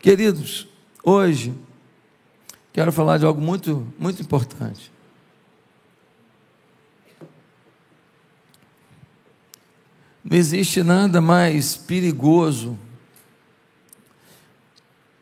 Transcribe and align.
Queridos, 0.00 0.66
hoje 1.04 1.54
quero 2.72 2.90
falar 2.90 3.18
de 3.18 3.26
algo 3.26 3.38
muito, 3.38 3.86
muito 3.98 4.22
importante. 4.22 4.90
Não 10.24 10.38
existe 10.38 10.82
nada 10.82 11.20
mais 11.20 11.76
perigoso 11.76 12.78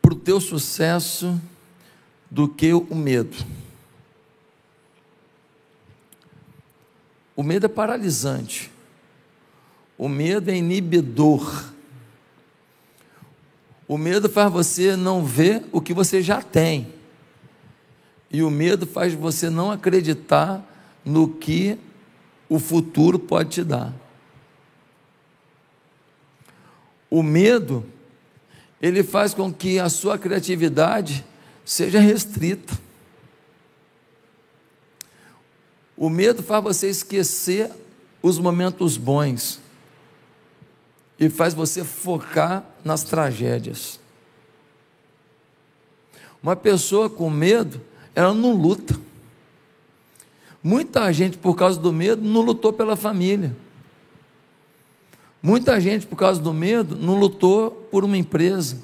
para 0.01 0.13
o 0.13 0.15
teu 0.15 0.39
sucesso 0.39 1.37
do 2.31 2.47
que 2.47 2.71
o 2.73 2.95
medo. 2.95 3.35
O 7.35 7.43
medo 7.43 7.65
é 7.65 7.69
paralisante. 7.69 8.71
O 9.97 10.07
medo 10.07 10.49
é 10.49 10.55
inibidor. 10.55 11.73
O 13.89 13.97
medo 13.97 14.29
faz 14.29 14.53
você 14.53 14.95
não 14.95 15.25
ver 15.25 15.65
o 15.71 15.81
que 15.81 15.95
você 15.95 16.21
já 16.21 16.43
tem. 16.43 16.93
E 18.29 18.43
o 18.43 18.51
medo 18.51 18.85
faz 18.85 19.15
você 19.15 19.49
não 19.49 19.71
acreditar 19.71 20.63
no 21.03 21.27
que 21.27 21.75
o 22.47 22.59
futuro 22.59 23.17
pode 23.17 23.49
te 23.49 23.63
dar. 23.63 23.91
O 27.09 27.23
medo, 27.23 27.83
ele 28.79 29.01
faz 29.01 29.33
com 29.33 29.51
que 29.51 29.79
a 29.79 29.89
sua 29.89 30.19
criatividade 30.19 31.25
seja 31.65 31.99
restrita. 31.99 32.77
O 35.97 36.11
medo 36.11 36.43
faz 36.43 36.63
você 36.63 36.89
esquecer 36.91 37.71
os 38.21 38.37
momentos 38.37 38.97
bons 38.97 39.59
e 41.19 41.29
faz 41.29 41.53
você 41.53 41.83
focar 41.83 42.63
nas 42.83 43.03
tragédias. 43.03 43.99
Uma 46.41 46.55
pessoa 46.55 47.09
com 47.09 47.29
medo, 47.29 47.81
ela 48.15 48.33
não 48.33 48.53
luta. 48.53 48.97
Muita 50.63 51.11
gente, 51.11 51.37
por 51.37 51.55
causa 51.55 51.79
do 51.79 51.91
medo, 51.91 52.21
não 52.21 52.41
lutou 52.41 52.71
pela 52.71 52.95
família. 52.95 53.55
Muita 55.41 55.79
gente, 55.79 56.05
por 56.05 56.15
causa 56.15 56.41
do 56.41 56.53
medo, 56.53 56.95
não 56.95 57.17
lutou 57.17 57.71
por 57.71 58.03
uma 58.03 58.17
empresa. 58.17 58.77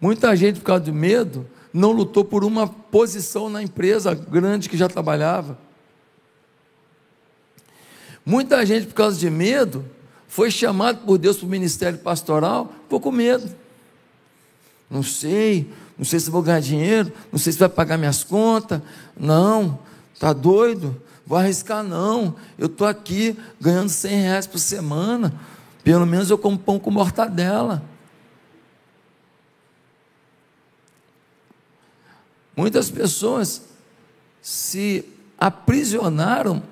Muita 0.00 0.36
gente, 0.36 0.60
por 0.60 0.66
causa 0.66 0.84
do 0.84 0.92
medo, 0.92 1.46
não 1.72 1.92
lutou 1.92 2.24
por 2.24 2.44
uma 2.44 2.66
posição 2.66 3.48
na 3.48 3.62
empresa 3.62 4.14
grande 4.14 4.68
que 4.68 4.76
já 4.76 4.88
trabalhava. 4.88 5.58
Muita 8.24 8.64
gente, 8.64 8.86
por 8.86 8.94
causa 8.94 9.18
de 9.18 9.30
medo, 9.30 9.84
foi 10.36 10.50
chamado 10.50 10.98
por 11.06 11.16
Deus 11.16 11.38
para 11.38 11.46
o 11.46 11.48
ministério 11.48 11.98
pastoral, 11.98 12.70
ficou 12.82 13.00
com 13.00 13.10
medo. 13.10 13.56
Não 14.90 15.02
sei, 15.02 15.72
não 15.96 16.04
sei 16.04 16.20
se 16.20 16.28
vou 16.28 16.42
ganhar 16.42 16.60
dinheiro, 16.60 17.10
não 17.32 17.38
sei 17.38 17.54
se 17.54 17.58
vai 17.58 17.70
pagar 17.70 17.96
minhas 17.96 18.22
contas. 18.22 18.82
Não, 19.18 19.78
tá 20.20 20.34
doido? 20.34 21.00
Vou 21.26 21.38
arriscar 21.38 21.82
não. 21.82 22.36
Eu 22.58 22.66
estou 22.66 22.86
aqui 22.86 23.34
ganhando 23.58 23.88
100 23.88 24.20
reais 24.20 24.46
por 24.46 24.58
semana. 24.58 25.32
Pelo 25.82 26.04
menos 26.04 26.28
eu 26.28 26.36
como 26.36 26.58
pão 26.58 26.78
com 26.78 26.90
mortadela. 26.90 27.82
Muitas 32.54 32.90
pessoas 32.90 33.62
se 34.42 35.02
aprisionaram 35.38 36.62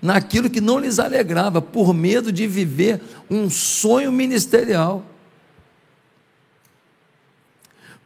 naquilo 0.00 0.48
que 0.48 0.60
não 0.60 0.78
lhes 0.78 0.98
alegrava, 0.98 1.60
por 1.60 1.92
medo 1.92 2.32
de 2.32 2.46
viver 2.46 3.00
um 3.30 3.50
sonho 3.50 4.10
ministerial. 4.10 5.04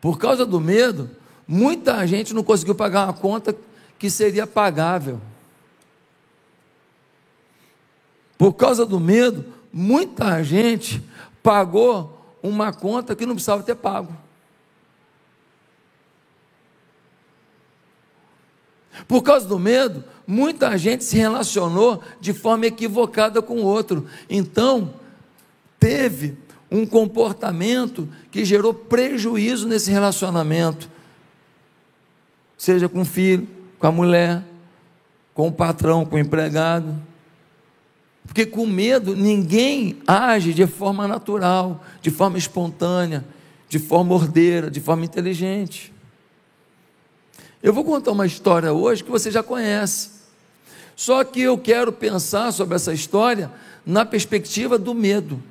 Por 0.01 0.19
causa 0.19 0.45
do 0.45 0.61
medo, 0.61 1.11
muita 1.47 2.07
gente 2.07 2.35
não 2.35 2.43
conseguiu 2.43 2.75
pagar 2.75 3.05
uma 3.05 3.13
conta 3.13 3.57
que 3.99 4.11
seria 4.11 4.47
pagável. 4.47 5.21
Por 8.37 8.55
causa 8.55 8.85
do 8.85 8.99
medo, 8.99 9.45
muita 9.73 10.43
gente 10.43 11.03
pagou 11.43 12.37
uma 12.43 12.73
conta 12.73 13.17
que 13.17 13.25
não 13.25 13.35
precisava 13.35 13.63
ter 13.63 13.77
pago. 13.77 14.24
Por 19.07 19.23
causa 19.23 19.47
do 19.47 19.59
medo, 19.59 20.05
muita 20.27 20.77
gente 20.79 21.05
se 21.05 21.17
relacionou 21.17 22.03
de 22.21 22.33
forma 22.33 22.67
equivocada 22.67 23.43
com 23.43 23.57
o 23.57 23.65
outro. 23.65 24.07
Então, 24.29 24.95
teve 25.79 26.37
um 26.71 26.85
comportamento 26.85 28.09
que 28.31 28.45
gerou 28.45 28.75
prejuízo 28.75 29.69
nesse 29.69 29.91
relacionamento. 29.91 30.91
Seja 32.59 32.89
com 32.89 33.03
o 33.03 33.05
filho, 33.05 33.47
com 33.79 33.87
a 33.87 33.93
mulher, 33.93 34.43
com 35.33 35.49
o 35.49 35.53
patrão, 35.53 36.05
com 36.05 36.17
o 36.17 36.19
empregado. 36.19 36.95
Porque 38.27 38.47
com 38.47 38.67
medo 38.67 39.15
ninguém 39.15 39.99
age 40.07 40.53
de 40.53 40.67
forma 40.67 41.07
natural, 41.07 41.85
de 42.01 42.11
forma 42.11 42.39
espontânea, 42.39 43.25
de 43.69 43.79
forma 43.79 44.15
ordeira, 44.15 44.71
de 44.71 44.81
forma 44.81 45.05
inteligente. 45.05 45.94
Eu 47.65 47.73
vou 47.73 47.83
contar 47.83 48.13
uma 48.13 48.27
história 48.27 48.75
hoje 48.75 49.03
que 49.03 49.11
você 49.11 49.31
já 49.31 49.43
conhece. 49.43 50.11
Só 50.95 51.25
que 51.25 51.41
eu 51.41 51.57
quero 51.57 51.91
pensar 51.91 52.53
sobre 52.53 52.75
essa 52.75 52.93
história 52.93 53.51
na 53.87 54.05
perspectiva 54.05 54.79
do 54.79 54.93
medo. 54.93 55.43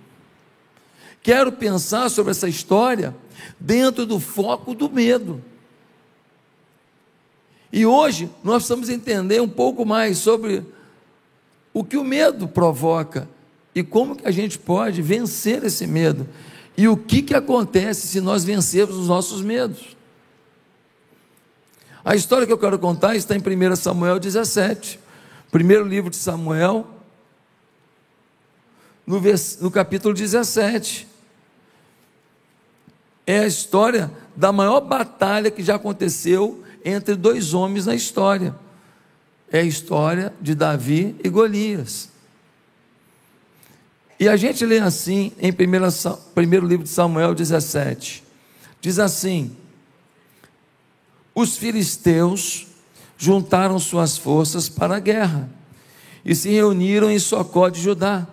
Quero 1.24 1.52
pensar 1.52 2.10
sobre 2.10 2.30
essa 2.30 2.48
história 2.48 3.16
dentro 3.60 4.06
do 4.06 4.20
foco 4.20 4.76
do 4.76 4.92
medo. 4.92 5.44
E 7.72 7.84
hoje 7.84 8.30
nós 8.44 8.58
precisamos 8.58 8.90
entender 8.90 9.42
um 9.42 9.50
pouco 9.50 9.84
mais 9.84 10.20
sobre 10.20 10.64
o 11.74 11.84
que 11.84 11.98
o 11.98 12.04
medo 12.04 12.48
provoca 12.48 13.28
e 13.74 13.82
como 13.82 14.16
que 14.16 14.28
a 14.28 14.32
gente 14.32 14.60
pode 14.60 15.02
vencer 15.02 15.64
esse 15.64 15.88
medo 15.88 16.30
e 16.78 16.88
o 16.88 16.96
que, 16.96 17.24
que 17.24 17.34
acontece 17.34 18.06
se 18.06 18.22
nós 18.22 18.44
vencermos 18.44 18.98
os 18.98 19.08
nossos 19.08 19.42
medos. 19.42 20.03
A 22.06 22.16
história 22.16 22.46
que 22.46 22.52
eu 22.52 22.58
quero 22.58 22.78
contar 22.78 23.16
está 23.16 23.34
em 23.34 23.40
1 23.40 23.76
Samuel 23.78 24.20
17, 24.20 25.00
primeiro 25.50 25.88
livro 25.88 26.10
de 26.10 26.18
Samuel, 26.18 26.86
no, 29.08 29.22
vers, 29.22 29.60
no 29.62 29.72
capítulo 29.72 30.14
17. 30.14 31.08
É 33.26 33.40
a 33.40 33.48
história 33.48 34.12
da 34.36 34.52
maior 34.52 34.82
batalha 34.82 35.50
que 35.50 35.64
já 35.64 35.76
aconteceu 35.76 36.62
entre 36.84 37.16
dois 37.16 37.54
homens 37.54 37.86
na 37.86 37.96
história. 37.96 38.54
É 39.50 39.60
a 39.60 39.64
história 39.64 40.34
de 40.42 40.56
Davi 40.56 41.16
e 41.24 41.30
Golias. 41.30 42.10
E 44.20 44.28
a 44.28 44.36
gente 44.36 44.66
lê 44.66 44.80
assim 44.80 45.32
em 45.40 45.54
primeiro, 45.54 45.88
primeiro 46.36 46.68
livro 46.68 46.84
de 46.84 46.90
Samuel 46.90 47.34
17. 47.34 48.24
Diz 48.82 49.00
assim: 49.00 49.56
os 51.34 51.58
filisteus 51.58 52.68
juntaram 53.18 53.80
suas 53.80 54.18
forças 54.18 54.70
para 54.70 54.98
a 54.98 55.00
guerra 55.00 55.50
e 56.26 56.36
se 56.36 56.50
reuniram 56.50 57.10
em 57.10 57.20
Socó 57.20 57.70
de 57.70 57.82
Judá 57.82 58.28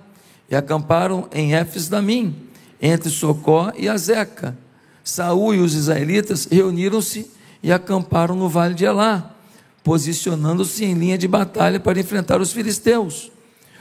e 0.51 0.55
acamparam 0.55 1.29
em 1.33 1.55
Éfes-Damim, 1.55 2.35
entre 2.81 3.11
Socó 3.11 3.73
e 3.77 3.89
Azeca. 3.89 4.57
Saul 5.03 5.55
e 5.55 5.61
os 5.61 5.75
israelitas 5.75 6.47
reuniram-se 6.51 7.31
e 7.63 7.73
acamparam 7.73 8.35
no 8.35 8.49
vale 8.49 8.75
de 8.75 8.85
Elá, 8.85 9.35
posicionando-se 9.83 10.85
em 10.85 10.95
linha 10.95 11.17
de 11.17 11.29
batalha 11.29 11.79
para 11.79 12.01
enfrentar 12.01 12.41
os 12.41 12.53
filisteus. 12.53 13.31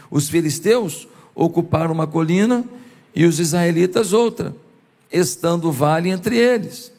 Os 0.09 0.29
filisteus 0.29 1.07
ocuparam 1.35 1.93
uma 1.93 2.07
colina 2.07 2.63
e 3.15 3.25
os 3.25 3.39
israelitas 3.39 4.13
outra, 4.13 4.55
estando 5.11 5.69
o 5.69 5.71
vale 5.71 6.09
entre 6.09 6.37
eles. 6.37 6.91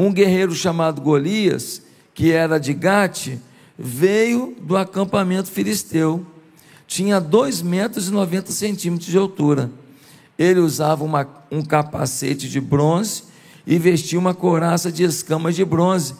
Um 0.00 0.14
guerreiro 0.14 0.54
chamado 0.54 1.02
Golias, 1.02 1.82
que 2.14 2.32
era 2.32 2.58
de 2.58 2.72
Gate, 2.72 3.36
veio 3.78 4.56
do 4.58 4.74
acampamento 4.74 5.50
filisteu. 5.50 6.24
Tinha 6.86 7.20
2 7.20 7.60
metros 7.60 8.08
e 8.08 8.10
90 8.10 8.50
centímetros 8.50 9.10
de 9.10 9.18
altura. 9.18 9.70
Ele 10.38 10.58
usava 10.58 11.04
uma, 11.04 11.28
um 11.50 11.62
capacete 11.62 12.48
de 12.48 12.62
bronze 12.62 13.24
e 13.66 13.78
vestia 13.78 14.18
uma 14.18 14.32
couraça 14.32 14.90
de 14.90 15.02
escamas 15.02 15.54
de 15.54 15.66
bronze, 15.66 16.14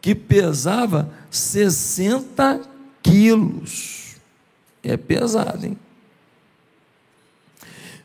que 0.00 0.14
pesava 0.14 1.12
60 1.30 2.62
quilos. 3.02 4.16
É 4.82 4.96
pesado, 4.96 5.66
hein? 5.66 5.76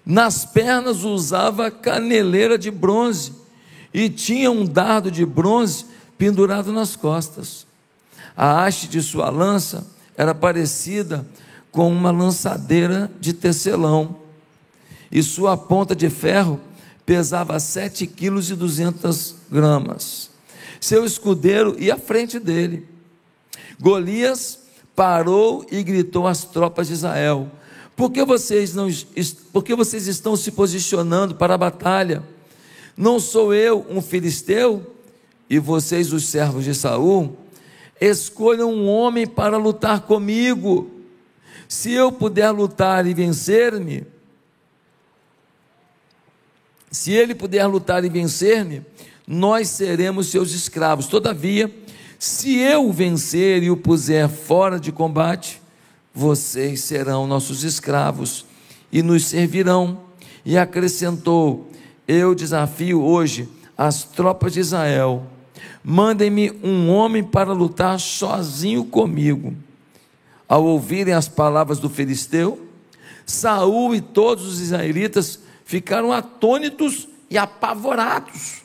Nas 0.05 0.43
pernas 0.43 1.05
usava 1.05 1.71
caneleira 1.71 2.57
de 2.57 2.69
bronze 2.69 3.39
e 3.93 4.09
tinha 4.09 4.49
um 4.51 4.65
dardo 4.65 5.11
de 5.11 5.25
bronze 5.25 5.85
pendurado 6.17 6.71
nas 6.71 6.95
costas. 6.95 7.65
A 8.35 8.63
haste 8.63 8.87
de 8.87 9.01
sua 9.01 9.29
lança 9.29 9.85
era 10.15 10.33
parecida 10.33 11.25
com 11.71 11.91
uma 11.91 12.11
lançadeira 12.11 13.09
de 13.19 13.33
tecelão, 13.33 14.17
e 15.11 15.21
sua 15.21 15.57
ponta 15.57 15.95
de 15.95 16.09
ferro 16.09 16.59
pesava 17.05 17.59
7 17.59 18.07
quilos 18.07 18.49
e 18.49 18.55
200 18.55 19.35
gramas. 19.51 20.29
Seu 20.79 21.05
escudeiro 21.05 21.75
ia 21.79 21.95
à 21.95 21.97
frente 21.97 22.39
dele. 22.39 22.87
Golias 23.79 24.59
parou 24.95 25.65
e 25.71 25.83
gritou 25.83 26.27
às 26.27 26.45
tropas 26.45 26.87
de 26.87 26.93
Israel: 26.93 27.49
Por 27.95 28.11
que 28.11 28.23
vocês, 28.23 28.73
não, 28.73 28.87
por 29.51 29.63
que 29.63 29.75
vocês 29.75 30.07
estão 30.07 30.35
se 30.35 30.51
posicionando 30.51 31.35
para 31.35 31.55
a 31.55 31.57
batalha? 31.57 32.23
Não 33.01 33.19
sou 33.19 33.51
eu 33.51 33.83
um 33.89 33.99
filisteu? 33.99 34.95
E 35.49 35.57
vocês, 35.57 36.13
os 36.13 36.25
servos 36.25 36.63
de 36.63 36.75
Saul? 36.75 37.35
Escolham 37.99 38.71
um 38.71 38.87
homem 38.87 39.25
para 39.25 39.57
lutar 39.57 40.01
comigo. 40.01 40.91
Se 41.67 41.91
eu 41.91 42.11
puder 42.11 42.51
lutar 42.51 43.07
e 43.07 43.13
vencer-me, 43.15 44.05
se 46.91 47.11
ele 47.11 47.33
puder 47.33 47.65
lutar 47.65 48.05
e 48.05 48.09
vencer-me, 48.09 48.85
nós 49.25 49.67
seremos 49.69 50.27
seus 50.27 50.51
escravos. 50.51 51.07
Todavia, 51.07 51.73
se 52.19 52.59
eu 52.59 52.91
vencer 52.91 53.63
e 53.63 53.71
o 53.71 53.77
puser 53.77 54.29
fora 54.29 54.79
de 54.79 54.91
combate, 54.91 55.59
vocês 56.13 56.81
serão 56.81 57.25
nossos 57.25 57.63
escravos 57.63 58.45
e 58.91 59.01
nos 59.01 59.25
servirão. 59.25 60.01
E 60.45 60.55
acrescentou: 60.55 61.70
Eu 62.07 62.33
desafio 62.35 63.01
hoje 63.01 63.47
as 63.77 64.03
tropas 64.03 64.53
de 64.53 64.59
Israel. 64.59 65.25
Mandem-me 65.83 66.51
um 66.63 66.89
homem 66.89 67.23
para 67.23 67.53
lutar 67.53 67.99
sozinho 67.99 68.85
comigo. 68.85 69.55
Ao 70.47 70.63
ouvirem 70.63 71.13
as 71.13 71.27
palavras 71.27 71.79
do 71.79 71.89
filisteu, 71.89 72.67
Saul 73.25 73.95
e 73.95 74.01
todos 74.01 74.45
os 74.45 74.59
israelitas 74.59 75.39
ficaram 75.63 76.11
atônitos 76.11 77.07
e 77.29 77.37
apavorados. 77.37 78.61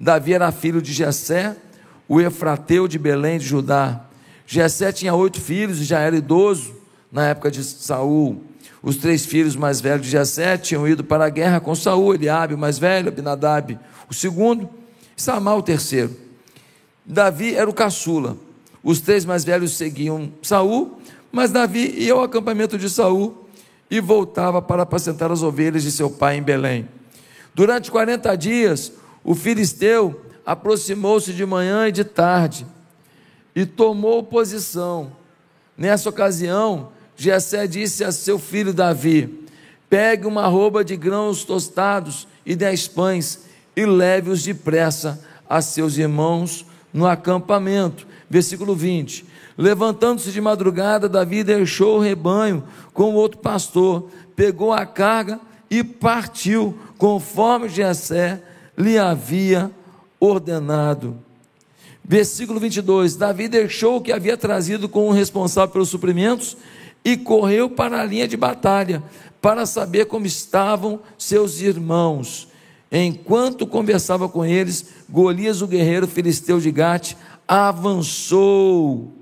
Davi 0.00 0.34
era 0.34 0.50
filho 0.50 0.82
de 0.82 0.92
Jessé, 0.92 1.56
o 2.08 2.20
Efrateu 2.20 2.88
de 2.88 2.98
Belém 2.98 3.38
de 3.38 3.46
Judá. 3.46 4.04
Jessé 4.46 4.92
tinha 4.92 5.14
oito 5.14 5.40
filhos 5.40 5.80
e 5.80 5.84
já 5.84 6.00
era 6.00 6.16
idoso 6.16 6.74
na 7.10 7.28
época 7.28 7.50
de 7.50 7.62
Saul. 7.62 8.42
Os 8.84 8.96
três 8.96 9.24
filhos 9.24 9.56
mais 9.56 9.80
velhos 9.80 10.04
de 10.04 10.12
Jessé 10.12 10.58
tinham 10.58 10.86
ido 10.86 11.02
para 11.02 11.24
a 11.24 11.30
guerra 11.30 11.58
com 11.58 11.74
Saul, 11.74 12.14
Eliabe, 12.14 12.52
o 12.52 12.58
mais 12.58 12.78
velho, 12.78 13.08
Abinadab, 13.08 13.78
o 14.10 14.12
segundo, 14.12 14.68
Samar, 15.16 15.56
o 15.56 15.62
terceiro. 15.62 16.14
Davi 17.02 17.54
era 17.54 17.68
o 17.68 17.72
caçula. 17.72 18.36
Os 18.82 19.00
três 19.00 19.24
mais 19.24 19.42
velhos 19.42 19.72
seguiam 19.72 20.30
Saul, 20.42 21.00
mas 21.32 21.50
Davi 21.50 21.94
ia 21.96 22.12
ao 22.12 22.22
acampamento 22.22 22.76
de 22.76 22.90
Saul 22.90 23.48
e 23.90 24.00
voltava 24.00 24.60
para 24.60 24.82
apacentar 24.82 25.32
as 25.32 25.42
ovelhas 25.42 25.82
de 25.82 25.90
seu 25.90 26.10
pai 26.10 26.36
em 26.36 26.42
Belém. 26.42 26.86
Durante 27.54 27.90
40 27.90 28.36
dias, 28.36 28.92
o 29.24 29.34
filisteu 29.34 30.20
aproximou-se 30.44 31.32
de 31.32 31.46
manhã 31.46 31.88
e 31.88 31.92
de 31.92 32.04
tarde 32.04 32.66
e 33.56 33.64
tomou 33.64 34.22
posição. 34.22 35.10
Nessa 35.74 36.10
ocasião, 36.10 36.92
Jessé 37.16 37.66
disse 37.66 38.04
a 38.04 38.12
seu 38.12 38.38
filho 38.38 38.72
Davi: 38.72 39.46
Pegue 39.88 40.26
uma 40.26 40.46
roupa 40.46 40.84
de 40.84 40.96
grãos 40.96 41.44
tostados 41.44 42.26
e 42.44 42.56
dez 42.56 42.88
pães 42.88 43.44
e 43.76 43.84
leve-os 43.86 44.42
depressa 44.42 45.22
a 45.48 45.60
seus 45.60 45.96
irmãos 45.96 46.64
no 46.92 47.06
acampamento. 47.06 48.06
Versículo 48.28 48.74
20. 48.74 49.24
Levantando-se 49.56 50.32
de 50.32 50.40
madrugada, 50.40 51.08
Davi 51.08 51.44
deixou 51.44 51.96
o 51.96 52.00
rebanho 52.00 52.64
com 52.92 53.10
o 53.10 53.14
outro 53.14 53.38
pastor, 53.38 54.10
pegou 54.34 54.72
a 54.72 54.84
carga 54.84 55.38
e 55.70 55.84
partiu, 55.84 56.76
conforme 56.98 57.68
Jessé 57.68 58.42
lhe 58.76 58.98
havia 58.98 59.70
ordenado. 60.18 61.16
Versículo 62.04 62.58
22: 62.58 63.16
Davi 63.16 63.48
deixou 63.48 63.96
o 63.96 64.00
que 64.00 64.12
havia 64.12 64.36
trazido 64.36 64.88
com 64.88 65.08
o 65.08 65.12
responsável 65.12 65.72
pelos 65.72 65.88
suprimentos 65.88 66.56
e 67.04 67.16
correu 67.16 67.68
para 67.68 68.00
a 68.00 68.04
linha 68.04 68.26
de 68.26 68.36
batalha, 68.36 69.02
para 69.40 69.66
saber 69.66 70.06
como 70.06 70.24
estavam 70.24 71.00
seus 71.18 71.60
irmãos. 71.60 72.48
Enquanto 72.90 73.66
conversava 73.66 74.28
com 74.28 74.44
eles, 74.44 74.86
Golias, 75.08 75.60
o 75.60 75.66
guerreiro 75.66 76.06
filisteu 76.06 76.58
de 76.58 76.70
Gate, 76.70 77.14
avançou 77.46 79.12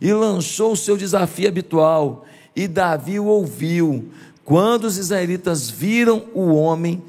e 0.00 0.12
lançou 0.12 0.72
o 0.72 0.76
seu 0.76 0.96
desafio 0.96 1.48
habitual, 1.48 2.24
e 2.54 2.68
Davi 2.68 3.18
o 3.18 3.24
ouviu. 3.24 4.08
Quando 4.44 4.84
os 4.84 4.98
israelitas 4.98 5.68
viram 5.70 6.26
o 6.34 6.54
homem, 6.54 7.02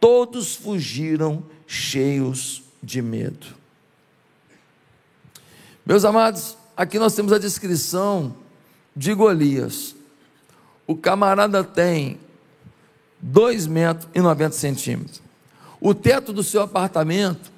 todos 0.00 0.54
fugiram 0.54 1.42
cheios 1.66 2.62
de 2.82 3.00
medo. 3.00 3.46
Meus 5.86 6.04
amados, 6.04 6.56
aqui 6.76 6.98
nós 6.98 7.14
temos 7.14 7.32
a 7.32 7.38
descrição 7.38 8.34
de 8.98 9.14
Golias. 9.14 9.94
O 10.84 10.96
camarada 10.96 11.62
tem 11.62 12.18
2 13.20 13.68
metros 13.68 14.08
e 14.12 14.20
90 14.20 14.56
centímetros. 14.56 15.22
O 15.80 15.94
teto 15.94 16.32
do 16.32 16.42
seu 16.42 16.62
apartamento 16.62 17.52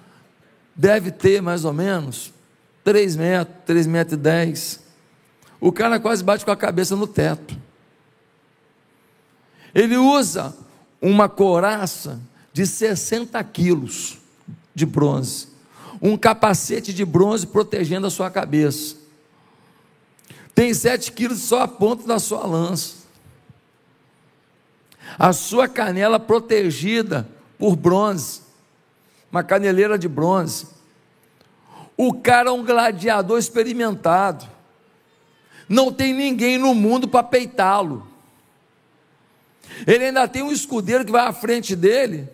deve 0.76 1.10
ter 1.10 1.40
mais 1.40 1.64
ou 1.64 1.72
menos 1.72 2.31
3 2.84 3.16
metros, 3.16 3.56
3 3.64 3.87
metros 3.87 4.12
e 4.12 4.16
10. 4.19 4.81
O 5.58 5.72
cara 5.72 5.98
quase 5.98 6.22
bate 6.22 6.44
com 6.44 6.50
a 6.50 6.56
cabeça 6.56 6.94
no 6.94 7.06
teto. 7.06 7.56
Ele 9.75 9.96
usa 9.96 10.54
uma 11.00 11.26
coraça 11.26 12.20
de 12.52 12.66
60 12.66 13.43
quilos 13.44 14.19
de 14.75 14.84
bronze, 14.84 15.48
um 16.02 16.19
capacete 16.19 16.93
de 16.93 17.04
bronze 17.04 17.46
protegendo 17.46 18.06
a 18.06 18.10
sua 18.10 18.31
cabeça. 18.31 19.00
Tem 20.60 20.74
7 20.74 21.12
quilos 21.12 21.38
só 21.38 21.62
a 21.62 21.66
ponta 21.66 22.06
da 22.06 22.18
sua 22.18 22.46
lança. 22.46 22.96
A 25.18 25.32
sua 25.32 25.66
canela 25.66 26.20
protegida 26.20 27.26
por 27.58 27.76
bronze, 27.76 28.42
uma 29.32 29.42
caneleira 29.42 29.98
de 29.98 30.06
bronze. 30.06 30.66
O 31.96 32.12
cara 32.12 32.50
é 32.50 32.52
um 32.52 32.62
gladiador 32.62 33.38
experimentado. 33.38 34.46
Não 35.66 35.90
tem 35.90 36.12
ninguém 36.12 36.58
no 36.58 36.74
mundo 36.74 37.08
para 37.08 37.22
peitá-lo. 37.22 38.06
Ele 39.86 40.04
ainda 40.04 40.28
tem 40.28 40.42
um 40.42 40.52
escudeiro 40.52 41.06
que 41.06 41.10
vai 41.10 41.26
à 41.26 41.32
frente 41.32 41.74
dele, 41.74 42.28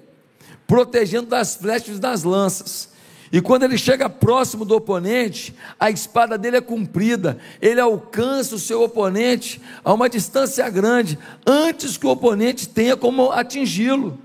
protegendo 0.67 1.29
das 1.29 1.55
flechas 1.55 1.99
e 1.99 2.01
das 2.01 2.25
lanças. 2.25 2.89
E 3.33 3.41
quando 3.41 3.65
ele 3.65 3.77
chega 3.77 4.09
próximo 4.09 4.65
do 4.65 4.77
oponente, 4.77 5.55
a 5.81 5.91
espada 5.91 6.39
dele 6.39 6.59
é 6.59 6.61
comprida, 6.61 7.39
ele 7.61 7.81
alcança 7.81 8.55
o 8.55 8.59
seu 8.59 8.83
oponente 8.83 9.61
a 9.85 9.93
uma 9.93 10.09
distância 10.09 10.69
grande, 10.71 11.19
antes 11.47 11.97
que 11.97 12.07
o 12.07 12.11
oponente 12.11 12.69
tenha 12.69 12.97
como 12.97 13.33
atingi-lo. 13.33 14.19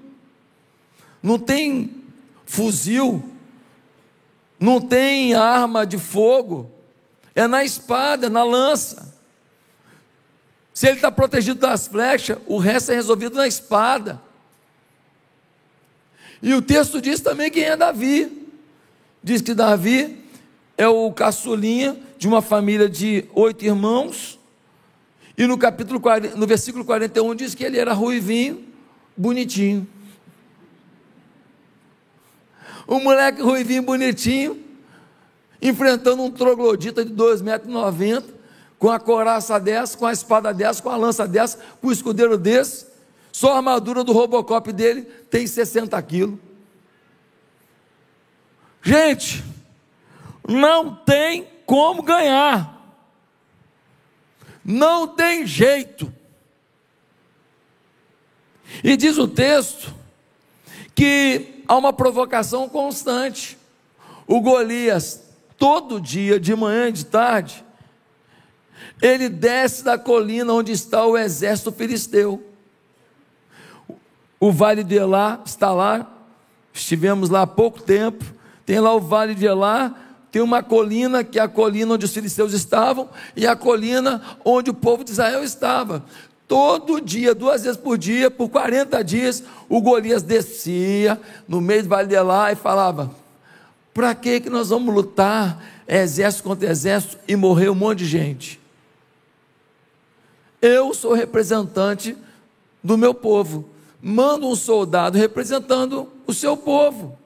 Não 1.22 1.40
tem 1.40 1.96
fuzil, 2.46 3.24
não 4.60 4.80
tem 4.80 5.34
arma 5.34 5.86
de 5.86 5.98
fogo, 5.98 6.70
é 7.34 7.48
na 7.48 7.64
espada, 7.64 8.30
na 8.30 8.44
lança. 8.44 9.12
Se 10.74 10.88
ele 10.88 10.98
está 10.98 11.12
protegido 11.12 11.60
das 11.60 11.88
flechas, 11.88 12.38
o 12.46 12.58
resto 12.58 12.92
é 12.92 12.96
resolvido 12.96 13.36
na 13.36 13.48
espada. 13.48 14.22
E 16.42 16.54
o 16.54 16.62
texto 16.62 17.02
diz 17.02 17.20
também 17.20 17.52
quem 17.52 17.64
é 17.64 17.76
Davi. 17.76 18.41
Diz 19.24 19.42
que 19.42 19.54
Davi 19.54 20.18
é 20.78 20.88
o 20.88 21.12
caçulinha 21.12 21.96
de 22.18 22.28
uma 22.28 22.42
família 22.42 22.90
de 22.90 23.26
oito 23.34 23.64
irmãos. 23.64 24.40
E 25.38 25.46
no 25.46 25.58
capítulo 25.58 26.02
no 26.36 26.48
versículo 26.48 26.84
41 26.84 27.36
diz 27.36 27.54
que 27.54 27.64
ele 27.64 27.78
era 27.78 27.94
ruivinho, 27.94 28.66
bonitinho. 29.16 29.88
Um 32.88 33.00
moleque 33.00 33.42
ruivinho, 33.42 33.84
bonitinho, 33.84 34.60
enfrentando 35.62 36.24
um 36.24 36.32
troglodita 36.32 37.06
de 37.06 37.14
2,90 37.14 37.94
metros, 37.94 38.34
com 38.80 38.90
a 38.90 39.00
coraça 39.00 39.60
dessa, 39.60 39.96
com 39.96 40.08
a 40.08 40.12
espada 40.12 40.52
dessa, 40.52 40.82
com 40.82 40.90
a 40.90 40.98
lança 40.98 41.28
dessa, 41.28 41.60
com 41.80 41.88
o 41.88 41.92
escudeiro 41.92 42.38
desse. 42.38 42.88
Só 43.32 43.54
a 43.54 43.58
armadura 43.58 44.04
do 44.04 44.12
Robocop 44.12 44.72
dele 44.74 45.04
tem 45.30 45.46
60 45.46 46.02
quilos. 46.02 46.40
Gente, 48.82 49.44
não 50.48 50.96
tem 50.96 51.48
como 51.66 52.02
ganhar. 52.02 52.80
Não 54.64 55.08
tem 55.08 55.46
jeito. 55.46 56.12
E 58.84 58.96
diz 58.96 59.18
o 59.18 59.28
texto 59.28 59.94
que 60.96 61.64
há 61.68 61.76
uma 61.78 61.94
provocação 61.94 62.68
constante. 62.68 63.58
O 64.28 64.40
Golias, 64.40 65.24
todo 65.58 66.00
dia, 66.00 66.40
de 66.40 66.56
manhã 66.56 66.88
e 66.88 66.92
de 66.92 67.06
tarde, 67.06 67.64
ele 69.02 69.30
desce 69.30 69.84
da 69.84 69.98
colina 69.98 70.54
onde 70.54 70.72
está 70.72 71.06
o 71.06 71.18
exército 71.18 71.72
filisteu. 71.72 72.44
O 74.40 74.52
vale 74.52 74.84
de 74.84 74.96
Elá 74.96 75.42
está 75.46 75.72
lá, 75.72 76.12
estivemos 76.74 77.30
lá 77.30 77.44
há 77.44 77.48
pouco 77.48 77.82
tempo. 77.82 78.24
Tem 78.66 78.80
lá 78.80 78.94
o 78.94 79.00
vale 79.00 79.36
de 79.36 79.46
Elá, 79.46 79.96
tem 80.32 80.42
uma 80.42 80.64
colina 80.64 81.24
que 81.24 81.38
é 81.38 81.42
a 81.42 81.48
colina 81.48 81.94
onde 81.94 82.06
os 82.06 82.14
filisteus 82.14 82.54
estavam 82.54 83.10
e 83.36 83.46
a 83.46 83.56
colina 83.56 84.22
onde 84.46 84.70
o 84.70 84.74
povo 84.74 85.04
de 85.04 85.12
Israel 85.12 85.44
estava. 85.44 86.06
Todo 86.48 87.02
dia, 87.02 87.34
duas 87.34 87.64
vezes 87.64 87.78
por 87.78 87.98
dia, 87.98 88.30
por 88.30 88.50
40 88.50 89.04
dias, 89.04 89.44
o 89.70 89.82
Golias 89.82 90.22
descia 90.22 91.20
no 91.48 91.62
meio 91.62 91.84
do 91.84 91.90
Vale 91.90 92.08
de 92.08 92.16
Elá 92.16 92.52
e 92.52 92.56
falava: 92.56 93.12
Para 93.94 94.14
que, 94.16 94.42
que 94.42 94.50
nós 94.50 94.70
vamos 94.70 94.94
lutar 94.94 95.62
exército 95.88 96.44
contra 96.44 96.70
exército 96.70 97.18
e 97.28 97.36
morrer 97.36 97.70
um 97.70 97.76
monte 97.76 98.00
de 98.00 98.06
gente? 98.06 98.60
Eu 100.62 100.94
sou 100.94 101.14
representante 101.14 102.16
do 102.84 102.98
meu 102.98 103.14
povo. 103.14 103.70
Mando 104.02 104.48
um 104.48 104.56
soldado 104.56 105.18
representando 105.18 106.10
o 106.28 106.34
seu 106.34 106.56
povo. 106.56 107.18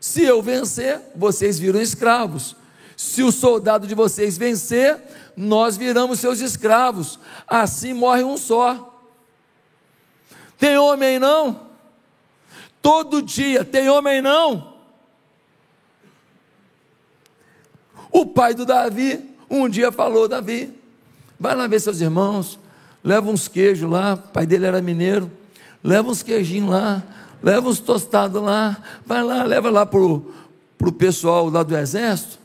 Se 0.00 0.22
eu 0.22 0.40
vencer, 0.42 1.00
vocês 1.14 1.58
viram 1.58 1.80
escravos. 1.80 2.56
Se 2.96 3.22
o 3.22 3.30
soldado 3.30 3.86
de 3.86 3.94
vocês 3.94 4.36
vencer, 4.36 5.00
nós 5.36 5.76
viramos 5.76 6.20
seus 6.20 6.40
escravos. 6.40 7.18
Assim 7.46 7.92
morre 7.92 8.24
um 8.24 8.36
só. 8.36 9.02
Tem 10.58 10.76
homem 10.76 11.18
não? 11.18 11.68
Todo 12.82 13.22
dia 13.22 13.64
tem 13.64 13.88
homem 13.88 14.20
não? 14.20 14.74
O 18.10 18.26
pai 18.26 18.54
do 18.54 18.64
Davi 18.64 19.36
um 19.50 19.68
dia 19.68 19.90
falou: 19.90 20.28
Davi, 20.28 20.72
vai 21.38 21.54
lá 21.54 21.66
ver 21.66 21.80
seus 21.80 22.00
irmãos, 22.00 22.58
leva 23.02 23.30
uns 23.30 23.48
queijos 23.48 23.88
lá. 23.88 24.14
O 24.14 24.32
pai 24.32 24.46
dele 24.46 24.66
era 24.66 24.82
mineiro, 24.82 25.30
leva 25.82 26.08
uns 26.08 26.22
queijinhos 26.22 26.70
lá, 26.70 27.02
leva 27.42 27.68
uns 27.68 27.80
tostados 27.80 28.42
lá, 28.42 28.76
vai 29.04 29.22
lá, 29.22 29.44
leva 29.44 29.70
lá 29.70 29.86
para 29.86 29.98
o 29.98 30.92
pessoal 30.92 31.48
lá 31.48 31.62
do 31.62 31.76
exército, 31.76 32.38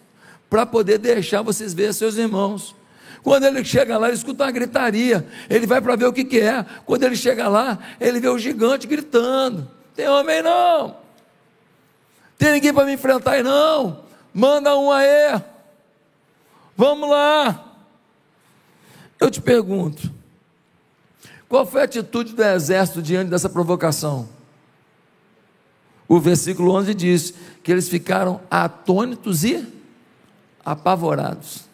para 0.50 0.65
poder 0.65 0.97
deixar 0.97 1.41
vocês 1.41 1.73
ver 1.73 1.93
seus 1.93 2.17
irmãos. 2.17 2.75
Quando 3.23 3.45
ele 3.45 3.63
chega 3.63 3.97
lá, 3.97 4.07
ele 4.07 4.17
escuta 4.17 4.43
uma 4.43 4.51
gritaria. 4.51 5.25
Ele 5.50 5.65
vai 5.65 5.79
para 5.79 5.95
ver 5.95 6.05
o 6.05 6.13
que, 6.13 6.25
que 6.25 6.41
é. 6.41 6.65
Quando 6.85 7.03
ele 7.03 7.15
chega 7.15 7.47
lá, 7.47 7.79
ele 8.00 8.19
vê 8.19 8.27
o 8.27 8.38
gigante 8.38 8.85
gritando: 8.85 9.65
Tem 9.95 10.09
homem 10.09 10.41
não? 10.41 10.97
Tem 12.38 12.51
ninguém 12.51 12.73
para 12.73 12.85
me 12.85 12.93
enfrentar 12.93 13.31
aí 13.31 13.43
não? 13.43 14.03
Manda 14.33 14.75
um 14.77 14.91
aí. 14.91 15.41
Vamos 16.75 17.09
lá. 17.09 17.73
Eu 19.19 19.31
te 19.31 19.39
pergunto: 19.39 20.12
qual 21.47 21.65
foi 21.65 21.81
a 21.81 21.85
atitude 21.85 22.33
do 22.33 22.43
exército 22.43 23.01
diante 23.01 23.29
dessa 23.29 23.47
provocação? 23.47 24.27
O 26.07 26.19
versículo 26.19 26.72
11 26.74 26.93
diz 26.93 27.33
que 27.63 27.72
eles 27.72 27.88
ficaram 27.88 28.41
atônitos 28.50 29.43
e 29.43 29.65
apavorados. 30.63 31.65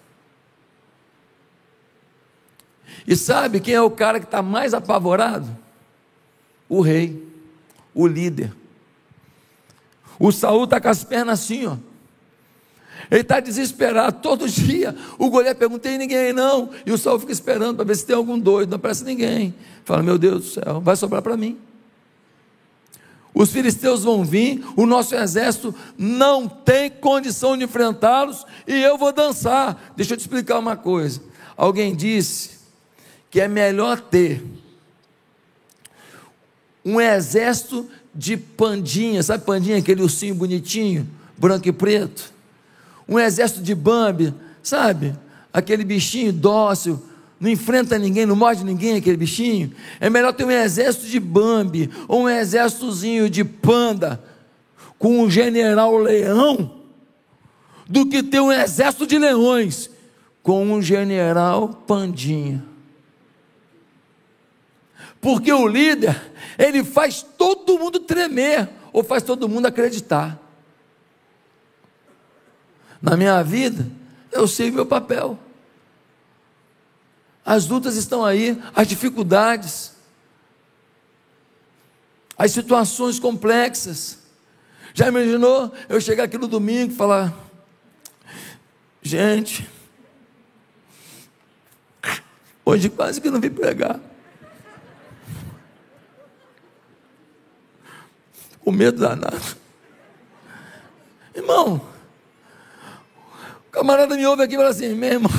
E 3.07 3.15
sabe 3.15 3.59
quem 3.59 3.74
é 3.74 3.81
o 3.81 3.89
cara 3.89 4.19
que 4.19 4.25
está 4.25 4.41
mais 4.41 4.74
apavorado? 4.74 5.48
O 6.67 6.81
rei, 6.81 7.27
o 7.93 8.05
líder. 8.05 8.53
O 10.19 10.31
Saul 10.31 10.65
está 10.65 10.79
com 10.79 10.89
as 10.89 11.03
pernas 11.03 11.39
assim, 11.39 11.65
ó. 11.65 11.77
Ele 13.09 13.21
está 13.21 13.39
desesperado 13.39 14.19
todo 14.21 14.48
dia. 14.50 14.95
O 15.17 15.29
Goliat 15.29 15.57
pergunta: 15.57 15.89
tem 15.89 15.98
ninguém 15.98 16.33
não? 16.33 16.69
E 16.86 16.91
o 16.91 16.98
Saul 16.98 17.19
fica 17.19 17.31
esperando 17.31 17.77
para 17.77 17.86
ver 17.86 17.95
se 17.95 18.05
tem 18.05 18.15
algum 18.15 18.38
doido. 18.38 18.69
Não 18.69 18.75
aparece 18.75 19.03
ninguém. 19.03 19.55
Fala: 19.83 20.03
meu 20.03 20.17
Deus 20.17 20.43
do 20.43 20.50
céu, 20.50 20.81
vai 20.81 20.95
sobrar 20.95 21.21
para 21.21 21.38
mim. 21.38 21.57
Os 23.33 23.51
filisteus 23.51 24.03
vão 24.03 24.25
vir, 24.25 24.63
o 24.75 24.86
nosso 24.86 25.15
exército 25.15 25.74
não 25.98 26.48
tem 26.48 26.89
condição 26.89 27.55
de 27.55 27.63
enfrentá-los 27.63 28.45
e 28.67 28.81
eu 28.81 28.98
vou 28.98 29.13
dançar. 29.13 29.93
Deixa 29.95 30.13
eu 30.13 30.17
te 30.17 30.21
explicar 30.21 30.57
uma 30.59 30.75
coisa. 30.75 31.21
Alguém 31.55 31.95
disse 31.95 32.59
que 33.29 33.39
é 33.39 33.48
melhor 33.48 34.01
ter 34.01 34.43
um 36.83 37.00
exército 37.00 37.88
de 38.13 38.36
pandinha, 38.36 39.21
sabe 39.21 39.45
pandinha, 39.45 39.77
aquele 39.77 40.01
ursinho 40.01 40.33
bonitinho, 40.33 41.07
branco 41.38 41.67
e 41.67 41.71
preto? 41.71 42.33
Um 43.07 43.19
exército 43.19 43.62
de 43.62 43.75
Bambi, 43.75 44.33
sabe? 44.63 45.15
Aquele 45.53 45.83
bichinho 45.83 46.33
dócil, 46.33 47.01
não 47.39 47.50
enfrenta 47.50 47.98
ninguém, 47.98 48.25
não 48.25 48.36
morde 48.36 48.65
ninguém 48.65 48.98
aquele 48.98 49.15
bichinho. 49.15 49.74
É 50.00 50.10
melhor 50.10 50.34
ter 50.34 50.43
um 50.43 50.51
exército 50.51 51.08
de 51.08 51.19
Bambi 51.19 51.89
ou 52.08 52.24
um 52.24 52.29
exércitozinho 52.29 53.29
de 53.29 53.46
panda 53.46 54.22
com 54.98 55.22
um 55.22 55.29
general 55.29 55.98
leão 55.98 56.79
do 57.88 58.05
que 58.05 58.22
ter 58.22 58.41
um 58.41 58.51
exército 58.51 59.08
de 59.08 59.17
leões 59.17 59.89
com 60.43 60.65
um 60.72 60.81
general 60.81 61.69
pandinha. 61.69 62.63
Porque 65.22 65.51
o 65.51 65.67
líder, 65.67 66.22
ele 66.58 66.84
faz 66.84 67.25
todo 67.38 67.77
mundo 67.77 68.00
tremer, 68.00 68.69
ou 68.91 69.03
faz 69.03 69.24
todo 69.24 69.50
mundo 69.50 69.65
acreditar. 69.65 70.39
Na 73.01 73.15
minha 73.15 73.41
vida, 73.43 73.88
eu 74.31 74.48
sei 74.48 74.72
meu 74.72 74.86
papel. 74.86 75.38
As 77.46 77.67
lutas 77.67 77.96
estão 77.96 78.24
aí, 78.24 78.62
as 78.75 78.88
dificuldades, 78.88 79.93
as 82.38 82.51
situações 82.51 83.19
complexas. 83.19 84.19
Já 84.93 85.08
imaginou 85.08 85.72
eu 85.88 86.00
chegar 86.00 86.25
aqui 86.25 86.38
no 86.38 86.48
domingo 86.48 86.93
e 86.93 86.96
falar: 86.96 87.34
gente, 89.01 89.67
hoje 92.63 92.89
quase 92.89 93.19
que 93.19 93.29
não 93.29 93.39
vim 93.39 93.50
pregar. 93.50 94.00
com 98.69 98.72
medo 98.72 99.00
danado. 99.00 99.58
Irmão, 101.34 101.81
o 103.67 103.72
camarada 103.72 104.15
me 104.15 104.24
ouve 104.27 104.43
aqui 104.43 104.53
e 104.53 104.58
fala 104.58 104.69
assim: 104.69 104.93
meu 104.93 105.13
irmão, 105.13 105.31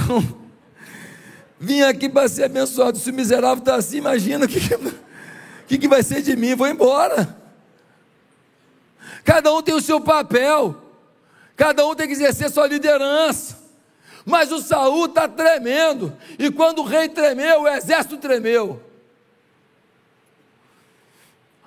vim 1.61 1.83
aqui 1.83 2.09
para 2.09 2.27
ser 2.27 2.45
abençoado. 2.45 2.99
Se 2.99 3.11
o 3.11 3.15
miserável 3.15 3.59
está 3.59 3.75
assim, 3.75 3.99
imagina 3.99 4.47
o 4.47 4.49
que, 4.49 4.59
que, 5.69 5.79
que 5.79 5.87
vai 5.87 6.03
ser 6.03 6.23
de 6.23 6.35
mim, 6.35 6.55
vou 6.55 6.67
embora. 6.67 7.37
Cada 9.23 9.53
um 9.53 9.63
tem 9.63 9.75
o 9.75 9.83
seu 9.83 10.01
papel, 10.01 10.75
cada 11.55 11.87
um 11.87 11.95
tem 11.95 12.07
que 12.07 12.15
exercer 12.15 12.51
sua 12.51 12.67
liderança. 12.67 13.61
Mas 14.25 14.51
o 14.51 14.61
Saul 14.61 15.07
está 15.07 15.29
tremendo, 15.29 16.17
e 16.39 16.51
quando 16.51 16.81
o 16.81 16.85
rei 16.85 17.09
tremeu, 17.09 17.63
o 17.63 17.69
exército 17.69 18.17
tremeu. 18.17 18.83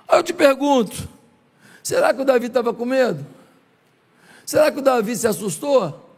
Aí 0.07 0.19
eu 0.19 0.23
te 0.23 0.33
pergunto: 0.33 1.07
Será 1.83 2.13
que 2.13 2.21
o 2.21 2.25
Davi 2.25 2.47
estava 2.47 2.73
com 2.73 2.85
medo? 2.85 3.25
Será 4.45 4.71
que 4.71 4.79
o 4.79 4.81
Davi 4.81 5.15
se 5.15 5.27
assustou? 5.27 6.09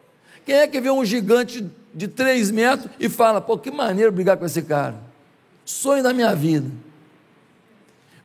Quem 0.46 0.56
é 0.56 0.68
que 0.68 0.80
vê 0.80 0.92
um 0.92 1.04
gigante 1.04 1.70
de 1.96 2.08
3 2.08 2.52
metros 2.52 2.92
e 3.00 3.08
fala: 3.08 3.40
pô, 3.40 3.58
que 3.58 3.72
maneiro 3.72 4.12
brigar 4.12 4.38
com 4.38 4.46
esse 4.46 4.62
cara? 4.62 4.96
Sonho 5.64 6.04
da 6.04 6.14
minha 6.14 6.36
vida. 6.36 6.70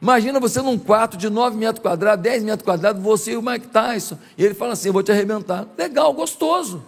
Imagina 0.02 0.40
você 0.40 0.60
num 0.60 0.78
quarto 0.78 1.16
de 1.16 1.30
9 1.30 1.56
metros 1.56 1.80
quadrados, 1.80 2.22
10 2.22 2.42
metros 2.42 2.64
quadrados, 2.64 3.02
você 3.02 3.32
e 3.32 3.36
o 3.36 3.42
Mike 3.42 3.68
Tyson. 3.68 4.18
E 4.36 4.44
ele 4.44 4.54
fala 4.54 4.72
assim: 4.72 4.88
eu 4.88 4.92
vou 4.92 5.02
te 5.02 5.12
arrebentar. 5.12 5.66
Legal, 5.78 6.12
gostoso. 6.12 6.84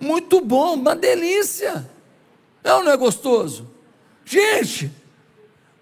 Muito 0.00 0.40
bom, 0.40 0.74
uma 0.74 0.96
delícia. 0.96 1.88
É 2.64 2.74
ou 2.74 2.82
não 2.82 2.92
é 2.92 2.96
gostoso? 2.96 3.70
Gente, 4.24 4.90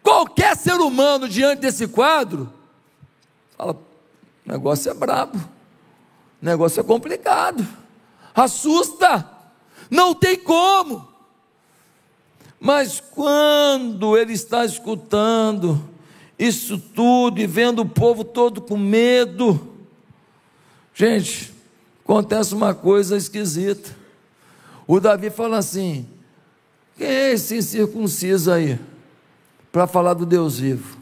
qualquer 0.02 0.56
ser 0.56 0.74
humano 0.74 1.28
diante 1.28 1.60
desse 1.60 1.88
quadro 1.88 2.60
Fala, 3.60 3.72
o 3.72 4.50
negócio 4.50 4.90
é 4.90 4.94
brabo, 4.94 5.36
o 5.36 5.42
negócio 6.40 6.80
é 6.80 6.82
complicado, 6.82 7.62
assusta, 8.44 9.28
não 9.90 10.14
tem 10.14 10.36
como. 10.36 11.08
Mas 12.58 13.00
quando 13.00 14.16
ele 14.16 14.34
está 14.34 14.64
escutando 14.64 15.82
isso 16.38 16.78
tudo 16.78 17.40
e 17.40 17.46
vendo 17.46 17.80
o 17.80 17.88
povo 17.88 18.22
todo 18.22 18.60
com 18.60 18.76
medo, 18.76 19.74
gente, 20.94 21.52
acontece 22.04 22.54
uma 22.54 22.74
coisa 22.74 23.16
esquisita. 23.16 23.96
O 24.86 25.00
Davi 25.00 25.30
fala 25.30 25.58
assim: 25.58 26.06
quem 26.96 27.06
é 27.06 27.32
esse 27.32 27.56
incircunciso 27.56 28.52
aí? 28.52 28.78
Para 29.72 29.86
falar 29.86 30.14
do 30.14 30.26
Deus 30.26 30.58
vivo. 30.58 30.98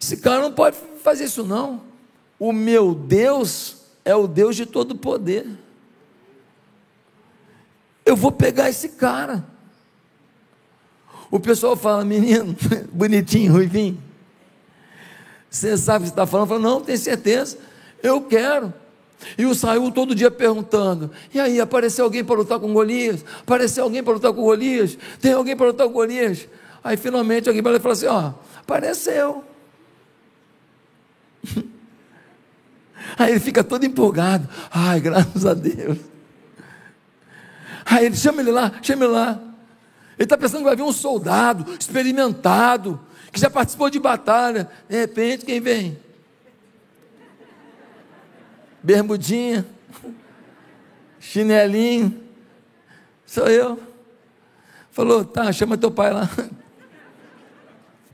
Esse 0.00 0.16
cara 0.16 0.40
não 0.40 0.52
pode 0.52 0.78
fazer 1.02 1.24
isso, 1.24 1.44
não. 1.44 1.82
O 2.38 2.52
meu 2.52 2.94
Deus 2.94 3.79
é 4.04 4.14
o 4.14 4.26
Deus 4.26 4.56
de 4.56 4.66
todo 4.66 4.94
poder. 4.94 5.46
Eu 8.04 8.16
vou 8.16 8.32
pegar 8.32 8.68
esse 8.68 8.90
cara. 8.90 9.44
O 11.30 11.38
pessoal 11.38 11.76
fala, 11.76 12.04
menino, 12.04 12.56
bonitinho, 12.92 13.52
ruivinho. 13.52 14.02
Você 15.48 15.76
sabe 15.76 16.04
o 16.04 16.08
que 16.08 16.12
está 16.12 16.26
falando? 16.26 16.48
Fala, 16.48 16.60
não, 16.60 16.80
tem 16.80 16.96
certeza, 16.96 17.58
eu 18.02 18.22
quero. 18.22 18.72
E 19.36 19.44
o 19.44 19.54
Saul 19.54 19.92
todo 19.92 20.14
dia 20.14 20.30
perguntando: 20.30 21.10
e 21.32 21.38
aí, 21.38 21.60
apareceu 21.60 22.04
alguém 22.04 22.24
para 22.24 22.36
lutar 22.36 22.58
com 22.58 22.72
Golias? 22.72 23.24
Apareceu 23.40 23.84
alguém 23.84 24.02
para 24.02 24.14
lutar 24.14 24.32
com 24.32 24.42
Golias? 24.42 24.96
Tem 25.20 25.32
alguém 25.32 25.56
para 25.56 25.66
lutar 25.66 25.86
com 25.86 25.92
Golias? 25.92 26.48
Aí 26.82 26.96
finalmente 26.96 27.48
alguém 27.48 27.62
vai 27.62 27.78
falar 27.78 27.92
assim: 27.92 28.06
ó, 28.06 28.32
apareceu. 28.58 29.44
Aí 33.18 33.32
ele 33.32 33.40
fica 33.40 33.64
todo 33.64 33.84
empolgado. 33.84 34.48
Ai, 34.70 35.00
graças 35.00 35.44
a 35.46 35.54
Deus. 35.54 35.98
Aí 37.84 38.06
ele 38.06 38.16
chama 38.16 38.40
ele 38.40 38.50
lá, 38.50 38.72
chama 38.82 39.04
ele 39.04 39.12
lá. 39.12 39.40
Ele 40.16 40.26
está 40.26 40.36
pensando 40.36 40.58
que 40.58 40.64
vai 40.64 40.76
vir 40.76 40.82
um 40.82 40.92
soldado 40.92 41.66
experimentado, 41.78 43.00
que 43.32 43.40
já 43.40 43.48
participou 43.48 43.88
de 43.88 43.98
batalha. 43.98 44.70
De 44.88 44.96
repente, 44.96 45.46
quem 45.46 45.60
vem? 45.60 45.98
Bermudinha, 48.82 49.66
chinelinho. 51.18 52.20
Sou 53.24 53.48
eu. 53.48 53.80
Falou, 54.90 55.24
tá, 55.24 55.52
chama 55.52 55.78
teu 55.78 55.90
pai 55.90 56.12
lá. 56.12 56.28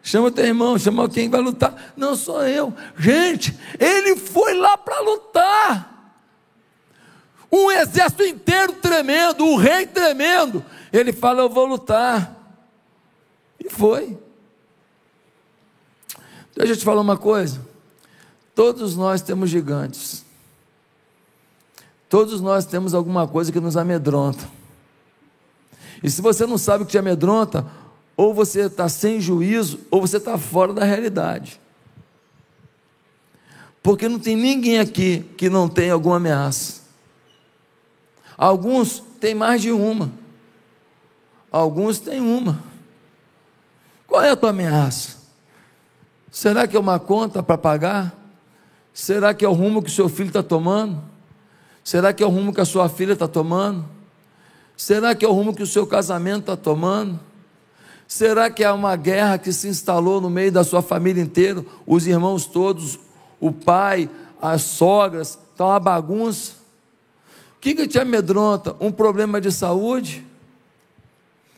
Chama 0.06 0.30
teu 0.30 0.46
irmão, 0.46 0.78
chama 0.78 1.08
quem 1.08 1.28
vai 1.28 1.40
lutar. 1.40 1.92
Não 1.96 2.14
sou 2.14 2.46
eu. 2.46 2.72
Gente, 2.96 3.58
ele 3.76 4.14
foi 4.14 4.54
lá 4.54 4.78
para 4.78 5.00
lutar. 5.00 6.14
Um 7.50 7.72
exército 7.72 8.22
inteiro 8.22 8.74
tremendo, 8.74 9.44
um 9.44 9.56
rei 9.56 9.84
tremendo. 9.84 10.64
Ele 10.92 11.12
fala: 11.12 11.42
Eu 11.42 11.50
vou 11.50 11.66
lutar. 11.66 12.36
E 13.58 13.68
foi. 13.68 14.16
Deixa 16.54 16.74
eu 16.74 16.76
te 16.76 16.84
falar 16.84 17.00
uma 17.00 17.16
coisa. 17.16 17.60
Todos 18.54 18.96
nós 18.96 19.22
temos 19.22 19.50
gigantes. 19.50 20.24
Todos 22.08 22.40
nós 22.40 22.64
temos 22.64 22.94
alguma 22.94 23.26
coisa 23.26 23.50
que 23.50 23.58
nos 23.58 23.76
amedronta. 23.76 24.48
E 26.00 26.08
se 26.08 26.22
você 26.22 26.46
não 26.46 26.56
sabe 26.56 26.84
o 26.84 26.86
que 26.86 26.92
te 26.92 26.98
amedronta, 26.98 27.66
ou 28.16 28.32
você 28.32 28.62
está 28.62 28.88
sem 28.88 29.20
juízo, 29.20 29.80
ou 29.90 30.00
você 30.00 30.16
está 30.16 30.38
fora 30.38 30.72
da 30.72 30.84
realidade. 30.84 31.60
Porque 33.82 34.08
não 34.08 34.18
tem 34.18 34.34
ninguém 34.34 34.78
aqui 34.78 35.20
que 35.36 35.50
não 35.50 35.68
tenha 35.68 35.92
alguma 35.92 36.16
ameaça. 36.16 36.82
Alguns 38.36 39.00
têm 39.20 39.34
mais 39.34 39.62
de 39.62 39.70
uma, 39.70 40.10
alguns 41.50 41.98
têm 41.98 42.20
uma. 42.20 42.62
Qual 44.06 44.22
é 44.22 44.30
a 44.30 44.36
tua 44.36 44.50
ameaça? 44.50 45.16
Será 46.30 46.66
que 46.66 46.76
é 46.76 46.80
uma 46.80 46.98
conta 46.98 47.42
para 47.42 47.56
pagar? 47.56 48.14
Será 48.92 49.34
que 49.34 49.44
é 49.44 49.48
o 49.48 49.52
rumo 49.52 49.82
que 49.82 49.88
o 49.88 49.92
seu 49.92 50.08
filho 50.08 50.28
está 50.28 50.42
tomando? 50.42 51.02
Será 51.84 52.12
que 52.12 52.22
é 52.22 52.26
o 52.26 52.30
rumo 52.30 52.52
que 52.52 52.60
a 52.60 52.64
sua 52.64 52.88
filha 52.88 53.12
está 53.12 53.28
tomando? 53.28 53.84
Será 54.76 55.14
que 55.14 55.24
é 55.24 55.28
o 55.28 55.32
rumo 55.32 55.54
que 55.54 55.62
o 55.62 55.66
seu 55.66 55.86
casamento 55.86 56.40
está 56.40 56.56
tomando? 56.56 57.18
Será 58.08 58.48
que 58.48 58.62
é 58.62 58.70
uma 58.70 58.94
guerra 58.94 59.38
que 59.38 59.52
se 59.52 59.68
instalou 59.68 60.20
no 60.20 60.30
meio 60.30 60.52
da 60.52 60.62
sua 60.62 60.80
família 60.80 61.22
inteira? 61.22 61.64
Os 61.86 62.06
irmãos 62.06 62.46
todos, 62.46 62.98
o 63.40 63.50
pai, 63.50 64.08
as 64.40 64.62
sogras, 64.62 65.38
está 65.50 65.66
uma 65.66 65.80
bagunça? 65.80 66.52
O 67.56 67.60
que, 67.60 67.74
que 67.74 67.88
te 67.88 67.98
amedronta? 67.98 68.76
Um 68.78 68.92
problema 68.92 69.40
de 69.40 69.50
saúde? 69.50 70.24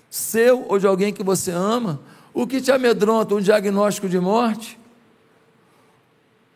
Seu 0.09 0.65
ou 0.69 0.79
de 0.79 0.87
alguém 0.87 1.13
que 1.13 1.23
você 1.23 1.51
ama? 1.51 2.01
O 2.33 2.47
que 2.47 2.61
te 2.61 2.73
amedronta? 2.73 3.35
Um 3.35 3.41
diagnóstico 3.41 4.09
de 4.09 4.19
morte? 4.19 4.79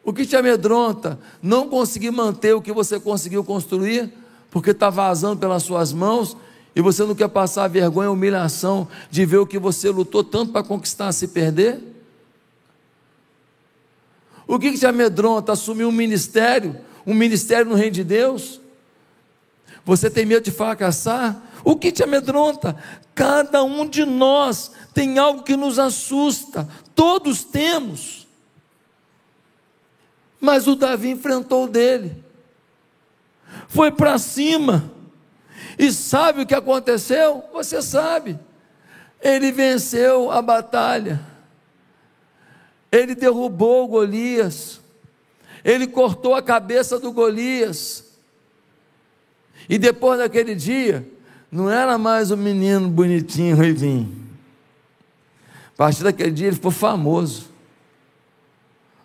O 0.05 0.13
que 0.13 0.25
te 0.25 0.37
amedronta? 0.37 1.19
Não 1.43 1.69
conseguir 1.69 2.11
manter 2.11 2.55
o 2.55 2.63
que 2.63 2.73
você 2.73 2.99
conseguiu 2.99 3.45
construir, 3.45 4.13
porque 4.51 4.71
está 4.71 4.89
vazando 4.89 5.39
pelas 5.39 5.63
suas 5.63 5.93
mãos 5.93 6.37
e 6.75 6.81
você 6.81 7.05
não 7.05 7.15
quer 7.15 7.29
passar 7.29 7.65
a 7.65 7.69
vergonha, 7.69 8.09
a 8.09 8.13
humilhação 8.13 8.89
de 9.11 9.27
ver 9.27 9.39
o 9.39 9.47
que 9.47 9.59
você 9.59 9.91
lutou 9.91 10.25
tanto 10.25 10.53
para 10.53 10.63
conquistar 10.63 11.13
se 11.13 11.29
perder? 11.29 11.81
O 14.47 14.59
que, 14.59 14.73
que 14.73 14.79
te 14.79 14.87
amedronta? 14.87 15.53
Assumir 15.53 15.85
um 15.85 15.93
ministério, 15.93 16.79
um 17.07 17.15
ministério 17.15 17.67
no 17.67 17.75
reino 17.75 17.93
de 17.93 18.05
Deus? 18.05 18.61
Você 19.85 20.09
tem 20.09 20.25
medo 20.25 20.45
de 20.45 20.51
fracassar? 20.51 21.43
O 21.65 21.77
que 21.77 21.93
te 21.93 22.03
amedronta? 22.03 22.77
Cada 23.15 23.63
um 23.63 23.87
de 23.87 24.05
nós 24.05 24.73
tem 24.95 25.19
algo 25.19 25.43
que 25.43 25.57
nos 25.57 25.79
assusta, 25.79 26.69
todos 26.95 27.45
temos. 27.45 28.27
Mas 30.41 30.67
o 30.67 30.75
Davi 30.75 31.11
enfrentou 31.11 31.65
o 31.65 31.69
dele, 31.69 32.23
foi 33.69 33.93
para 33.93 34.19
cima 34.19 34.91
e 35.79 35.93
sabe 35.93 36.43
o 36.43 36.47
que 36.47 36.55
aconteceu? 36.55 37.45
Você 37.53 37.81
sabe. 37.83 38.39
Ele 39.21 39.53
venceu 39.53 40.31
a 40.31 40.43
batalha. 40.43 41.21
Ele 42.91 43.15
derrubou 43.15 43.89
Golias. 43.89 44.81
Ele 45.65 45.87
cortou 45.87 46.35
a 46.35 46.43
cabeça 46.43 46.99
do 46.99 47.13
Golias. 47.13 48.05
E 49.69 49.79
depois 49.79 50.19
daquele 50.19 50.55
dia, 50.55 51.07
não 51.51 51.71
era 51.71 51.97
mais 51.97 52.31
um 52.31 52.37
menino 52.37 52.89
bonitinho, 52.89 53.57
ruivinho. 53.57 54.23
A 55.75 55.77
partir 55.77 56.03
daquele 56.03 56.31
dia 56.31 56.49
ele 56.49 56.57
ficou 56.57 56.71
famoso. 56.71 57.47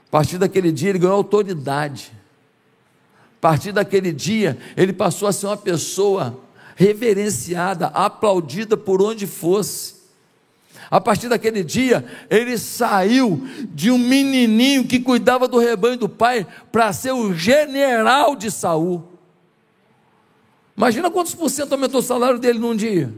A 0.07 0.11
partir 0.11 0.37
daquele 0.37 0.71
dia 0.71 0.89
ele 0.89 0.99
ganhou 0.99 1.15
autoridade. 1.15 2.11
A 3.37 3.39
partir 3.39 3.71
daquele 3.71 4.11
dia 4.11 4.57
ele 4.75 4.91
passou 4.91 5.27
a 5.27 5.31
ser 5.31 5.45
uma 5.45 5.57
pessoa 5.57 6.46
reverenciada, 6.77 7.87
aplaudida 7.87 8.77
por 8.77 9.01
onde 9.01 9.25
fosse. 9.25 9.95
A 10.91 11.01
partir 11.01 11.27
daquele 11.27 11.63
dia, 11.63 12.05
ele 12.29 12.55
saiu 12.55 13.41
de 13.73 13.89
um 13.89 13.97
menininho 13.97 14.87
que 14.87 14.99
cuidava 14.99 15.47
do 15.47 15.57
rebanho 15.57 15.97
do 15.97 16.07
pai 16.07 16.45
para 16.71 16.93
ser 16.93 17.11
o 17.11 17.33
general 17.33 18.35
de 18.35 18.51
Saul. 18.51 19.03
Imagina 20.77 21.09
quantos 21.09 21.33
por 21.33 21.49
cento 21.49 21.73
aumentou 21.73 21.99
o 21.99 22.03
salário 22.03 22.37
dele 22.37 22.59
num 22.59 22.75
dia. 22.75 23.11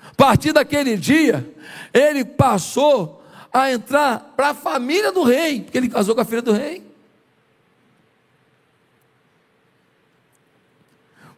A 0.00 0.14
partir 0.14 0.52
daquele 0.52 0.96
dia, 0.96 1.46
ele 1.92 2.24
passou 2.24 3.22
a 3.52 3.70
entrar 3.70 4.32
para 4.34 4.48
a 4.48 4.54
família 4.54 5.12
do 5.12 5.22
rei, 5.22 5.60
porque 5.60 5.76
ele 5.76 5.90
casou 5.90 6.14
com 6.14 6.22
a 6.22 6.24
filha 6.24 6.40
do 6.40 6.52
rei. 6.52 6.91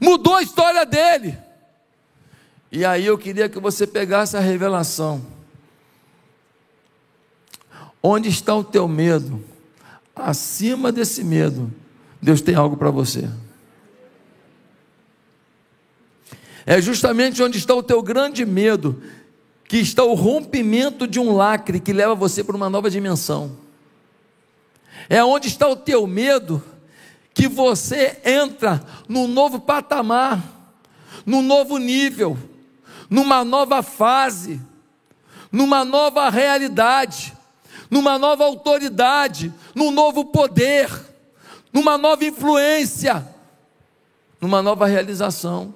Mudou 0.05 0.37
a 0.37 0.43
história 0.43 0.85
dele. 0.85 1.37
E 2.71 2.85
aí 2.85 3.07
eu 3.07 3.17
queria 3.17 3.49
que 3.49 3.59
você 3.59 3.87
pegasse 3.87 4.37
a 4.37 4.40
revelação. 4.40 5.25
Onde 8.03 8.29
está 8.29 8.55
o 8.55 8.62
teu 8.62 8.87
medo? 8.87 9.43
Acima 10.14 10.93
desse 10.93 11.25
medo, 11.25 11.73
Deus 12.21 12.40
tem 12.40 12.55
algo 12.55 12.77
para 12.77 12.90
você. 12.90 13.29
É 16.67 16.81
justamente 16.81 17.43
onde 17.43 17.59
está 17.59 17.75
o 17.75 17.83
teu 17.83 18.03
grande 18.03 18.45
medo, 18.45 19.03
que 19.67 19.79
está 19.79 20.05
o 20.05 20.14
rompimento 20.14 21.07
de 21.07 21.19
um 21.19 21.35
lacre 21.35 21.81
que 21.81 21.93
leva 21.93 22.14
você 22.14 22.45
para 22.45 22.57
uma 22.57 22.71
nova 22.71 22.90
dimensão. 22.90 23.57
É 25.09 25.23
onde 25.25 25.49
está 25.49 25.69
o 25.69 25.77
teu 25.77 26.07
medo 26.07 26.62
que 27.35 27.49
você 27.49 28.20
entra 28.25 28.81
num 29.09 29.27
novo 29.27 29.61
patamar, 29.61 30.40
num 31.27 31.42
novo 31.42 31.77
nível, 31.79 32.38
numa 33.11 33.44
nova 33.44 33.83
fase, 33.83 34.61
numa 35.51 35.85
nova 35.85 36.31
realidade, 36.31 37.37
numa 37.90 38.18
nova 38.18 38.44
autoridade, 38.44 39.53
num 39.75 39.90
novo 39.90 40.27
poder, 40.27 40.88
numa 41.73 41.99
nova 41.99 42.25
influência, 42.25 43.27
numa 44.40 44.62
nova 44.62 44.87
realização. 44.87 45.75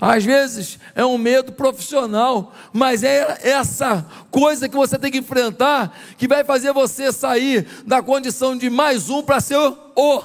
Às 0.00 0.24
vezes 0.24 0.78
é 0.94 1.04
um 1.04 1.18
medo 1.18 1.52
profissional, 1.52 2.54
mas 2.72 3.02
é 3.04 3.38
essa 3.42 4.06
coisa 4.30 4.68
que 4.68 4.74
você 4.74 4.98
tem 4.98 5.10
que 5.10 5.18
enfrentar 5.18 5.94
que 6.16 6.26
vai 6.26 6.42
fazer 6.42 6.72
você 6.72 7.12
sair 7.12 7.66
da 7.86 8.02
condição 8.02 8.56
de 8.56 8.70
mais 8.70 9.10
um 9.10 9.22
para 9.22 9.40
ser 9.40 9.58
o 9.58 10.22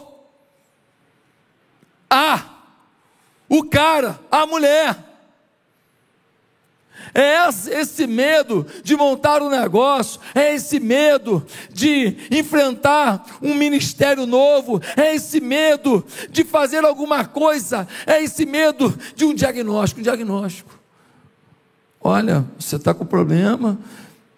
A, 2.09 2.41
o 3.49 3.65
cara, 3.65 4.17
a 4.31 4.45
mulher. 4.45 5.04
É 7.17 7.47
esse 7.79 8.05
medo 8.05 8.67
de 8.83 8.93
montar 8.93 9.41
um 9.41 9.49
negócio, 9.49 10.19
é 10.35 10.53
esse 10.53 10.81
medo 10.81 11.45
de 11.71 12.17
enfrentar 12.29 13.37
um 13.41 13.55
ministério 13.55 14.25
novo, 14.25 14.81
é 14.97 15.15
esse 15.15 15.39
medo 15.39 16.05
de 16.29 16.43
fazer 16.43 16.83
alguma 16.83 17.23
coisa, 17.23 17.87
é 18.05 18.21
esse 18.21 18.45
medo 18.45 18.93
de 19.15 19.23
um 19.23 19.33
diagnóstico. 19.33 20.01
Um 20.01 20.03
diagnóstico. 20.03 20.77
Olha, 22.01 22.45
você 22.59 22.75
está 22.75 22.93
com 22.93 23.05
problema, 23.05 23.79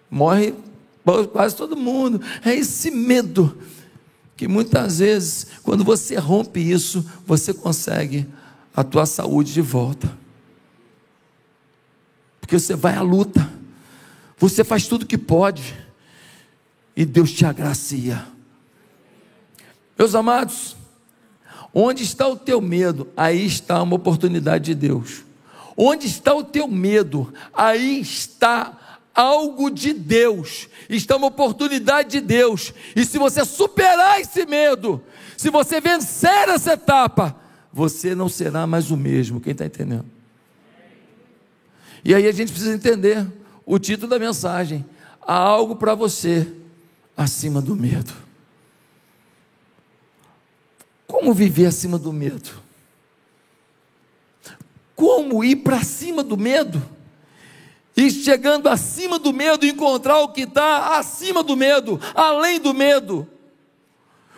morre 0.08 0.54
quase 1.34 1.56
todo 1.56 1.76
mundo. 1.76 2.22
É 2.46 2.54
esse 2.54 2.92
medo 2.92 3.58
que 4.36 4.48
muitas 4.48 5.00
vezes, 5.00 5.48
quando 5.64 5.84
você 5.84 6.16
rompe 6.16 6.60
isso, 6.60 7.04
você 7.26 7.56
consegue 7.56 8.28
a 8.76 8.84
tua 8.84 9.08
saúde 9.08 9.52
de 9.52 9.62
volta 9.62 10.27
porque 12.48 12.62
você 12.62 12.78
vai 12.78 12.96
à 12.96 13.02
luta, 13.02 13.52
você 14.38 14.64
faz 14.64 14.88
tudo 14.88 15.06
que 15.06 15.18
pode, 15.18 15.76
e 16.96 17.04
Deus 17.04 17.34
te 17.34 17.46
agracia. 17.46 18.26
Meus 20.00 20.16
amados, 20.16 20.78
onde 21.74 22.04
está 22.04 22.26
o 22.26 22.38
teu 22.38 22.62
medo, 22.62 23.10
aí 23.18 23.46
está 23.46 23.84
uma 23.84 23.98
oportunidade 23.98 24.64
de 24.64 24.76
Deus. 24.76 25.26
Onde 25.76 26.08
está 26.08 26.34
o 26.34 26.42
teu 26.42 26.70
medo, 26.70 27.34
aí 27.54 28.00
está 28.00 29.02
algo 29.14 29.70
de 29.70 29.92
Deus, 29.92 30.70
está 30.88 31.18
uma 31.18 31.28
oportunidade 31.28 32.12
de 32.12 32.22
Deus. 32.22 32.74
E 32.96 33.04
se 33.04 33.18
você 33.18 33.44
superar 33.44 34.22
esse 34.22 34.46
medo, 34.46 35.04
se 35.36 35.50
você 35.50 35.82
vencer 35.82 36.48
essa 36.48 36.74
etapa, 36.74 37.36
você 37.74 38.16
não 38.16 38.30
será 38.30 38.66
mais 38.66 38.90
o 38.90 38.96
mesmo. 38.96 39.42
Quem 39.42 39.52
está 39.52 39.66
entendendo? 39.66 40.17
E 42.08 42.16
aí 42.16 42.26
a 42.26 42.32
gente 42.32 42.54
precisa 42.54 42.74
entender 42.74 43.28
o 43.66 43.78
título 43.78 44.10
da 44.10 44.18
mensagem: 44.18 44.86
há 45.22 45.36
algo 45.36 45.76
para 45.76 45.94
você 45.94 46.48
acima 47.18 47.62
do 47.62 47.76
medo. 47.76 48.14
Como 51.06 51.34
viver 51.34 51.66
acima 51.66 52.00
do 52.00 52.14
medo? 52.14 52.50
Como 54.96 55.44
ir 55.44 55.58
para 55.58 55.84
cima 55.84 56.24
do 56.24 56.38
medo? 56.38 56.82
E 57.94 58.10
chegando 58.10 58.70
acima 58.70 59.20
do 59.20 59.34
medo, 59.34 59.66
encontrar 59.66 60.20
o 60.20 60.30
que 60.30 60.44
está 60.44 60.98
acima 60.98 61.44
do 61.44 61.58
medo, 61.58 62.00
além 62.16 62.58
do 62.58 62.74
medo. 62.74 63.28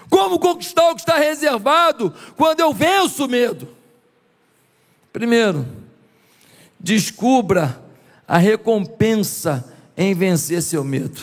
Como 0.10 0.40
conquistar 0.40 0.90
o 0.90 0.96
que 0.96 1.02
está 1.02 1.20
reservado 1.20 2.12
quando 2.36 2.62
eu 2.62 2.74
venço 2.74 3.26
o 3.26 3.30
medo? 3.30 3.68
Primeiro, 5.14 5.79
Descubra 6.80 7.84
a 8.28 8.38
recompensa 8.38 9.66
em 9.98 10.14
vencer 10.14 10.62
seu 10.62 10.84
medo. 10.84 11.20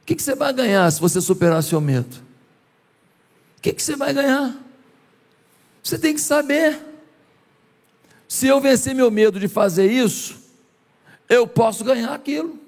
O 0.00 0.04
que, 0.06 0.20
você 0.20 0.34
vai 0.34 0.52
ganhar 0.52 0.90
se 0.90 1.00
você 1.00 1.20
superar 1.20 1.62
seu 1.62 1.80
medo? 1.80 2.16
O 3.58 3.60
que 3.60 3.74
você 3.76 3.94
vai 3.94 4.12
ganhar? 4.12 4.56
Você 5.82 5.98
tem 5.98 6.14
que 6.14 6.20
saber. 6.20 6.78
Se 8.28 8.46
eu 8.46 8.60
vencer 8.60 8.94
meu 8.94 9.10
medo 9.10 9.38
de 9.38 9.48
fazer 9.48 9.90
isso, 9.90 10.38
eu 11.28 11.46
posso 11.46 11.84
ganhar 11.84 12.14
aquilo. 12.14 12.58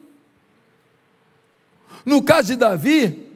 No 2.05 2.23
caso 2.23 2.49
de 2.49 2.57
Davi, 2.57 3.29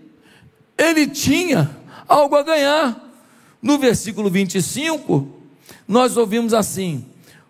ele 0.76 1.06
tinha 1.06 1.70
algo 2.06 2.36
a 2.36 2.42
ganhar. 2.42 3.02
No 3.62 3.78
versículo 3.78 4.28
25, 4.28 5.28
nós 5.86 6.16
ouvimos 6.16 6.52
assim: 6.52 7.04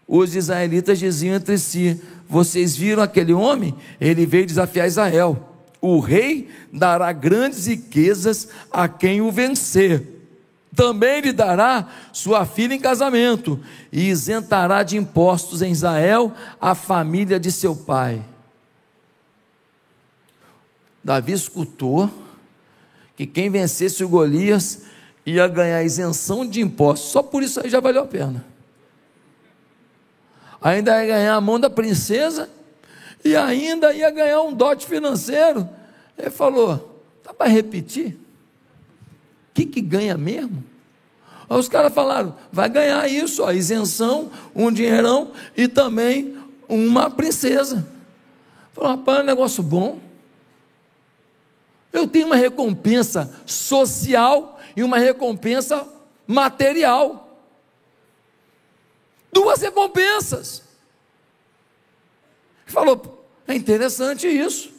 os 0.06 0.36
israelitas 0.36 0.98
diziam 0.98 1.36
entre 1.36 1.58
si: 1.58 2.00
Vocês 2.28 2.76
viram 2.76 3.02
aquele 3.02 3.32
homem? 3.32 3.74
Ele 4.00 4.24
veio 4.24 4.46
desafiar 4.46 4.86
Israel. 4.86 5.54
O 5.80 5.98
rei 5.98 6.48
dará 6.72 7.12
grandes 7.12 7.66
riquezas 7.66 8.48
a 8.70 8.88
quem 8.88 9.20
o 9.20 9.32
vencer. 9.32 10.14
Também 10.74 11.20
lhe 11.20 11.32
dará 11.32 11.88
sua 12.12 12.44
filha 12.44 12.74
em 12.74 12.80
casamento 12.80 13.58
e 13.90 14.08
isentará 14.08 14.82
de 14.82 14.96
impostos 14.96 15.62
em 15.62 15.72
Israel 15.72 16.32
a 16.60 16.74
família 16.74 17.40
de 17.40 17.50
seu 17.50 17.74
pai. 17.74 18.22
Davi 21.02 21.32
escutou 21.32 22.10
que 23.16 23.26
quem 23.26 23.48
vencesse 23.48 24.04
o 24.04 24.08
Golias 24.08 24.82
ia 25.24 25.48
ganhar 25.48 25.82
isenção 25.82 26.46
de 26.46 26.60
impostos. 26.60 27.10
Só 27.10 27.22
por 27.22 27.42
isso 27.42 27.60
aí 27.60 27.70
já 27.70 27.80
valeu 27.80 28.02
a 28.02 28.06
pena 28.06 28.55
ainda 30.60 31.04
ia 31.04 31.14
ganhar 31.14 31.34
a 31.34 31.40
mão 31.40 31.58
da 31.58 31.70
princesa 31.70 32.48
e 33.24 33.34
ainda 33.36 33.92
ia 33.92 34.10
ganhar 34.10 34.42
um 34.42 34.52
dote 34.52 34.86
financeiro. 34.86 35.68
Ele 36.16 36.30
falou: 36.30 37.02
tá 37.22 37.34
para 37.34 37.48
repetir? 37.48 38.18
O 39.50 39.54
que, 39.54 39.66
que 39.66 39.80
ganha 39.80 40.16
mesmo? 40.16 40.62
Aí 41.48 41.58
os 41.58 41.68
caras 41.68 41.92
falaram: 41.92 42.34
vai 42.52 42.68
ganhar 42.68 43.08
isso, 43.08 43.44
a 43.44 43.54
isenção, 43.54 44.30
um 44.54 44.70
dinheirão 44.70 45.32
e 45.56 45.68
também 45.68 46.36
uma 46.68 47.10
princesa. 47.10 47.86
Falou: 48.72 48.90
rapaz, 48.90 49.18
é 49.18 49.22
um 49.22 49.26
negócio 49.26 49.62
bom. 49.62 49.98
Eu 51.92 52.06
tenho 52.06 52.26
uma 52.26 52.36
recompensa 52.36 53.34
social 53.46 54.60
e 54.76 54.82
uma 54.82 54.98
recompensa 54.98 55.86
material. 56.26 57.25
Duas 59.32 59.60
recompensas. 59.60 60.62
Falou, 62.66 63.24
é 63.46 63.54
interessante 63.54 64.26
isso. 64.26 64.76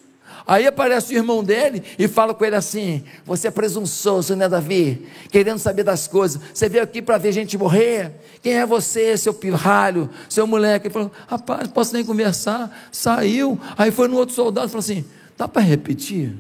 Aí 0.48 0.66
aparece 0.66 1.14
o 1.14 1.18
irmão 1.18 1.44
dele 1.44 1.84
e 2.00 2.08
fala 2.08 2.34
com 2.34 2.46
ele 2.46 2.56
assim: 2.56 3.04
Você 3.26 3.50
é 3.50 3.52
presunçoso, 3.52 4.34
né, 4.34 4.48
Davi? 4.48 5.06
Querendo 5.30 5.60
saber 5.60 5.84
das 5.84 6.08
coisas. 6.08 6.42
Você 6.54 6.70
veio 6.70 6.86
aqui 6.86 7.02
para 7.02 7.18
ver 7.18 7.34
gente 7.34 7.58
morrer? 7.58 8.14
Quem 8.42 8.54
é 8.54 8.66
você, 8.66 9.18
seu 9.18 9.34
pirralho, 9.34 10.10
seu 10.30 10.48
moleque? 10.48 10.88
Ele 10.88 10.94
falou: 10.94 11.12
Rapaz, 11.28 11.68
posso 11.68 11.94
nem 11.94 12.06
conversar. 12.06 12.88
Saiu. 12.94 13.60
Aí 13.78 13.92
foi 13.92 14.08
no 14.08 14.16
outro 14.16 14.34
soldado 14.34 14.68
e 14.68 14.70
falou 14.70 14.80
assim: 14.80 15.06
Dá 15.38 15.50
para 15.50 15.62
repetir? 15.62 16.34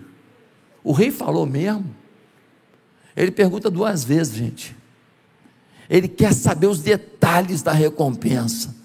O 0.81 0.93
rei 0.93 1.11
falou 1.11 1.45
mesmo? 1.45 1.93
Ele 3.13 3.31
pergunta 3.31 3.69
duas 3.69 4.05
vezes, 4.05 4.35
gente. 4.35 4.76
Ele 5.89 6.07
quer 6.07 6.33
saber 6.33 6.67
os 6.67 6.79
detalhes 6.79 7.61
da 7.61 7.71
recompensa. 7.71 8.75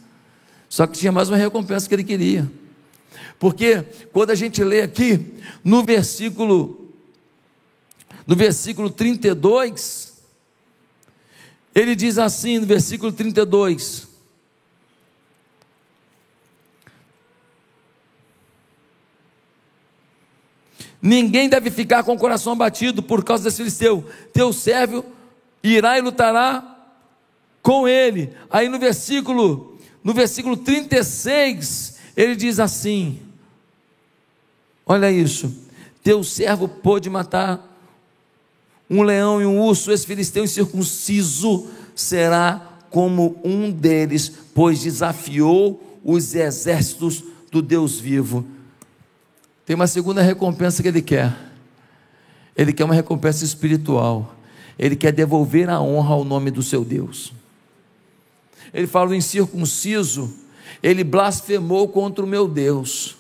Só 0.69 0.87
que 0.87 0.99
tinha 0.99 1.12
mais 1.12 1.29
uma 1.29 1.37
recompensa 1.37 1.88
que 1.88 1.95
ele 1.95 2.05
queria. 2.05 2.51
Porque 3.38 3.83
quando 4.12 4.31
a 4.31 4.35
gente 4.35 4.62
lê 4.62 4.83
aqui 4.83 5.35
no 5.65 5.83
versículo 5.83 6.79
no 8.27 8.37
versículo 8.37 8.88
32, 8.88 10.12
ele 11.75 11.95
diz 11.97 12.19
assim 12.19 12.59
no 12.59 12.67
versículo 12.67 13.12
32: 13.12 14.07
Ninguém 21.01 21.49
deve 21.49 21.69
ficar 21.69 22.05
com 22.05 22.15
o 22.15 22.19
coração 22.19 22.53
abatido 22.53 23.03
por 23.03 23.25
causa 23.25 23.43
desse 23.43 23.57
filisteu. 23.57 24.09
Teu 24.33 24.53
servo 24.53 25.05
irá 25.61 25.99
e 25.99 26.01
lutará 26.01 26.72
com 27.62 27.87
ele. 27.87 28.33
Aí 28.51 28.68
no 28.68 28.79
versículo, 28.79 29.79
no 30.03 30.12
versículo 30.12 30.57
36, 30.57 31.96
ele 32.16 32.35
diz 32.35 32.59
assim: 32.59 33.20
Olha 34.85 35.11
isso. 35.11 35.55
Teu 36.03 36.25
servo 36.25 36.66
pôde 36.66 37.09
matar 37.09 37.68
um 38.90 39.03
leão 39.03 39.40
e 39.40 39.46
um 39.46 39.61
urso, 39.61 39.92
esse 39.92 40.05
filisteu 40.05 40.44
incircunciso 40.44 41.68
será 41.94 42.81
como 42.90 43.40
um 43.44 43.70
deles, 43.70 44.31
pois 44.53 44.83
desafiou 44.83 46.01
os 46.05 46.35
exércitos 46.35 47.22
do 47.51 47.62
Deus 47.62 47.98
vivo. 48.01 48.44
Tem 49.64 49.77
uma 49.77 49.87
segunda 49.87 50.20
recompensa 50.20 50.83
que 50.83 50.88
ele 50.88 51.01
quer. 51.01 51.35
Ele 52.55 52.72
quer 52.72 52.85
uma 52.85 52.94
recompensa 52.94 53.44
espiritual. 53.44 54.35
Ele 54.79 54.96
quer 54.96 55.12
devolver 55.12 55.70
a 55.70 55.81
honra 55.81 56.14
ao 56.14 56.25
nome 56.25 56.51
do 56.51 56.62
seu 56.62 56.85
Deus 56.85 57.33
ele 58.73 58.87
fala 58.87 59.09
do 59.09 59.15
incircunciso, 59.15 60.33
ele 60.83 61.05
blasfemou 61.05 61.89
contra 61.89 62.25
o 62.25 62.29
meu 62.29 62.49
Deus, 62.49 63.17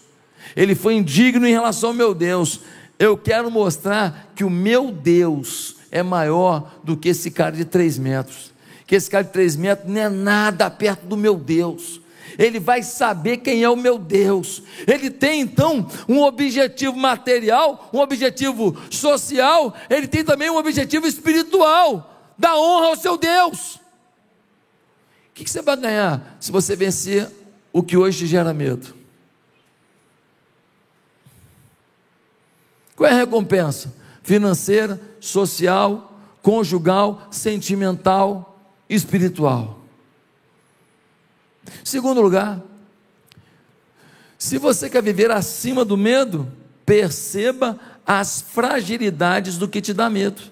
ele 0.56 0.74
foi 0.74 0.94
indigno 0.94 1.46
em 1.46 1.52
relação 1.52 1.90
ao 1.90 1.94
meu 1.94 2.14
Deus. 2.14 2.60
Eu 2.98 3.16
quero 3.16 3.50
mostrar 3.50 4.32
que 4.34 4.44
o 4.44 4.50
meu 4.50 4.90
Deus 4.90 5.76
é 5.90 6.02
maior 6.02 6.72
do 6.84 6.96
que 6.96 7.08
esse 7.08 7.30
cara 7.30 7.56
de 7.56 7.64
três 7.64 7.98
metros, 7.98 8.52
que 8.86 8.94
esse 8.94 9.10
cara 9.10 9.24
de 9.24 9.30
três 9.30 9.56
metros 9.56 9.90
não 9.90 10.00
é 10.00 10.08
nada 10.08 10.70
perto 10.70 11.06
do 11.06 11.16
meu 11.16 11.36
Deus. 11.36 12.00
Ele 12.38 12.58
vai 12.58 12.82
saber 12.82 13.38
quem 13.38 13.62
é 13.62 13.68
o 13.68 13.76
meu 13.76 13.98
Deus. 13.98 14.62
Ele 14.86 15.10
tem 15.10 15.40
então 15.40 15.86
um 16.08 16.22
objetivo 16.22 16.96
material, 16.96 17.90
um 17.92 17.98
objetivo 17.98 18.74
social, 18.90 19.74
ele 19.90 20.06
tem 20.06 20.24
também 20.24 20.48
um 20.48 20.56
objetivo 20.56 21.06
espiritual, 21.06 22.08
da 22.38 22.56
honra 22.56 22.86
ao 22.86 22.96
seu 22.96 23.18
Deus. 23.18 23.81
O 25.32 25.34
que 25.34 25.50
você 25.50 25.62
vai 25.62 25.76
ganhar 25.76 26.36
se 26.38 26.52
você 26.52 26.76
vencer 26.76 27.28
o 27.72 27.82
que 27.82 27.96
hoje 27.96 28.18
te 28.18 28.26
gera 28.26 28.52
medo? 28.52 28.94
Qual 32.94 33.08
é 33.08 33.14
a 33.14 33.16
recompensa? 33.16 33.94
Financeira, 34.22 35.00
social, 35.18 36.12
conjugal, 36.42 37.26
sentimental, 37.30 38.60
espiritual. 38.88 39.80
Segundo 41.82 42.20
lugar, 42.20 42.60
se 44.36 44.58
você 44.58 44.90
quer 44.90 45.02
viver 45.02 45.30
acima 45.30 45.84
do 45.84 45.96
medo, 45.96 46.52
perceba 46.84 47.80
as 48.06 48.42
fragilidades 48.42 49.56
do 49.56 49.68
que 49.68 49.80
te 49.80 49.94
dá 49.94 50.10
medo. 50.10 50.42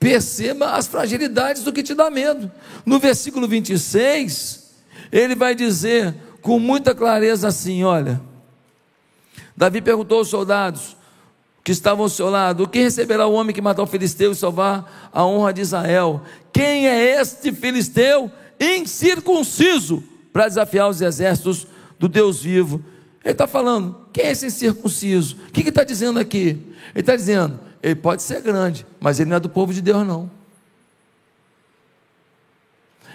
Perceba 0.00 0.70
as 0.70 0.86
fragilidades 0.86 1.62
do 1.62 1.74
que 1.74 1.82
te 1.82 1.94
dá 1.94 2.10
medo. 2.10 2.50
No 2.86 2.98
versículo 2.98 3.46
26, 3.46 4.70
ele 5.12 5.34
vai 5.34 5.54
dizer 5.54 6.14
com 6.40 6.58
muita 6.58 6.94
clareza 6.94 7.48
assim: 7.48 7.84
olha. 7.84 8.18
Davi 9.54 9.82
perguntou 9.82 10.18
aos 10.18 10.28
soldados 10.28 10.96
que 11.62 11.70
estavam 11.70 12.04
ao 12.04 12.08
seu 12.08 12.30
lado: 12.30 12.64
O 12.64 12.68
que 12.68 12.78
receberá 12.78 13.26
o 13.26 13.34
homem 13.34 13.54
que 13.54 13.60
matar 13.60 13.82
o 13.82 13.86
filisteu 13.86 14.32
e 14.32 14.34
salvar 14.34 15.10
a 15.12 15.26
honra 15.26 15.52
de 15.52 15.60
Israel? 15.60 16.22
Quem 16.50 16.88
é 16.88 17.20
este 17.20 17.52
filisteu 17.52 18.32
incircunciso 18.58 20.02
para 20.32 20.48
desafiar 20.48 20.88
os 20.88 21.02
exércitos 21.02 21.66
do 21.98 22.08
Deus 22.08 22.42
vivo? 22.42 22.82
Ele 23.22 23.32
está 23.32 23.46
falando: 23.46 24.06
quem 24.14 24.24
é 24.24 24.30
esse 24.30 24.46
incircunciso? 24.46 25.36
O 25.48 25.52
que 25.52 25.68
está 25.68 25.84
dizendo 25.84 26.18
aqui? 26.18 26.58
Ele 26.94 27.00
está 27.00 27.14
dizendo: 27.14 27.60
ele 27.82 27.94
pode 27.94 28.22
ser 28.22 28.40
grande, 28.42 28.86
mas 29.00 29.18
ele 29.18 29.30
não 29.30 29.36
é 29.36 29.40
do 29.40 29.48
povo 29.48 29.72
de 29.72 29.80
Deus, 29.80 30.06
não. 30.06 30.30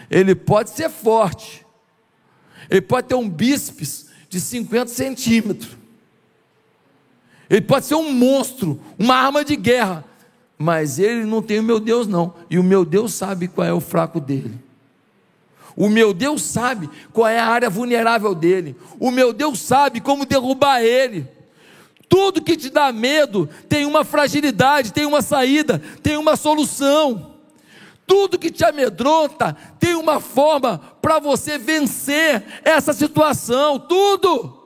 Ele 0.09 0.35
pode 0.35 0.69
ser 0.69 0.89
forte, 0.89 1.65
ele 2.69 2.81
pode 2.81 3.07
ter 3.07 3.15
um 3.15 3.29
bíceps 3.29 4.07
de 4.29 4.39
50 4.39 4.87
centímetros, 4.87 5.77
ele 7.49 7.61
pode 7.61 7.85
ser 7.85 7.95
um 7.95 8.11
monstro, 8.11 8.79
uma 8.97 9.15
arma 9.15 9.45
de 9.45 9.55
guerra, 9.55 10.03
mas 10.57 10.99
ele 10.99 11.25
não 11.25 11.41
tem 11.41 11.59
o 11.59 11.63
meu 11.63 11.79
Deus, 11.79 12.07
não. 12.07 12.33
E 12.49 12.57
o 12.57 12.63
meu 12.63 12.83
Deus 12.85 13.13
sabe 13.13 13.47
qual 13.47 13.67
é 13.67 13.73
o 13.73 13.81
fraco 13.81 14.19
dele. 14.19 14.59
O 15.75 15.89
meu 15.89 16.13
Deus 16.13 16.41
sabe 16.41 16.89
qual 17.11 17.27
é 17.27 17.37
a 17.37 17.47
área 17.47 17.69
vulnerável 17.69 18.33
dele. 18.33 18.75
O 18.97 19.11
meu 19.11 19.33
Deus 19.33 19.59
sabe 19.59 19.99
como 19.99 20.25
derrubar 20.25 20.81
ele. 20.81 21.34
Tudo 22.07 22.41
que 22.41 22.55
te 22.55 22.69
dá 22.69 22.91
medo 22.91 23.49
tem 23.67 23.85
uma 23.85 24.03
fragilidade, 24.03 24.93
tem 24.93 25.05
uma 25.05 25.21
saída, 25.21 25.81
tem 26.01 26.17
uma 26.17 26.35
solução. 26.35 27.33
Tudo 28.07 28.37
que 28.37 28.51
te 28.51 28.63
amedronta 28.63 29.55
tem 29.79 29.95
uma 29.95 30.19
forma 30.19 30.77
para 31.01 31.19
você 31.19 31.57
vencer 31.57 32.43
essa 32.63 32.93
situação. 32.93 33.79
Tudo. 33.79 34.63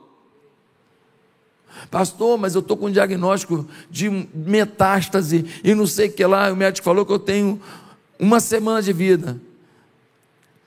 Pastor, 1.90 2.38
mas 2.38 2.54
eu 2.54 2.60
estou 2.60 2.76
com 2.76 2.86
um 2.86 2.92
diagnóstico 2.92 3.66
de 3.90 4.10
metástase 4.34 5.46
e 5.64 5.74
não 5.74 5.86
sei 5.86 6.08
o 6.08 6.12
que 6.12 6.24
lá. 6.24 6.52
O 6.52 6.56
médico 6.56 6.84
falou 6.84 7.06
que 7.06 7.12
eu 7.12 7.18
tenho 7.18 7.60
uma 8.18 8.40
semana 8.40 8.82
de 8.82 8.92
vida. 8.92 9.40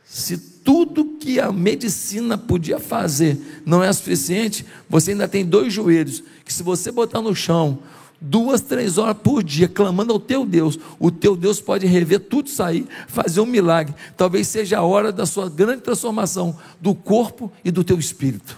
Se 0.03 0.53
tudo 0.63 1.17
que 1.19 1.39
a 1.39 1.52
medicina 1.52 2.38
podia 2.38 2.80
fazer 2.80 3.62
não 3.65 3.84
é 3.84 3.91
suficiente, 3.91 4.65
você 4.89 5.12
ainda 5.12 5.28
tem 5.28 5.45
dois 5.45 5.73
joelhos 5.73 6.23
que, 6.45 6.54
se 6.54 6.63
você 6.63 6.91
botar 6.91 7.21
no 7.21 7.36
chão 7.36 7.80
duas, 8.23 8.62
três 8.62 8.97
horas 8.97 9.17
por 9.21 9.43
dia, 9.43 9.67
clamando 9.67 10.13
ao 10.13 10.19
teu 10.19 10.45
Deus, 10.45 10.80
o 10.97 11.12
teu 11.12 11.36
Deus 11.36 11.60
pode 11.60 11.86
rever 11.86 12.21
tudo 12.21 12.47
isso 12.47 12.63
aí, 12.63 12.88
fazer 13.08 13.41
um 13.41 13.45
milagre. 13.45 13.93
Talvez 14.15 14.47
seja 14.47 14.78
a 14.78 14.82
hora 14.82 15.12
da 15.12 15.26
sua 15.26 15.49
grande 15.49 15.82
transformação 15.82 16.58
do 16.80 16.95
corpo 16.95 17.52
e 17.65 17.69
do 17.69 17.84
teu 17.84 17.99
espírito. 17.99 18.58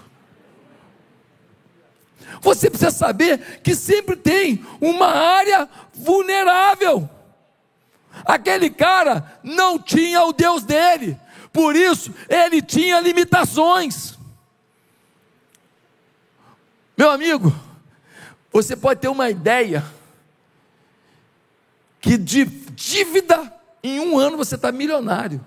Você 2.41 2.69
precisa 2.69 2.91
saber 2.91 3.59
que 3.63 3.73
sempre 3.73 4.15
tem 4.15 4.63
uma 4.79 5.07
área 5.07 5.67
vulnerável. 5.95 7.09
Aquele 8.23 8.69
cara 8.69 9.39
não 9.43 9.79
tinha 9.79 10.23
o 10.23 10.31
Deus 10.31 10.63
dele, 10.63 11.17
por 11.55 11.73
isso 11.73 12.13
ele 12.27 12.61
tinha 12.61 12.99
limitações. 12.99 14.19
Meu 16.97 17.09
amigo, 17.09 17.55
você 18.51 18.75
pode 18.75 18.99
ter 18.99 19.07
uma 19.07 19.29
ideia 19.29 19.85
que 22.01 22.17
de 22.17 22.43
dívida 22.43 23.53
em 23.81 24.01
um 24.01 24.19
ano 24.19 24.35
você 24.35 24.55
está 24.55 24.69
milionário. 24.69 25.43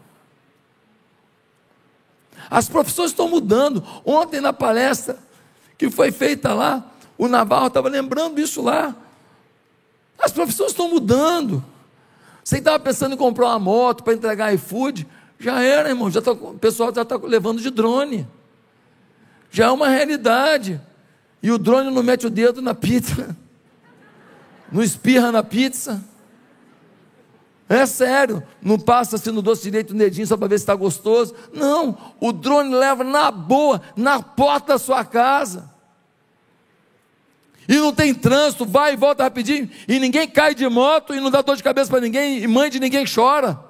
As 2.51 2.71
profissões 2.71 3.11
estão 3.11 3.29
mudando. 3.29 3.85
Ontem 4.03 4.40
na 4.40 4.55
palestra 4.55 5.18
que 5.77 5.90
foi 5.90 6.11
feita 6.11 6.55
lá, 6.55 6.90
o 7.18 7.29
Navarro 7.29 7.66
estava 7.66 7.90
lembrando 7.90 8.40
isso 8.40 8.62
lá. 8.62 8.97
As 10.18 10.33
profissões 10.33 10.71
estão 10.71 10.88
mudando. 10.88 11.62
Você 12.42 12.57
estava 12.57 12.81
pensando 12.81 13.14
em 13.14 13.18
comprar 13.18 13.49
uma 13.49 13.59
moto 13.59 14.03
para 14.03 14.14
entregar 14.14 14.55
iFood, 14.55 15.07
já 15.38 15.62
era, 15.62 15.88
irmão. 15.88 16.11
Já 16.11 16.20
tá, 16.20 16.33
o 16.33 16.59
pessoal 16.59 16.92
já 16.94 17.03
está 17.03 17.16
levando 17.16 17.61
de 17.61 17.70
drone. 17.70 18.27
Já 19.51 19.66
é 19.66 19.70
uma 19.70 19.88
realidade. 19.88 20.81
E 21.42 21.51
o 21.51 21.59
drone 21.59 21.90
não 21.90 22.03
mete 22.03 22.27
o 22.27 22.31
dedo 22.31 22.61
na 22.61 22.74
pizza, 22.74 23.37
não 24.72 24.83
espirra 24.83 25.31
na 25.31 25.42
pizza. 25.42 26.03
É 27.68 27.85
sério, 27.85 28.42
não 28.62 28.79
passa 28.79 29.16
assim 29.16 29.31
no 29.31 29.42
doce 29.42 29.62
direito 29.62 29.90
o 29.90 29.94
dedinho 29.94 30.27
só 30.27 30.38
para 30.38 30.48
ver 30.48 30.59
se 30.59 30.62
está 30.62 30.74
gostoso. 30.74 31.35
Não, 31.53 31.96
o 32.18 32.33
drone 32.33 32.74
leva 32.74 33.05
na 33.05 33.31
boa, 33.31 33.81
na 33.94 34.22
porta 34.22 34.72
da 34.72 34.79
sua 34.79 35.05
casa. 35.05 35.70
E 37.68 37.77
não 37.77 37.92
tem 37.92 38.14
trânsito, 38.14 38.64
vai 38.64 38.94
e 38.94 38.96
volta 38.96 39.22
rapidinho, 39.22 39.68
e 39.87 39.98
ninguém 39.98 40.27
cai 40.27 40.55
de 40.55 40.66
moto, 40.66 41.14
e 41.14 41.20
não 41.20 41.31
dá 41.31 41.42
dor 41.42 41.55
de 41.55 41.62
cabeça 41.62 41.90
para 41.90 42.01
ninguém, 42.01 42.38
e 42.38 42.46
mãe 42.48 42.70
de 42.70 42.81
ninguém 42.81 43.05
chora. 43.05 43.67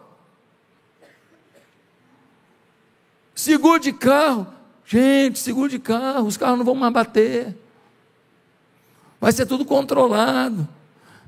Seguro 3.39 3.79
de 3.79 3.93
carro, 3.93 4.49
gente, 4.85 5.39
seguro 5.39 5.69
de 5.69 5.79
carro, 5.79 6.27
os 6.27 6.37
carros 6.37 6.59
não 6.59 6.65
vão 6.65 6.75
mais 6.75 6.93
bater. 6.93 7.57
Vai 9.21 9.31
ser 9.31 9.47
tudo 9.47 9.65
controlado. 9.65 10.67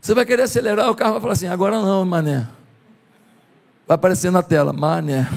Você 0.00 0.12
vai 0.12 0.26
querer 0.26 0.42
acelerar, 0.42 0.90
o 0.90 0.94
carro 0.96 1.12
vai 1.12 1.20
falar 1.20 1.32
assim: 1.34 1.46
agora 1.46 1.80
não, 1.80 2.04
mané. 2.04 2.48
Vai 3.86 3.94
aparecer 3.94 4.32
na 4.32 4.42
tela, 4.42 4.72
mané. 4.72 5.30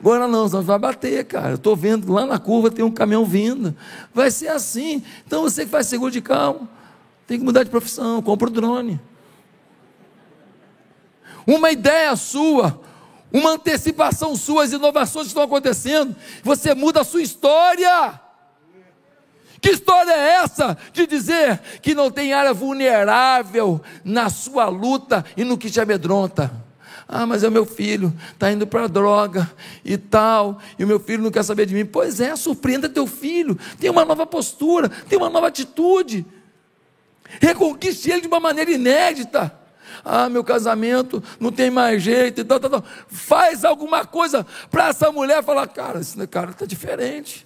Agora 0.00 0.26
não, 0.26 0.48
não 0.48 0.62
vai 0.62 0.78
bater, 0.78 1.22
cara. 1.26 1.56
Estou 1.56 1.76
vendo 1.76 2.10
lá 2.10 2.24
na 2.24 2.38
curva 2.38 2.70
tem 2.70 2.82
um 2.82 2.90
caminhão 2.90 3.26
vindo. 3.26 3.76
Vai 4.14 4.30
ser 4.30 4.48
assim. 4.48 5.02
Então 5.26 5.42
você 5.42 5.66
que 5.66 5.70
faz 5.70 5.86
seguro 5.86 6.10
de 6.10 6.22
carro, 6.22 6.66
tem 7.26 7.38
que 7.38 7.44
mudar 7.44 7.62
de 7.62 7.68
profissão, 7.68 8.22
compra 8.22 8.48
o 8.48 8.50
drone. 8.50 8.98
Uma 11.46 11.70
ideia 11.70 12.16
sua, 12.16 12.80
uma 13.32 13.52
antecipação 13.52 14.36
sua, 14.36 14.64
as 14.64 14.72
inovações 14.72 15.26
estão 15.26 15.42
acontecendo, 15.42 16.14
você 16.42 16.74
muda 16.74 17.00
a 17.00 17.04
sua 17.04 17.22
história. 17.22 18.20
Que 19.60 19.70
história 19.70 20.12
é 20.12 20.28
essa 20.42 20.76
de 20.92 21.06
dizer 21.06 21.60
que 21.82 21.94
não 21.94 22.10
tem 22.10 22.32
área 22.32 22.52
vulnerável 22.52 23.80
na 24.04 24.28
sua 24.28 24.68
luta 24.68 25.24
e 25.36 25.44
no 25.44 25.58
que 25.58 25.70
te 25.70 25.80
amedronta? 25.80 26.52
Ah, 27.08 27.24
mas 27.24 27.44
é 27.44 27.48
o 27.48 27.52
meu 27.52 27.64
filho, 27.64 28.12
está 28.32 28.50
indo 28.50 28.66
para 28.66 28.88
droga 28.88 29.50
e 29.84 29.96
tal, 29.96 30.58
e 30.76 30.84
o 30.84 30.86
meu 30.86 30.98
filho 30.98 31.22
não 31.22 31.30
quer 31.30 31.44
saber 31.44 31.64
de 31.66 31.74
mim. 31.74 31.86
Pois 31.86 32.20
é, 32.20 32.34
surpreenda 32.34 32.88
teu 32.88 33.06
filho, 33.06 33.56
tem 33.78 33.88
uma 33.90 34.04
nova 34.04 34.26
postura, 34.26 34.88
tem 34.88 35.16
uma 35.16 35.30
nova 35.30 35.46
atitude. 35.46 36.26
Reconquiste 37.40 38.10
ele 38.10 38.22
de 38.22 38.26
uma 38.28 38.40
maneira 38.40 38.72
inédita. 38.72 39.55
Ah, 40.08 40.28
meu 40.28 40.44
casamento 40.44 41.20
não 41.40 41.50
tem 41.50 41.68
mais 41.68 42.00
jeito 42.00 42.40
e 42.40 42.44
tal, 42.44 42.60
tal, 42.60 42.70
tal. 42.70 42.84
Faz 43.08 43.64
alguma 43.64 44.06
coisa 44.06 44.46
para 44.70 44.90
essa 44.90 45.10
mulher 45.10 45.42
falar: 45.42 45.66
cara, 45.66 45.98
esse 45.98 46.24
cara 46.28 46.52
está 46.52 46.64
diferente. 46.64 47.44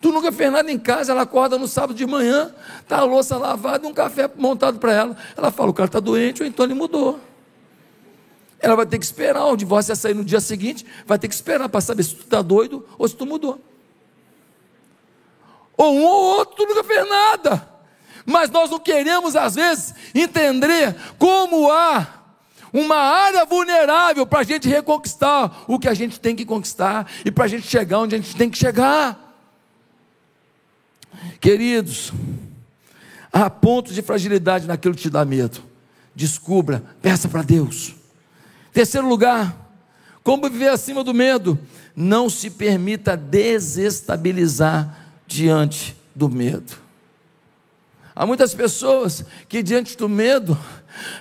Tu 0.00 0.10
nunca 0.10 0.32
fez 0.32 0.50
nada 0.50 0.72
em 0.72 0.78
casa, 0.78 1.12
ela 1.12 1.22
acorda 1.22 1.58
no 1.58 1.68
sábado 1.68 1.94
de 1.94 2.06
manhã, 2.06 2.50
está 2.80 3.00
a 3.00 3.04
louça 3.04 3.36
lavada 3.36 3.86
e 3.86 3.90
um 3.90 3.92
café 3.92 4.30
montado 4.36 4.78
para 4.78 4.90
ela. 4.90 5.16
Ela 5.36 5.50
fala: 5.50 5.68
o 5.68 5.74
cara 5.74 5.86
está 5.86 6.00
doente, 6.00 6.42
ou 6.42 6.48
então 6.48 6.64
ele 6.64 6.72
mudou. 6.72 7.20
Ela 8.58 8.74
vai 8.74 8.86
ter 8.86 8.98
que 8.98 9.04
esperar, 9.04 9.44
o 9.44 9.54
divórcio 9.54 9.92
ia 9.92 9.96
sair 9.96 10.14
no 10.14 10.24
dia 10.24 10.40
seguinte, 10.40 10.86
vai 11.04 11.18
ter 11.18 11.28
que 11.28 11.34
esperar 11.34 11.68
para 11.68 11.82
saber 11.82 12.04
se 12.04 12.14
tu 12.14 12.22
está 12.22 12.40
doido 12.40 12.88
ou 12.96 13.06
se 13.06 13.14
tu 13.14 13.26
mudou. 13.26 13.60
Ou 15.76 15.94
um 15.94 16.02
ou 16.02 16.24
outro, 16.38 16.56
tu 16.56 16.66
nunca 16.66 16.82
fez 16.82 17.06
nada. 17.06 17.75
Mas 18.26 18.50
nós 18.50 18.70
não 18.70 18.78
queremos, 18.78 19.34
às 19.34 19.54
vezes, 19.54 19.94
entender 20.14 20.94
como 21.16 21.70
há 21.70 22.06
uma 22.72 22.96
área 22.96 23.46
vulnerável 23.46 24.26
para 24.26 24.40
a 24.40 24.42
gente 24.42 24.68
reconquistar 24.68 25.64
o 25.66 25.78
que 25.78 25.88
a 25.88 25.94
gente 25.94 26.20
tem 26.20 26.34
que 26.34 26.44
conquistar 26.44 27.10
e 27.24 27.30
para 27.30 27.44
a 27.44 27.48
gente 27.48 27.66
chegar 27.66 28.00
onde 28.00 28.16
a 28.16 28.18
gente 28.18 28.34
tem 28.34 28.50
que 28.50 28.58
chegar. 28.58 29.18
Queridos, 31.40 32.12
há 33.32 33.48
pontos 33.48 33.94
de 33.94 34.02
fragilidade 34.02 34.66
naquilo 34.66 34.94
que 34.94 35.02
te 35.02 35.10
dá 35.10 35.24
medo. 35.24 35.62
Descubra, 36.14 36.82
peça 37.00 37.28
para 37.28 37.42
Deus. 37.42 37.94
Terceiro 38.72 39.08
lugar, 39.08 39.54
como 40.24 40.50
viver 40.50 40.68
acima 40.68 41.04
do 41.04 41.14
medo? 41.14 41.58
não 41.96 42.28
se 42.28 42.50
permita 42.50 43.16
desestabilizar 43.16 45.06
diante 45.26 45.96
do 46.14 46.28
medo. 46.28 46.85
Há 48.18 48.24
muitas 48.24 48.54
pessoas 48.54 49.22
que, 49.46 49.62
diante 49.62 49.94
do 49.94 50.08
medo, 50.08 50.58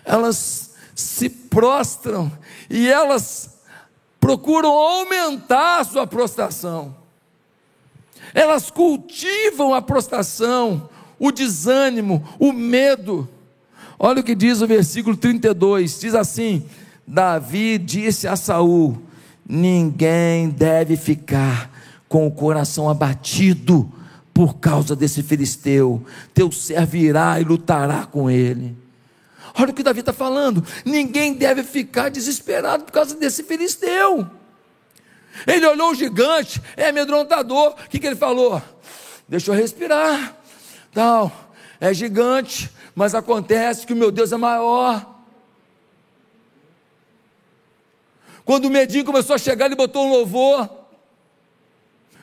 elas 0.06 0.74
se 0.96 1.30
prostram 1.30 2.32
e 2.70 2.88
elas 2.88 3.58
procuram 4.18 4.72
aumentar 4.72 5.82
a 5.82 5.84
sua 5.84 6.08
prostração. 6.08 6.96
Elas 8.34 8.72
cultivam 8.72 9.74
a 9.74 9.82
prostração, 9.82 10.90
o 11.20 11.34
desânimo, 11.34 12.26
o 12.40 12.54
medo. 12.54 13.28
Olha 14.00 14.22
o 14.22 14.24
que 14.24 14.34
diz 14.34 14.62
o 14.62 14.68
versículo 14.68 15.18
32, 15.18 16.00
diz 16.00 16.16
assim: 16.16 16.66
Davi 17.06 17.78
disse 17.78 18.26
a 18.26 18.38
Saul: 18.38 19.02
Ninguém 19.46 20.50
deve 20.50 20.96
ficar 20.96 21.70
com 22.08 22.26
o 22.26 22.32
coração 22.32 22.90
abatido 22.90 23.92
por 24.36 24.58
causa 24.58 24.98
desse 24.98 25.24
filisteu. 25.24 26.06
Teu 26.34 26.52
servo 26.52 26.98
irá 26.98 27.40
e 27.40 27.46
lutará 27.46 28.06
com 28.06 28.30
ele. 28.30 28.78
Olha 29.58 29.72
o 29.72 29.74
que 29.74 29.82
Davi 29.82 30.02
está 30.02 30.12
falando. 30.12 30.62
Ninguém 30.84 31.34
deve 31.34 31.64
ficar 31.64 32.10
desesperado 32.10 32.84
por 32.84 32.92
causa 32.92 33.16
desse 33.16 33.44
filisteu. 33.44 34.30
Ele 35.48 35.66
olhou 35.66 35.92
o 35.92 35.96
gigante, 35.96 36.62
é 36.76 36.90
amedrontador. 36.90 37.76
O 37.86 37.90
que, 37.90 37.98
que 37.98 38.08
ele 38.08 38.18
falou? 38.18 38.62
Deixa 39.26 39.52
eu 39.52 39.56
respirar. 39.56 40.36
Tal, 40.94 41.32
é 41.80 41.94
gigante, 41.94 42.70
mas 42.94 43.16
acontece 43.16 43.88
que 43.88 43.94
o 43.94 43.96
meu 43.96 44.12
Deus 44.12 44.34
é 44.34 44.38
maior. 44.38 45.16
Quando 48.44 48.66
o 48.66 48.70
medinho 48.70 49.06
começou 49.06 49.34
a 49.34 49.40
chegar, 49.40 49.68
ele 49.68 49.76
botou 49.76 50.06
um 50.06 50.10
louvor. 50.10 50.70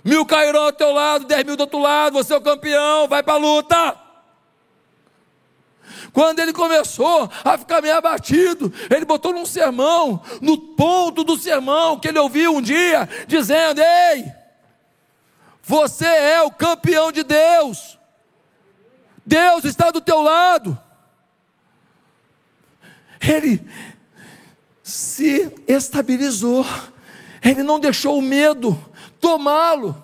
Mil 0.04 0.26
cairão 0.26 0.64
ao 0.64 0.72
teu 0.72 0.92
lado, 0.92 1.26
dez 1.26 1.44
mil 1.44 1.56
do 1.56 1.60
outro 1.60 1.78
lado, 1.78 2.14
você 2.14 2.34
é 2.34 2.36
o 2.36 2.40
campeão, 2.40 3.06
vai 3.06 3.22
para 3.22 3.34
a 3.34 3.36
luta. 3.36 3.96
Quando 6.12 6.40
ele 6.40 6.52
começou 6.52 7.30
a 7.44 7.56
ficar 7.56 7.80
meio 7.80 7.96
abatido, 7.96 8.72
ele 8.90 9.04
botou 9.04 9.32
num 9.32 9.46
sermão, 9.46 10.22
no 10.40 10.58
ponto 10.58 11.22
do 11.22 11.38
sermão 11.38 11.98
que 11.98 12.08
ele 12.08 12.18
ouviu 12.18 12.56
um 12.56 12.60
dia, 12.60 13.08
dizendo: 13.26 13.80
Ei, 13.80 14.30
você 15.62 16.06
é 16.06 16.42
o 16.42 16.50
campeão 16.50 17.12
de 17.12 17.22
Deus, 17.22 17.98
Deus 19.24 19.64
está 19.64 19.90
do 19.90 20.00
teu 20.00 20.20
lado. 20.20 20.78
Ele, 23.20 23.64
se 24.82 25.52
estabilizou, 25.68 26.66
ele 27.40 27.62
não 27.62 27.78
deixou 27.78 28.18
o 28.18 28.22
medo 28.22 28.76
tomá-lo. 29.22 29.96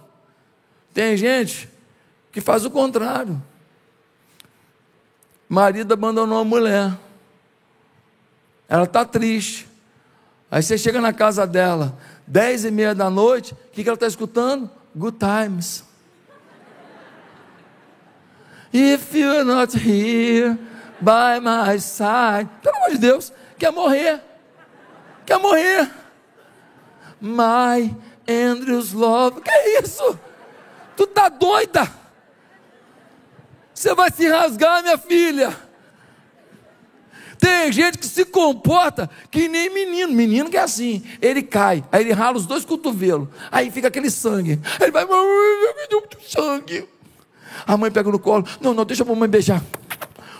Tem 0.94 1.14
gente 1.14 1.68
que 2.32 2.40
faz 2.40 2.64
o 2.64 2.70
contrário. 2.70 3.42
Marido 5.46 5.92
abandonou 5.92 6.38
a 6.38 6.44
mulher. 6.44 6.96
Ela 8.66 8.84
está 8.84 9.04
triste. 9.04 9.68
Aí 10.50 10.62
você 10.62 10.78
chega 10.78 11.02
na 11.02 11.12
casa 11.12 11.46
dela, 11.46 11.98
dez 12.26 12.64
e 12.64 12.70
meia 12.70 12.94
da 12.94 13.10
noite, 13.10 13.52
o 13.52 13.56
que, 13.72 13.82
que 13.82 13.88
ela 13.90 13.96
está 13.96 14.06
escutando? 14.06 14.70
Good 14.96 15.18
times. 15.18 15.84
If 18.72 19.14
you're 19.14 19.44
not 19.44 19.74
here 19.76 20.58
by 21.00 21.40
my 21.42 21.78
side. 21.78 22.48
Pelo 22.62 22.76
amor 22.76 22.90
de 22.92 22.98
Deus, 22.98 23.32
quer 23.58 23.70
morrer 23.70 24.22
quer 25.28 25.38
morrer. 25.38 25.90
My 27.20 27.94
Andrews 28.28 28.92
Love, 28.92 29.40
que 29.40 29.50
é 29.50 29.80
isso? 29.80 30.18
Tu 30.96 31.06
tá 31.06 31.28
doida? 31.28 31.90
Você 33.72 33.94
vai 33.94 34.10
se 34.10 34.28
rasgar, 34.28 34.82
minha 34.82 34.98
filha. 34.98 35.56
Tem 37.38 37.70
gente 37.70 37.98
que 37.98 38.06
se 38.06 38.24
comporta 38.24 39.08
que 39.30 39.48
nem 39.48 39.72
menino. 39.72 40.12
Menino 40.12 40.50
que 40.50 40.56
é 40.56 40.60
assim. 40.60 41.02
Ele 41.22 41.42
cai, 41.42 41.84
aí 41.90 42.02
ele 42.02 42.12
rala 42.12 42.36
os 42.36 42.46
dois 42.46 42.64
cotovelos. 42.64 43.28
Aí 43.50 43.70
fica 43.70 43.88
aquele 43.88 44.10
sangue. 44.10 44.60
Aí 44.80 44.86
ele 44.86 44.90
vai, 44.90 45.04
me 45.04 45.88
deu 45.88 46.00
muito 46.00 46.18
sangue. 46.28 46.88
A 47.66 47.76
mãe 47.76 47.90
pega 47.90 48.10
no 48.10 48.18
colo. 48.18 48.44
Não, 48.60 48.74
não, 48.74 48.84
deixa 48.84 49.04
a 49.04 49.06
mamãe 49.06 49.28
beijar. 49.28 49.62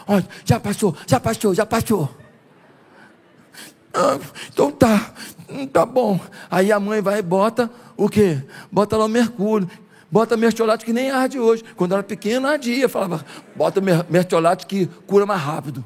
Olha, 0.06 0.26
já 0.44 0.58
passou, 0.58 0.96
já 1.06 1.20
passou, 1.20 1.54
já 1.54 1.64
passou. 1.64 2.10
Ah, 4.00 4.16
então 4.48 4.70
tá, 4.70 5.10
hum, 5.50 5.66
tá 5.66 5.84
bom. 5.84 6.20
Aí 6.48 6.70
a 6.70 6.78
mãe 6.78 7.02
vai 7.02 7.18
e 7.18 7.22
bota 7.22 7.68
o 7.96 8.08
quê? 8.08 8.40
Bota 8.70 8.96
lá 8.96 9.06
o 9.06 9.08
mercúrio. 9.08 9.68
Bota 10.08 10.36
mertiolate 10.36 10.84
que 10.84 10.92
nem 10.92 11.10
arde 11.10 11.40
hoje. 11.40 11.64
Quando 11.76 11.94
era 11.94 12.02
pequeno, 12.04 12.46
ardia. 12.46 12.88
Falava, 12.88 13.24
bota 13.56 13.80
mertiolate 14.08 14.66
que 14.66 14.86
cura 15.04 15.26
mais 15.26 15.40
rápido. 15.40 15.84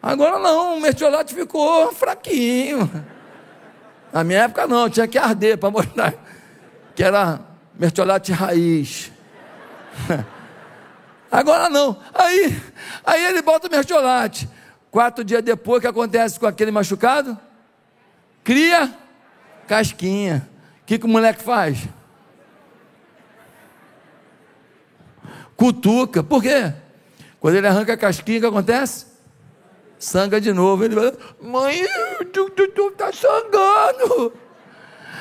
Agora 0.00 0.38
não, 0.38 0.78
o 0.78 0.80
mertiolate 0.80 1.34
ficou 1.34 1.92
fraquinho. 1.92 2.88
Na 4.12 4.22
minha 4.22 4.44
época 4.44 4.64
não, 4.68 4.88
tinha 4.88 5.08
que 5.08 5.18
arder 5.18 5.58
para 5.58 5.72
mostrar 5.72 6.14
que 6.94 7.02
era 7.02 7.40
mertiolate 7.76 8.30
raiz. 8.30 9.10
Agora 11.30 11.68
não. 11.68 11.98
Aí, 12.14 12.62
aí 13.04 13.24
ele 13.24 13.42
bota 13.42 13.66
o 13.66 13.70
mertiolate. 13.70 14.48
Quatro 14.90 15.22
dias 15.22 15.42
depois, 15.42 15.78
o 15.78 15.80
que 15.80 15.86
acontece 15.86 16.40
com 16.40 16.46
aquele 16.46 16.70
machucado? 16.70 17.38
Cria 18.42 18.94
casquinha. 19.66 20.48
O 20.82 20.86
que, 20.86 20.98
que 20.98 21.04
o 21.04 21.08
moleque 21.08 21.42
faz? 21.42 21.86
Cutuca. 25.56 26.22
Por 26.22 26.42
quê? 26.42 26.72
Quando 27.38 27.56
ele 27.56 27.66
arranca 27.66 27.92
a 27.92 27.96
casquinha, 27.96 28.38
o 28.38 28.40
que 28.40 28.46
acontece? 28.46 29.06
Sanga 29.98 30.40
de 30.40 30.52
novo. 30.52 30.84
Ele 30.84 30.94
vai, 30.94 31.12
mãe, 31.42 31.84
tu, 32.32 32.48
tu, 32.50 32.68
tu 32.68 32.90
tá 32.92 33.12
sangando. 33.12 34.32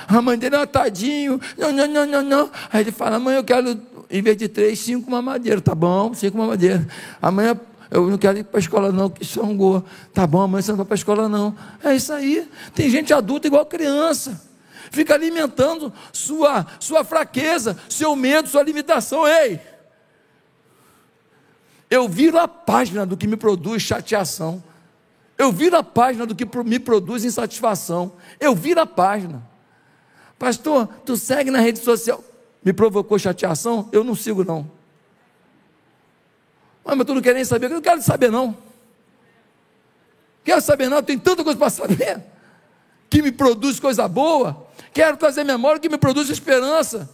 A 0.08 0.22
mãe 0.22 0.38
dele, 0.38 0.56
é 0.56 0.66
tadinho. 0.66 1.40
Não, 1.58 1.72
não, 1.72 1.88
não, 1.88 2.06
não, 2.06 2.22
não. 2.22 2.52
Aí 2.72 2.82
ele 2.82 2.92
fala, 2.92 3.20
mãe, 3.20 3.36
eu 3.36 3.44
quero, 3.44 3.82
em 4.10 4.22
vez 4.22 4.38
de 4.38 4.48
três, 4.48 4.80
cinco 4.80 5.12
mamadeiras. 5.12 5.62
Tá 5.62 5.76
bom, 5.76 6.14
cinco 6.14 6.38
mamadeiras. 6.38 6.86
Amanhã 7.22 7.60
eu 7.90 8.10
não 8.10 8.18
quero 8.18 8.38
ir 8.40 8.44
para 8.44 8.58
a 8.58 8.60
escola, 8.60 8.92
não, 8.92 9.10
que 9.10 9.26
sangou. 9.26 9.84
Tá 10.14 10.28
bom, 10.28 10.42
amanhã 10.42 10.62
você 10.62 10.72
não 10.72 10.78
vai 10.78 10.86
para 10.86 10.96
a 10.96 10.98
escola, 10.98 11.30
não. 11.30 11.56
É 11.84 11.96
isso 11.96 12.12
aí. 12.12 12.50
Tem 12.74 12.90
gente 12.90 13.14
adulta 13.14 13.48
igual 13.48 13.66
criança. 13.66 14.42
Fica 14.92 15.14
alimentando 15.14 15.92
sua, 16.12 16.66
sua 16.80 17.04
fraqueza, 17.04 17.78
seu 17.90 18.16
medo, 18.16 18.48
sua 18.50 18.64
limitação. 18.64 19.28
Ei! 19.28 19.60
Eu 21.90 22.08
viro 22.08 22.38
a 22.38 22.48
página 22.48 23.06
do 23.06 23.16
que 23.16 23.28
me 23.28 23.38
produz 23.38 23.82
chateação. 23.82 24.62
Eu 25.38 25.52
viro 25.52 25.78
a 25.78 25.84
página 25.84 26.26
do 26.26 26.36
que 26.36 26.46
me 26.64 26.80
produz 26.80 27.24
insatisfação. 27.24 28.14
Eu 28.40 28.56
viro 28.56 28.82
a 28.82 28.86
página. 28.86 29.48
Pastor, 30.38 30.88
tu 31.06 31.16
segue 31.16 31.50
na 31.50 31.60
rede 31.60 31.80
social. 31.80 32.24
Me 32.64 32.74
provocou 32.74 33.18
chateação? 33.18 33.88
Eu 33.92 34.04
não 34.04 34.16
sigo, 34.16 34.44
não. 34.44 34.77
Ah, 36.88 36.96
mas 36.96 37.06
tu 37.06 37.14
não 37.14 37.22
quer 37.22 37.36
nem 37.36 37.44
saber? 37.44 37.66
Eu 37.66 37.72
não 37.72 37.82
quero 37.82 38.02
saber, 38.02 38.32
não. 38.32 38.58
Quero 40.42 40.62
saber, 40.62 40.88
não. 40.88 41.04
Tem 41.04 41.20
tanta 41.20 41.44
coisa 41.44 41.60
para 41.60 41.70
saber. 41.70 42.24
Que 43.10 43.22
me 43.22 43.30
produz 43.30 43.78
coisa 43.78 44.08
boa. 44.08 44.66
Quero 44.94 45.18
trazer 45.18 45.44
memória 45.44 45.82
que 45.82 45.90
me 45.90 45.98
produz 45.98 46.30
esperança. 46.30 47.10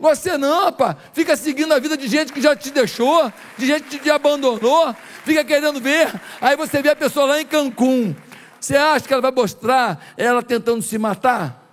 Você 0.00 0.38
não, 0.38 0.64
rapaz. 0.64 0.96
Fica 1.12 1.36
seguindo 1.36 1.74
a 1.74 1.78
vida 1.78 1.98
de 1.98 2.08
gente 2.08 2.32
que 2.32 2.40
já 2.40 2.56
te 2.56 2.70
deixou, 2.70 3.30
de 3.58 3.66
gente 3.66 3.84
que 3.84 3.98
te 3.98 4.10
abandonou. 4.10 4.96
Fica 5.22 5.44
querendo 5.44 5.80
ver. 5.80 6.18
Aí 6.40 6.56
você 6.56 6.80
vê 6.80 6.88
a 6.88 6.96
pessoa 6.96 7.26
lá 7.26 7.40
em 7.40 7.44
Cancún. 7.44 8.16
Você 8.58 8.74
acha 8.74 9.06
que 9.06 9.12
ela 9.12 9.20
vai 9.20 9.32
mostrar 9.32 10.14
ela 10.16 10.42
tentando 10.42 10.80
se 10.80 10.96
matar? 10.96 11.67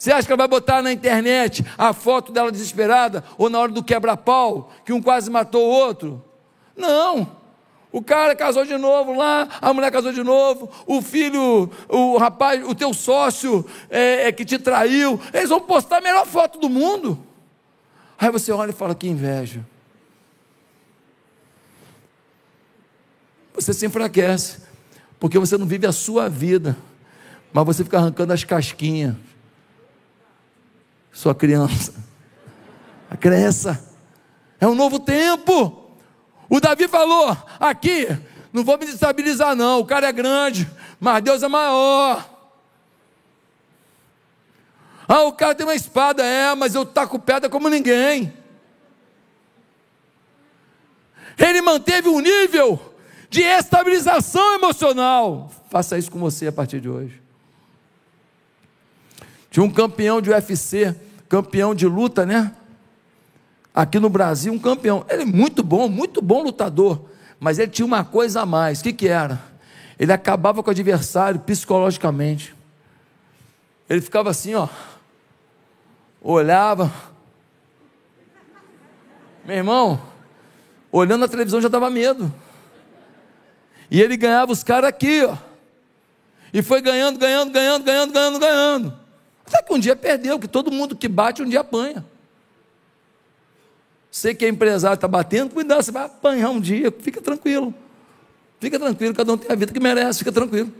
Você 0.00 0.10
acha 0.10 0.26
que 0.26 0.32
ela 0.32 0.38
vai 0.38 0.48
botar 0.48 0.80
na 0.80 0.90
internet 0.90 1.62
a 1.76 1.92
foto 1.92 2.32
dela 2.32 2.50
desesperada 2.50 3.22
ou 3.36 3.50
na 3.50 3.58
hora 3.58 3.70
do 3.70 3.84
quebra-pau, 3.84 4.72
que 4.82 4.94
um 4.94 5.02
quase 5.02 5.28
matou 5.28 5.62
o 5.62 5.70
outro? 5.70 6.24
Não. 6.74 7.36
O 7.92 8.02
cara 8.02 8.34
casou 8.34 8.64
de 8.64 8.78
novo 8.78 9.12
lá, 9.12 9.46
a 9.60 9.74
mulher 9.74 9.90
casou 9.90 10.10
de 10.10 10.22
novo, 10.22 10.70
o 10.86 11.02
filho, 11.02 11.70
o 11.86 12.16
rapaz, 12.16 12.66
o 12.66 12.74
teu 12.74 12.94
sócio 12.94 13.66
é, 13.90 14.28
é 14.28 14.32
que 14.32 14.42
te 14.42 14.58
traiu, 14.58 15.20
eles 15.34 15.50
vão 15.50 15.60
postar 15.60 15.98
a 15.98 16.00
melhor 16.00 16.26
foto 16.26 16.58
do 16.58 16.70
mundo. 16.70 17.22
Aí 18.18 18.30
você 18.30 18.52
olha 18.52 18.70
e 18.70 18.74
fala: 18.74 18.94
que 18.94 19.06
inveja. 19.06 19.66
Você 23.52 23.74
se 23.74 23.84
enfraquece, 23.84 24.62
porque 25.18 25.38
você 25.38 25.58
não 25.58 25.66
vive 25.66 25.86
a 25.86 25.92
sua 25.92 26.26
vida, 26.26 26.74
mas 27.52 27.66
você 27.66 27.84
fica 27.84 27.98
arrancando 27.98 28.32
as 28.32 28.44
casquinhas 28.44 29.14
sua 31.12 31.34
criança. 31.34 31.94
A 33.10 33.16
cresça. 33.16 33.82
É 34.60 34.66
um 34.66 34.74
novo 34.74 34.98
tempo. 34.98 35.90
O 36.48 36.60
Davi 36.60 36.88
falou: 36.88 37.36
aqui, 37.58 38.08
não 38.52 38.64
vou 38.64 38.78
me 38.78 38.86
destabilizar, 38.86 39.54
não. 39.54 39.80
O 39.80 39.86
cara 39.86 40.08
é 40.08 40.12
grande, 40.12 40.70
mas 40.98 41.22
Deus 41.22 41.42
é 41.42 41.48
maior. 41.48 42.28
Ah, 45.08 45.24
o 45.24 45.32
cara 45.32 45.54
tem 45.54 45.66
uma 45.66 45.74
espada, 45.74 46.22
é, 46.22 46.54
mas 46.54 46.74
eu 46.74 46.86
taco 46.86 47.18
pedra 47.18 47.50
como 47.50 47.68
ninguém. 47.68 48.32
Ele 51.36 51.62
manteve 51.62 52.08
um 52.08 52.20
nível 52.20 52.78
de 53.28 53.42
estabilização 53.42 54.54
emocional. 54.54 55.50
Faça 55.70 55.98
isso 55.98 56.10
com 56.10 56.18
você 56.18 56.48
a 56.48 56.52
partir 56.52 56.80
de 56.80 56.88
hoje. 56.88 57.20
Tinha 59.50 59.64
um 59.64 59.70
campeão 59.70 60.20
de 60.20 60.30
UFC, 60.30 60.94
campeão 61.28 61.74
de 61.74 61.86
luta, 61.86 62.24
né? 62.24 62.54
Aqui 63.74 63.98
no 63.98 64.08
Brasil, 64.08 64.52
um 64.52 64.58
campeão. 64.58 65.04
Ele 65.08 65.22
é 65.22 65.26
muito 65.26 65.62
bom, 65.62 65.88
muito 65.88 66.22
bom 66.22 66.42
lutador. 66.42 67.06
Mas 67.38 67.58
ele 67.58 67.70
tinha 67.70 67.86
uma 67.86 68.04
coisa 68.04 68.42
a 68.42 68.46
mais. 68.46 68.80
O 68.80 68.84
que, 68.84 68.92
que 68.92 69.08
era? 69.08 69.40
Ele 69.98 70.12
acabava 70.12 70.62
com 70.62 70.68
o 70.68 70.70
adversário 70.70 71.40
psicologicamente. 71.40 72.54
Ele 73.88 74.00
ficava 74.00 74.30
assim, 74.30 74.54
ó. 74.54 74.68
Olhava. 76.20 76.92
Meu 79.44 79.56
irmão, 79.56 80.00
olhando 80.92 81.24
a 81.24 81.28
televisão 81.28 81.60
já 81.60 81.68
dava 81.68 81.90
medo. 81.90 82.32
E 83.90 84.00
ele 84.00 84.16
ganhava 84.16 84.52
os 84.52 84.62
caras 84.62 84.88
aqui, 84.88 85.24
ó. 85.24 85.36
E 86.52 86.62
foi 86.62 86.80
ganhando, 86.80 87.18
ganhando, 87.18 87.52
ganhando, 87.52 87.84
ganhando, 87.84 88.12
ganhando, 88.12 88.38
ganhando. 88.38 88.99
Até 89.50 89.62
que 89.64 89.72
um 89.72 89.78
dia 89.78 89.96
perdeu, 89.96 90.38
que 90.38 90.46
todo 90.46 90.70
mundo 90.70 90.94
que 90.94 91.08
bate 91.08 91.42
um 91.42 91.48
dia 91.48 91.60
apanha. 91.60 92.06
Você 94.08 94.32
que 94.32 94.44
é 94.44 94.48
empresário 94.48 94.94
está 94.94 95.08
batendo, 95.08 95.52
cuidado, 95.52 95.82
você 95.82 95.90
vai 95.90 96.04
apanhar 96.04 96.50
um 96.50 96.60
dia, 96.60 96.94
fica 97.00 97.20
tranquilo. 97.20 97.74
Fica 98.60 98.78
tranquilo, 98.78 99.12
cada 99.14 99.32
um 99.32 99.36
tem 99.36 99.50
a 99.50 99.54
vida 99.56 99.72
que 99.72 99.80
merece, 99.80 100.20
fica 100.20 100.30
tranquilo. 100.30 100.72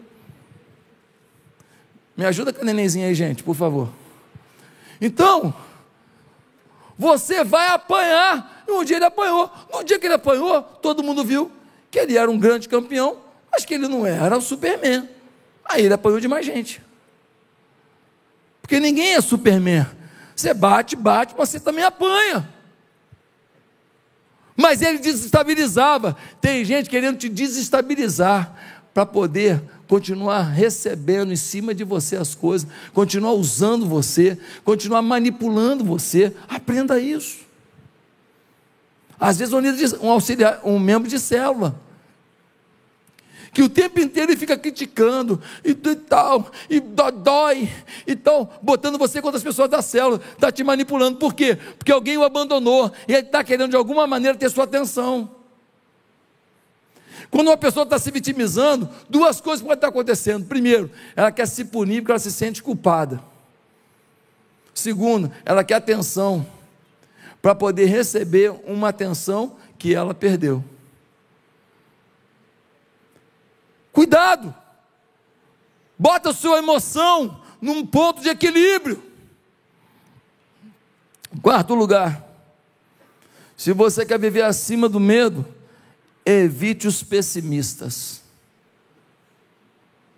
Me 2.16 2.24
ajuda 2.24 2.52
com 2.52 2.60
a 2.60 2.64
nenenzinha 2.64 3.08
aí, 3.08 3.14
gente, 3.14 3.42
por 3.42 3.56
favor. 3.56 3.88
Então, 5.00 5.52
você 6.96 7.42
vai 7.42 7.68
apanhar. 7.68 8.64
E 8.68 8.70
um 8.70 8.84
dia 8.84 8.96
ele 8.96 9.06
apanhou. 9.06 9.50
No 9.72 9.82
dia 9.82 9.98
que 9.98 10.06
ele 10.06 10.14
apanhou, 10.14 10.62
todo 10.62 11.02
mundo 11.02 11.24
viu 11.24 11.50
que 11.90 11.98
ele 11.98 12.16
era 12.16 12.30
um 12.30 12.38
grande 12.38 12.68
campeão, 12.68 13.16
mas 13.50 13.64
que 13.64 13.74
ele 13.74 13.88
não 13.88 14.06
era 14.06 14.36
o 14.36 14.40
Superman. 14.40 15.08
Aí 15.64 15.86
ele 15.86 15.94
apanhou 15.94 16.20
de 16.20 16.28
mais 16.28 16.44
gente. 16.46 16.82
Porque 18.70 18.78
ninguém 18.78 19.14
é 19.14 19.20
Superman. 19.20 19.84
Você 20.36 20.54
bate, 20.54 20.94
bate, 20.94 21.34
você 21.34 21.58
também 21.58 21.82
apanha. 21.82 22.48
Mas 24.56 24.80
ele 24.80 25.00
desestabilizava. 25.00 26.16
Tem 26.40 26.64
gente 26.64 26.88
querendo 26.88 27.18
te 27.18 27.28
desestabilizar 27.28 28.54
para 28.94 29.04
poder 29.04 29.60
continuar 29.88 30.42
recebendo 30.42 31.32
em 31.32 31.36
cima 31.36 31.74
de 31.74 31.82
você 31.82 32.14
as 32.14 32.36
coisas, 32.36 32.68
continuar 32.94 33.32
usando 33.32 33.88
você, 33.88 34.38
continuar 34.64 35.02
manipulando 35.02 35.84
você. 35.84 36.32
Aprenda 36.48 37.00
isso. 37.00 37.38
Às 39.18 39.38
vezes 39.38 39.52
um, 40.00 40.08
auxiliar, 40.08 40.60
um 40.62 40.78
membro 40.78 41.10
de 41.10 41.18
célula 41.18 41.74
que 43.52 43.62
o 43.62 43.68
tempo 43.68 43.98
inteiro 44.00 44.30
ele 44.30 44.38
fica 44.38 44.56
criticando 44.56 45.40
e, 45.64 45.70
e 45.70 45.96
tal, 45.96 46.50
e 46.68 46.80
dói, 46.80 47.68
e 48.06 48.14
tal, 48.14 48.58
botando 48.62 48.98
você 48.98 49.20
contra 49.20 49.38
as 49.38 49.42
pessoas 49.42 49.68
da 49.68 49.82
célula, 49.82 50.20
está 50.32 50.52
te 50.52 50.62
manipulando. 50.62 51.18
Por 51.18 51.34
quê? 51.34 51.56
Porque 51.76 51.90
alguém 51.90 52.16
o 52.16 52.22
abandonou 52.22 52.92
e 53.08 53.12
ele 53.12 53.26
está 53.26 53.42
querendo 53.42 53.70
de 53.70 53.76
alguma 53.76 54.06
maneira 54.06 54.36
ter 54.36 54.50
sua 54.50 54.64
atenção. 54.64 55.30
Quando 57.30 57.48
uma 57.48 57.56
pessoa 57.56 57.84
está 57.84 57.98
se 57.98 58.10
vitimizando, 58.10 58.88
duas 59.08 59.40
coisas 59.40 59.62
podem 59.62 59.76
estar 59.76 59.88
acontecendo. 59.88 60.46
Primeiro, 60.46 60.90
ela 61.14 61.30
quer 61.30 61.46
se 61.46 61.64
punir 61.64 62.00
porque 62.00 62.12
ela 62.12 62.18
se 62.18 62.32
sente 62.32 62.62
culpada. 62.62 63.22
Segundo, 64.74 65.30
ela 65.44 65.62
quer 65.62 65.74
atenção 65.74 66.46
para 67.42 67.54
poder 67.54 67.86
receber 67.86 68.52
uma 68.66 68.88
atenção 68.88 69.56
que 69.78 69.94
ela 69.94 70.14
perdeu. 70.14 70.64
Cuidado! 73.92 74.54
Bota 75.98 76.30
a 76.30 76.34
sua 76.34 76.58
emoção 76.58 77.40
num 77.60 77.86
ponto 77.86 78.22
de 78.22 78.28
equilíbrio. 78.28 79.02
Quarto 81.42 81.74
lugar, 81.74 82.26
se 83.56 83.72
você 83.72 84.06
quer 84.06 84.18
viver 84.18 84.42
acima 84.42 84.88
do 84.88 84.98
medo, 84.98 85.46
evite 86.24 86.88
os 86.88 87.02
pessimistas. 87.02 88.22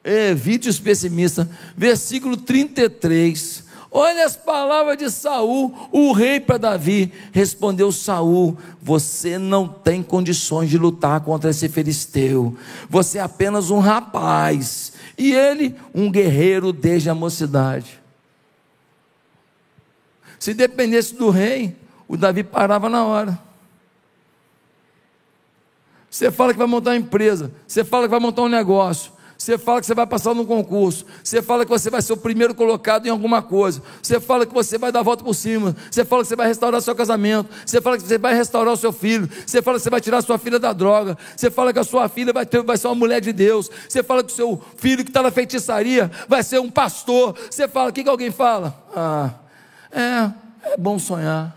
Evite 0.05 0.69
os 0.69 0.79
pessimistas. 0.79 1.47
Versículo 1.77 2.37
33. 2.37 3.65
Olha 3.95 4.25
as 4.25 4.35
palavras 4.35 4.97
de 4.97 5.11
Saul, 5.11 5.75
o 5.93 6.13
rei 6.13 6.41
para 6.41 6.57
Davi. 6.57 7.13
Respondeu 7.31 7.93
Saul: 7.93 8.57
Você 8.81 9.37
não 9.37 9.69
tem 9.69 10.03
condições 10.03 10.71
de 10.71 10.79
lutar 10.79 11.21
contra 11.21 11.51
esse 11.51 11.69
filisteu. 11.69 12.57
Você 12.89 13.19
é 13.19 13.21
apenas 13.21 13.71
um 13.71 13.81
rapaz. 13.81 14.95
E 15.19 15.35
ele, 15.35 15.77
um 15.95 16.11
guerreiro 16.11 16.73
desde 16.73 17.11
a 17.11 17.15
mocidade. 17.15 18.01
Se 20.39 20.55
dependesse 20.55 21.15
do 21.15 21.29
rei, 21.29 21.77
o 22.09 22.17
Davi 22.17 22.43
parava 22.43 22.89
na 22.89 23.05
hora. 23.05 23.39
Você 26.11 26.31
fala 26.31 26.53
que 26.53 26.59
vai 26.59 26.67
montar 26.67 26.91
uma 26.91 26.97
empresa, 26.97 27.53
você 27.67 27.85
fala 27.85 28.05
que 28.05 28.11
vai 28.11 28.21
montar 28.21 28.43
um 28.43 28.49
negócio, 28.49 29.13
você 29.43 29.59
fala 29.59 29.81
que 29.81 29.87
você 29.89 29.95
vai 29.95 30.07
passar 30.07 30.35
num 30.35 30.47
concurso. 30.47 31.05
Você 31.23 31.43
fala 31.43 31.65
que 31.65 31.71
você 31.71 31.91
vai 31.91 32.01
ser 32.01 32.13
o 32.13 32.17
primeiro 32.17 32.55
colocado 32.55 33.07
em 33.07 33.11
alguma 33.11 33.43
coisa. 33.43 33.83
Você 34.01 34.21
fala 34.21 34.47
que 34.47 34.55
você 34.55 34.79
vai 34.79 34.93
dar 34.93 35.01
a 35.01 35.03
volta 35.03 35.25
por 35.25 35.35
cima. 35.35 35.75
Você 35.91 36.05
fala 36.05 36.23
que 36.23 36.29
você 36.29 36.37
vai 36.37 36.47
restaurar 36.47 36.81
seu 36.81 36.95
casamento. 36.95 37.51
Você 37.67 37.81
fala 37.81 37.97
que 37.97 38.05
você 38.05 38.19
vai 38.19 38.37
restaurar 38.37 38.73
o 38.73 38.77
seu 38.77 38.93
filho. 38.93 39.29
Você 39.45 39.61
fala 39.61 39.79
que 39.79 39.83
você 39.83 39.91
vai 39.91 40.01
tirar 40.01 40.23
sua 40.23 40.39
filha 40.39 40.61
da 40.61 40.73
droga. 40.73 41.19
Você 41.37 41.51
fala 41.51 41.73
que 41.73 41.81
a 41.81 41.83
sua 41.83 42.09
filha 42.09 42.33
vai, 42.33 42.47
ter, 42.47 42.63
vai 42.63 42.77
ser 42.77 42.87
uma 42.87 42.95
mulher 42.95 43.21
de 43.21 43.33
Deus. 43.33 43.69
Você 43.89 44.01
fala 44.05 44.23
que 44.23 44.33
o 44.33 44.37
seu 44.37 44.63
filho 44.77 45.03
que 45.03 45.11
está 45.11 45.25
na 45.25 45.33
feitiçaria 45.33 46.09
vai 46.29 46.45
ser 46.45 46.61
um 46.61 46.71
pastor. 46.71 47.37
Você 47.51 47.67
fala, 47.67 47.91
o 47.91 47.93
que, 47.93 48.05
que 48.05 48.09
alguém 48.09 48.31
fala? 48.31 48.81
Ah, 48.95 49.31
é, 49.91 50.71
é 50.71 50.77
bom 50.77 51.01
sonhar. 51.01 51.53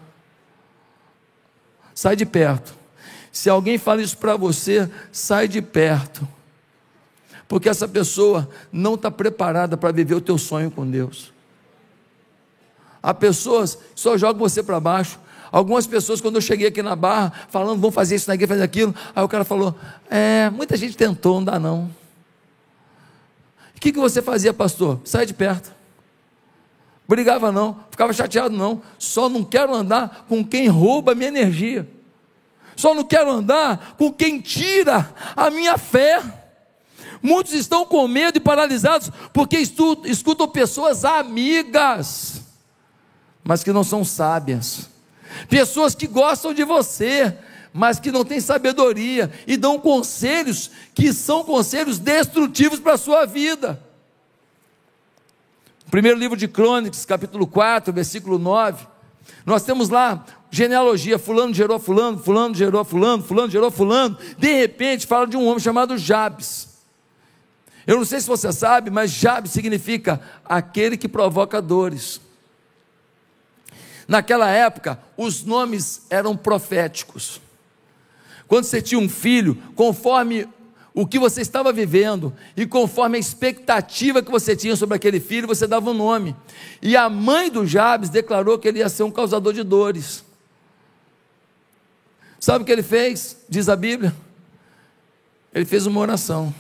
Sai 1.94 2.16
de 2.16 2.26
perto. 2.26 2.74
Se 3.32 3.48
alguém 3.48 3.78
fala 3.78 4.02
isso 4.02 4.18
para 4.18 4.36
você, 4.36 4.90
sai 5.12 5.48
de 5.48 5.62
perto 5.62 6.28
porque 7.48 7.70
essa 7.70 7.88
pessoa 7.88 8.50
não 8.72 8.96
está 8.96 9.12
preparada 9.12 9.78
para 9.78 9.92
viver 9.92 10.16
o 10.16 10.22
teu 10.22 10.38
sonho 10.38 10.72
com 10.72 10.90
Deus. 10.90 11.32
Há 13.02 13.14
pessoas 13.14 13.76
que 13.76 13.82
só 13.96 14.18
jogam 14.18 14.40
você 14.40 14.64
para 14.64 14.80
baixo. 14.80 15.20
Algumas 15.52 15.86
pessoas, 15.86 16.20
quando 16.20 16.36
eu 16.36 16.42
cheguei 16.42 16.68
aqui 16.68 16.82
na 16.82 16.96
barra, 16.96 17.32
falando, 17.50 17.80
vão 17.80 17.92
fazer 17.92 18.16
isso 18.16 18.28
na 18.28 18.34
igreja, 18.34 18.56
fazer 18.56 18.64
aquilo, 18.64 18.96
aí 19.16 19.24
o 19.24 19.28
cara 19.28 19.46
falou: 19.46 19.76
É, 20.10 20.50
muita 20.50 20.76
gente 20.76 20.98
tentou, 20.98 21.36
não 21.36 21.46
dá 21.46 21.60
não. 21.60 21.90
O 23.76 23.80
que, 23.80 23.92
que 23.92 24.00
você 24.00 24.22
fazia, 24.22 24.54
pastor? 24.54 25.00
Sai 25.06 25.26
de 25.26 25.34
perto. 25.34 25.72
Brigava 27.08 27.52
não, 27.52 27.78
ficava 27.92 28.12
chateado 28.12 28.56
não. 28.56 28.82
Só 28.98 29.30
não 29.30 29.44
quero 29.44 29.74
andar 29.74 30.26
com 30.28 30.44
quem 30.44 30.68
rouba 30.68 31.12
a 31.12 31.16
minha 31.16 31.28
energia. 31.28 31.88
Só 32.76 32.94
não 32.94 33.04
quero 33.04 33.30
andar 33.30 33.96
com 33.98 34.12
quem 34.12 34.42
tira 34.42 35.14
a 35.36 35.52
minha 35.52 35.78
fé. 35.78 36.22
Muitos 37.26 37.54
estão 37.54 37.88
com 37.88 38.08
medo 38.08 38.38
e 38.38 38.40
paralisados 38.40 39.10
porque 39.34 39.58
escutam 39.58 40.48
pessoas 40.48 41.04
amigas, 41.04 42.40
mas 43.44 43.64
que 43.64 43.74
não 43.74 43.84
são 43.84 44.06
sábias. 44.06 44.88
Pessoas 45.50 45.96
que 45.96 46.06
gostam 46.06 46.54
de 46.54 46.64
você, 46.64 47.36
mas 47.74 48.00
que 48.00 48.12
não 48.12 48.24
têm 48.24 48.40
sabedoria 48.40 49.32
e 49.48 49.58
dão 49.58 49.80
conselhos 49.80 50.70
que 50.94 51.12
são 51.12 51.44
conselhos 51.44 51.98
destrutivos 51.98 52.80
para 52.80 52.94
a 52.94 52.98
sua 52.98 53.26
vida. 53.26 53.82
Primeiro 55.90 56.20
livro 56.20 56.38
de 56.38 56.48
Crônicas, 56.48 57.06
capítulo 57.06 57.48
4, 57.48 57.92
versículo 57.92 58.38
9. 58.38 58.86
Nós 59.44 59.64
temos 59.64 59.90
lá 59.90 60.24
genealogia, 60.52 61.18
fulano 61.18 61.56
gerou 61.56 61.80
fulano, 61.80 62.20
fulano 62.20 62.54
gerou 62.54 62.86
fulano, 62.86 63.24
fulano 63.24 63.50
gerou 63.50 63.72
fulano. 63.72 64.16
De 64.38 64.54
repente 64.54 65.08
fala 65.08 65.26
de 65.26 65.36
um 65.36 65.48
homem 65.48 65.60
chamado 65.60 65.98
Jabes. 65.98 66.75
Eu 67.88 67.98
não 67.98 68.06
sei 68.06 68.20
se 68.20 68.28
você 68.28 68.52
sabe, 68.52 68.90
mas 68.90 69.12
Jabe 69.12 69.48
significa 69.48 70.20
aquele 70.44 70.98
que 70.98 71.08
provoca 71.08 71.62
dores. 71.62 72.20
Naquela 74.08 74.50
época, 74.50 75.00
os 75.18 75.44
nomes 75.44 76.04
eram 76.10 76.36
proféticos. 76.36 77.42
Quando 78.48 78.66
você 78.66 78.82
tinha 78.82 79.00
um 79.00 79.10
filho, 79.10 79.56
conforme 79.76 80.48
o 80.94 81.06
que 81.06 81.20
você 81.20 81.42
estava 81.42 81.74
vivendo 81.74 82.34
e 82.56 82.66
conforme 82.66 83.18
a 83.18 83.20
expectativa 83.20 84.22
que 84.22 84.32
você 84.32 84.56
tinha 84.56 84.76
sobre 84.76 84.96
aquele 84.96 85.20
filho, 85.20 85.48
você 85.48 85.68
dava 85.68 85.90
um 85.90 85.94
nome. 85.94 86.36
E 86.82 86.96
a 86.96 87.10
mãe 87.10 87.52
do 87.52 87.66
Jabes 87.66 88.10
declarou 88.10 88.58
que 88.58 88.68
ele 88.68 88.80
ia 88.80 88.90
ser 88.90 89.04
um 89.04 89.12
causador 89.12 89.54
de 89.54 89.64
dores. 89.64 90.24
Sabe 92.40 92.64
o 92.64 92.66
que 92.66 92.72
ele 92.72 92.84
fez? 92.84 93.38
Diz 93.50 93.68
a 93.68 93.76
Bíblia. 93.76 94.16
Ele 95.54 95.66
fez 95.66 95.86
uma 95.86 96.00
oração. 96.00 96.54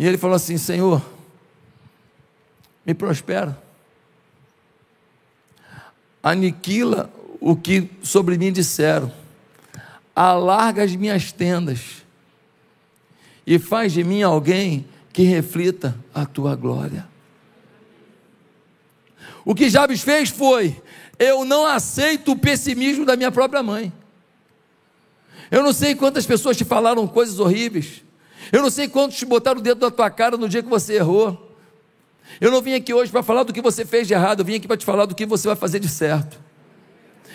E 0.00 0.06
ele 0.06 0.16
falou 0.16 0.34
assim: 0.34 0.56
Senhor, 0.56 1.02
me 2.86 2.94
prospera. 2.94 3.62
aniquila 6.22 7.12
o 7.38 7.54
que 7.54 7.86
sobre 8.02 8.38
mim 8.38 8.50
disseram, 8.50 9.12
alarga 10.16 10.82
as 10.82 10.96
minhas 10.96 11.32
tendas 11.32 12.02
e 13.46 13.58
faz 13.58 13.92
de 13.92 14.02
mim 14.02 14.22
alguém 14.22 14.86
que 15.12 15.22
reflita 15.24 15.94
a 16.14 16.24
tua 16.24 16.56
glória. 16.56 17.06
O 19.44 19.54
que 19.54 19.68
Jabes 19.68 20.00
fez 20.00 20.30
foi: 20.30 20.80
eu 21.18 21.44
não 21.44 21.66
aceito 21.66 22.32
o 22.32 22.38
pessimismo 22.38 23.04
da 23.04 23.16
minha 23.16 23.30
própria 23.30 23.62
mãe. 23.62 23.92
Eu 25.50 25.62
não 25.62 25.74
sei 25.74 25.94
quantas 25.94 26.24
pessoas 26.24 26.56
te 26.56 26.64
falaram 26.64 27.06
coisas 27.06 27.38
horríveis. 27.38 28.02
Eu 28.52 28.62
não 28.62 28.70
sei 28.70 28.88
quantos 28.88 29.16
te 29.16 29.24
botaram 29.24 29.60
o 29.60 29.62
dedo 29.62 29.80
na 29.80 29.90
tua 29.90 30.10
cara 30.10 30.36
no 30.36 30.48
dia 30.48 30.62
que 30.62 30.68
você 30.68 30.94
errou. 30.94 31.54
Eu 32.40 32.50
não 32.50 32.60
vim 32.60 32.74
aqui 32.74 32.92
hoje 32.92 33.10
para 33.10 33.22
falar 33.22 33.42
do 33.42 33.52
que 33.52 33.60
você 33.60 33.84
fez 33.84 34.06
de 34.06 34.14
errado, 34.14 34.40
eu 34.40 34.44
vim 34.44 34.56
aqui 34.56 34.66
para 34.66 34.76
te 34.76 34.84
falar 34.84 35.06
do 35.06 35.14
que 35.14 35.26
você 35.26 35.48
vai 35.48 35.56
fazer 35.56 35.80
de 35.80 35.88
certo. 35.88 36.38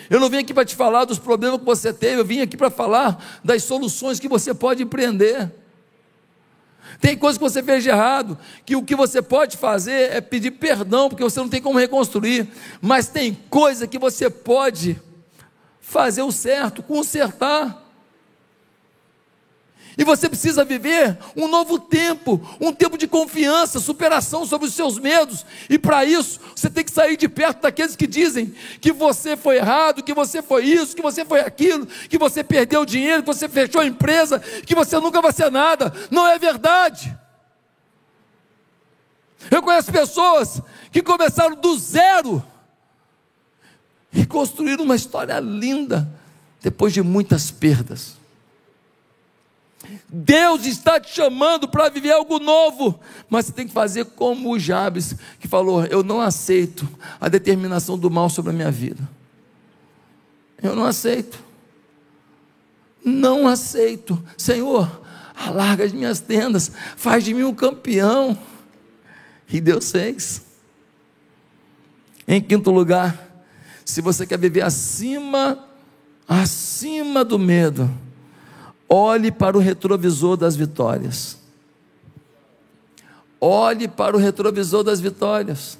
Eu 0.08 0.20
não 0.20 0.30
vim 0.30 0.38
aqui 0.38 0.54
para 0.54 0.64
te 0.64 0.74
falar 0.74 1.04
dos 1.04 1.18
problemas 1.18 1.58
que 1.58 1.64
você 1.64 1.92
teve, 1.92 2.20
eu 2.20 2.24
vim 2.24 2.40
aqui 2.40 2.56
para 2.56 2.70
falar 2.70 3.40
das 3.44 3.64
soluções 3.64 4.20
que 4.20 4.28
você 4.28 4.54
pode 4.54 4.82
empreender. 4.82 5.52
Tem 7.00 7.16
coisas 7.16 7.36
que 7.36 7.44
você 7.44 7.62
fez 7.62 7.82
de 7.82 7.90
errado, 7.90 8.38
que 8.64 8.76
o 8.76 8.82
que 8.82 8.94
você 8.94 9.20
pode 9.20 9.56
fazer 9.56 10.12
é 10.12 10.20
pedir 10.20 10.52
perdão, 10.52 11.08
porque 11.08 11.22
você 11.22 11.40
não 11.40 11.48
tem 11.48 11.60
como 11.60 11.78
reconstruir, 11.78 12.48
mas 12.80 13.08
tem 13.08 13.34
coisa 13.50 13.86
que 13.86 13.98
você 13.98 14.30
pode 14.30 15.00
fazer 15.80 16.22
o 16.22 16.32
certo, 16.32 16.82
consertar. 16.82 17.85
E 19.98 20.04
você 20.04 20.28
precisa 20.28 20.62
viver 20.62 21.16
um 21.34 21.48
novo 21.48 21.78
tempo, 21.78 22.38
um 22.60 22.70
tempo 22.70 22.98
de 22.98 23.06
confiança, 23.06 23.80
superação 23.80 24.44
sobre 24.44 24.68
os 24.68 24.74
seus 24.74 24.98
medos. 24.98 25.46
E 25.70 25.78
para 25.78 26.04
isso, 26.04 26.38
você 26.54 26.68
tem 26.68 26.84
que 26.84 26.90
sair 26.90 27.16
de 27.16 27.26
perto 27.28 27.62
daqueles 27.62 27.96
que 27.96 28.06
dizem 28.06 28.54
que 28.78 28.92
você 28.92 29.38
foi 29.38 29.56
errado, 29.56 30.02
que 30.02 30.12
você 30.12 30.42
foi 30.42 30.64
isso, 30.64 30.94
que 30.94 31.00
você 31.00 31.24
foi 31.24 31.40
aquilo, 31.40 31.86
que 31.86 32.18
você 32.18 32.44
perdeu 32.44 32.84
dinheiro, 32.84 33.22
que 33.22 33.26
você 33.26 33.48
fechou 33.48 33.80
a 33.80 33.86
empresa, 33.86 34.38
que 34.38 34.74
você 34.74 34.98
nunca 35.00 35.22
vai 35.22 35.32
ser 35.32 35.50
nada. 35.50 35.90
Não 36.10 36.26
é 36.26 36.38
verdade. 36.38 37.16
Eu 39.50 39.62
conheço 39.62 39.90
pessoas 39.90 40.60
que 40.92 41.00
começaram 41.00 41.56
do 41.56 41.78
zero 41.78 42.44
e 44.12 44.26
construíram 44.26 44.84
uma 44.84 44.96
história 44.96 45.38
linda 45.40 46.06
depois 46.60 46.92
de 46.92 47.00
muitas 47.00 47.50
perdas. 47.50 48.15
Deus 50.08 50.64
está 50.66 51.00
te 51.00 51.12
chamando 51.14 51.68
para 51.68 51.88
viver 51.88 52.12
algo 52.12 52.38
novo, 52.38 52.98
mas 53.28 53.46
você 53.46 53.52
tem 53.52 53.66
que 53.66 53.72
fazer 53.72 54.04
como 54.06 54.50
o 54.50 54.58
Jabes, 54.58 55.14
que 55.40 55.48
falou: 55.48 55.84
Eu 55.86 56.02
não 56.02 56.20
aceito 56.20 56.88
a 57.20 57.28
determinação 57.28 57.98
do 57.98 58.10
mal 58.10 58.28
sobre 58.28 58.50
a 58.50 58.54
minha 58.54 58.70
vida. 58.70 59.08
Eu 60.62 60.74
não 60.74 60.84
aceito. 60.84 61.38
Não 63.04 63.46
aceito. 63.46 64.22
Senhor, 64.36 65.02
alarga 65.34 65.84
as 65.84 65.92
minhas 65.92 66.20
tendas, 66.20 66.70
faz 66.96 67.24
de 67.24 67.34
mim 67.34 67.44
um 67.44 67.54
campeão. 67.54 68.36
E 69.48 69.60
Deus 69.60 69.90
fez. 69.90 70.42
Em 72.26 72.40
quinto 72.40 72.70
lugar, 72.70 73.44
se 73.84 74.00
você 74.00 74.26
quer 74.26 74.38
viver 74.38 74.62
acima, 74.62 75.64
acima 76.26 77.24
do 77.24 77.38
medo, 77.38 77.88
Olhe 78.88 79.32
para 79.32 79.56
o 79.56 79.60
retrovisor 79.60 80.36
das 80.36 80.54
vitórias. 80.54 81.38
Olhe 83.40 83.88
para 83.88 84.16
o 84.16 84.18
retrovisor 84.18 84.82
das 84.84 85.00
vitórias. 85.00 85.78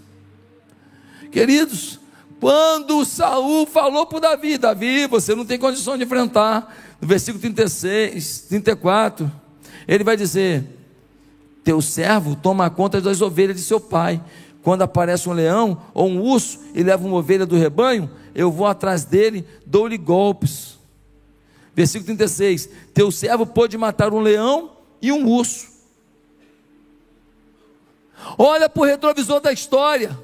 Queridos, 1.30 2.00
quando 2.40 3.04
Saul 3.04 3.66
falou 3.66 4.06
para 4.06 4.20
Davi, 4.20 4.58
Davi, 4.58 5.06
você 5.06 5.34
não 5.34 5.44
tem 5.44 5.58
condição 5.58 5.96
de 5.96 6.04
enfrentar, 6.04 6.74
no 7.00 7.06
versículo 7.06 7.40
36, 7.40 8.46
34, 8.48 9.30
ele 9.86 10.04
vai 10.04 10.16
dizer: 10.16 10.64
Teu 11.62 11.80
servo 11.80 12.36
toma 12.36 12.68
conta 12.68 13.00
das 13.00 13.20
ovelhas 13.20 13.56
de 13.56 13.62
seu 13.62 13.80
pai. 13.80 14.20
Quando 14.62 14.82
aparece 14.82 15.28
um 15.28 15.32
leão 15.32 15.80
ou 15.94 16.08
um 16.08 16.20
urso 16.20 16.58
e 16.74 16.82
leva 16.82 17.06
uma 17.06 17.18
ovelha 17.18 17.46
do 17.46 17.56
rebanho, 17.56 18.10
eu 18.34 18.50
vou 18.50 18.66
atrás 18.66 19.04
dele, 19.04 19.46
dou-lhe 19.64 19.96
golpes 19.96 20.75
Versículo 21.76 22.06
36: 22.16 22.70
Teu 22.94 23.10
servo 23.10 23.44
pôde 23.44 23.76
matar 23.76 24.14
um 24.14 24.20
leão 24.20 24.72
e 25.02 25.12
um 25.12 25.28
urso. 25.28 25.76
Olha 28.38 28.66
para 28.66 28.80
o 28.80 28.86
retrovisor 28.86 29.40
da 29.40 29.52
história. 29.52 30.18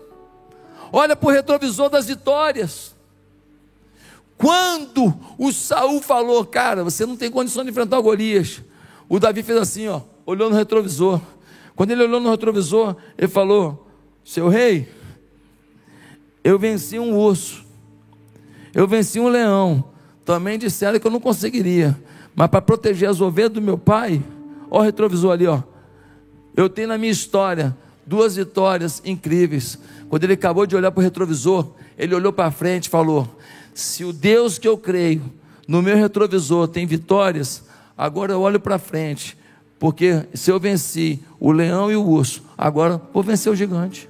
Olha 0.91 1.15
para 1.15 1.29
o 1.29 1.31
retrovisor 1.31 1.91
das 1.91 2.07
vitórias. 2.07 2.95
Quando 4.39 5.15
o 5.39 5.53
Saul 5.53 6.01
falou, 6.01 6.45
cara, 6.45 6.83
você 6.83 7.05
não 7.05 7.17
tem 7.17 7.31
condição 7.31 7.63
de 7.63 7.71
enfrentar 7.71 7.99
o 7.99 8.03
Golias. 8.03 8.63
O 9.09 9.21
Davi 9.21 9.43
fez 9.43 9.59
assim, 9.59 9.89
ó, 9.89 10.01
olhou 10.25 10.49
no 10.49 10.57
retrovisor. 10.57 11.21
Quando 11.77 11.91
ele 11.91 12.03
olhou 12.03 12.19
no 12.19 12.31
retrovisor, 12.31 12.97
ele 13.17 13.29
falou: 13.29 13.87
Seu 14.25 14.49
rei, 14.49 14.89
eu 16.43 16.59
venci 16.59 16.99
um 16.99 17.17
urso, 17.17 17.63
eu 18.75 18.89
venci 18.89 19.21
um 19.21 19.29
leão, 19.29 19.92
também 20.25 20.59
disseram 20.59 20.99
que 20.99 21.07
eu 21.07 21.11
não 21.11 21.21
conseguiria. 21.21 21.99
Mas 22.35 22.49
para 22.49 22.63
proteger 22.63 23.09
as 23.09 23.21
ovelhas 23.21 23.53
do 23.53 23.61
meu 23.61 23.77
pai, 23.77 24.23
ó 24.71 24.79
o 24.81 24.83
retrovisor 24.83 25.33
ali, 25.33 25.47
ó. 25.47 25.63
Eu 26.57 26.69
tenho 26.69 26.89
na 26.89 26.99
minha 26.99 27.13
história 27.13 27.77
duas 28.07 28.37
vitórias 28.37 29.03
incríveis. 29.05 29.79
Quando 30.09 30.25
ele 30.25 30.35
acabou 30.35 30.67
de 30.67 30.77
olhar 30.77 30.91
para 30.91 31.01
o 31.01 31.03
retrovisor, 31.03 31.69
ele 31.97 32.15
olhou 32.15 32.33
para 32.33 32.51
frente 32.51 32.87
e 32.87 32.91
falou: 32.91 33.29
Se 33.75 34.05
o 34.05 34.13
Deus 34.13 34.59
que 34.59 34.69
eu 34.69 34.77
creio 34.77 35.23
no 35.67 35.81
meu 35.83 35.97
retrovisor 35.97 36.69
tem 36.69 36.87
vitórias, 36.87 37.65
agora 37.97 38.33
eu 38.33 38.41
olho 38.41 38.61
para 38.61 38.79
frente, 38.79 39.37
porque 39.79 40.27
se 40.35 40.51
eu 40.51 40.59
venci 40.59 41.21
o 41.41 41.53
leão 41.53 41.91
e 41.91 41.97
o 41.97 42.07
urso, 42.07 42.43
agora 42.57 43.01
vou 43.13 43.23
vencer 43.23 43.53
o 43.53 43.57
gigante. 43.57 44.09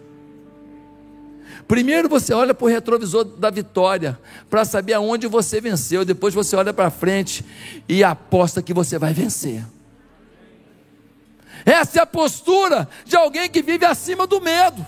Primeiro 1.72 2.06
você 2.06 2.34
olha 2.34 2.52
para 2.52 2.66
o 2.66 2.68
retrovisor 2.68 3.24
da 3.24 3.48
vitória, 3.48 4.20
para 4.50 4.62
saber 4.62 4.92
aonde 4.92 5.26
você 5.26 5.58
venceu. 5.58 6.04
Depois 6.04 6.34
você 6.34 6.54
olha 6.54 6.70
para 6.70 6.90
frente 6.90 7.42
e 7.88 8.04
aposta 8.04 8.60
que 8.60 8.74
você 8.74 8.98
vai 8.98 9.14
vencer. 9.14 9.64
Essa 11.64 12.00
é 12.00 12.02
a 12.02 12.06
postura 12.06 12.86
de 13.06 13.16
alguém 13.16 13.48
que 13.48 13.62
vive 13.62 13.86
acima 13.86 14.26
do 14.26 14.38
medo. 14.38 14.84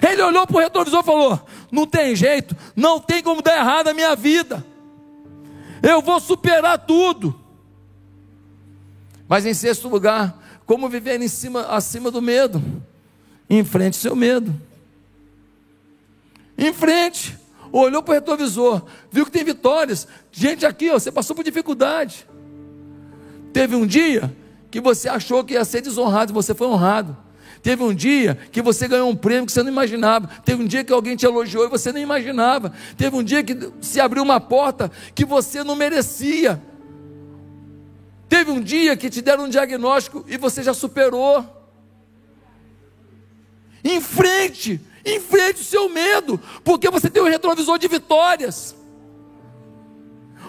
Ele 0.00 0.22
olhou 0.22 0.46
para 0.46 0.56
o 0.56 0.60
retrovisor 0.60 1.00
e 1.00 1.04
falou: 1.04 1.46
Não 1.70 1.86
tem 1.86 2.16
jeito, 2.16 2.56
não 2.74 2.98
tem 2.98 3.22
como 3.22 3.42
dar 3.42 3.58
errado 3.58 3.88
a 3.88 3.92
minha 3.92 4.16
vida. 4.16 4.64
Eu 5.82 6.00
vou 6.00 6.18
superar 6.18 6.78
tudo. 6.78 7.38
Mas 9.28 9.44
em 9.44 9.52
sexto 9.52 9.86
lugar, 9.86 10.34
como 10.64 10.88
viver 10.88 11.20
em 11.20 11.28
cima, 11.28 11.66
acima 11.66 12.10
do 12.10 12.22
medo? 12.22 12.62
Enfrente 13.50 13.98
seu 13.98 14.16
medo 14.16 14.69
em 16.60 16.74
frente, 16.74 17.38
olhou 17.72 18.02
para 18.02 18.12
o 18.12 18.14
retrovisor, 18.14 18.82
viu 19.10 19.24
que 19.24 19.32
tem 19.32 19.42
vitórias. 19.42 20.06
Gente 20.30 20.66
aqui, 20.66 20.90
ó, 20.90 20.98
você 20.98 21.10
passou 21.10 21.34
por 21.34 21.42
dificuldade. 21.42 22.26
Teve 23.50 23.74
um 23.74 23.86
dia 23.86 24.36
que 24.70 24.78
você 24.78 25.08
achou 25.08 25.42
que 25.42 25.54
ia 25.54 25.64
ser 25.64 25.80
desonrado, 25.80 26.34
você 26.34 26.54
foi 26.54 26.66
honrado. 26.66 27.16
Teve 27.62 27.82
um 27.82 27.94
dia 27.94 28.38
que 28.52 28.60
você 28.60 28.86
ganhou 28.86 29.08
um 29.08 29.16
prêmio 29.16 29.46
que 29.46 29.52
você 29.52 29.62
não 29.62 29.70
imaginava. 29.70 30.28
Teve 30.44 30.62
um 30.62 30.66
dia 30.66 30.84
que 30.84 30.92
alguém 30.92 31.16
te 31.16 31.24
elogiou 31.24 31.64
e 31.64 31.68
você 31.68 31.92
nem 31.92 32.02
imaginava. 32.02 32.72
Teve 32.96 33.16
um 33.16 33.22
dia 33.22 33.42
que 33.42 33.56
se 33.80 33.98
abriu 33.98 34.22
uma 34.22 34.40
porta 34.40 34.90
que 35.14 35.24
você 35.24 35.64
não 35.64 35.74
merecia. 35.74 36.60
Teve 38.28 38.50
um 38.50 38.60
dia 38.60 38.96
que 38.96 39.10
te 39.10 39.20
deram 39.20 39.44
um 39.44 39.48
diagnóstico 39.48 40.24
e 40.28 40.36
você 40.36 40.62
já 40.62 40.72
superou. 40.72 41.44
Em 43.82 44.00
frente, 44.00 44.80
Enfrente 45.04 45.62
o 45.62 45.64
seu 45.64 45.88
medo, 45.88 46.40
porque 46.62 46.90
você 46.90 47.08
tem 47.08 47.22
um 47.22 47.28
retrovisor 47.28 47.78
de 47.78 47.88
vitórias. 47.88 48.74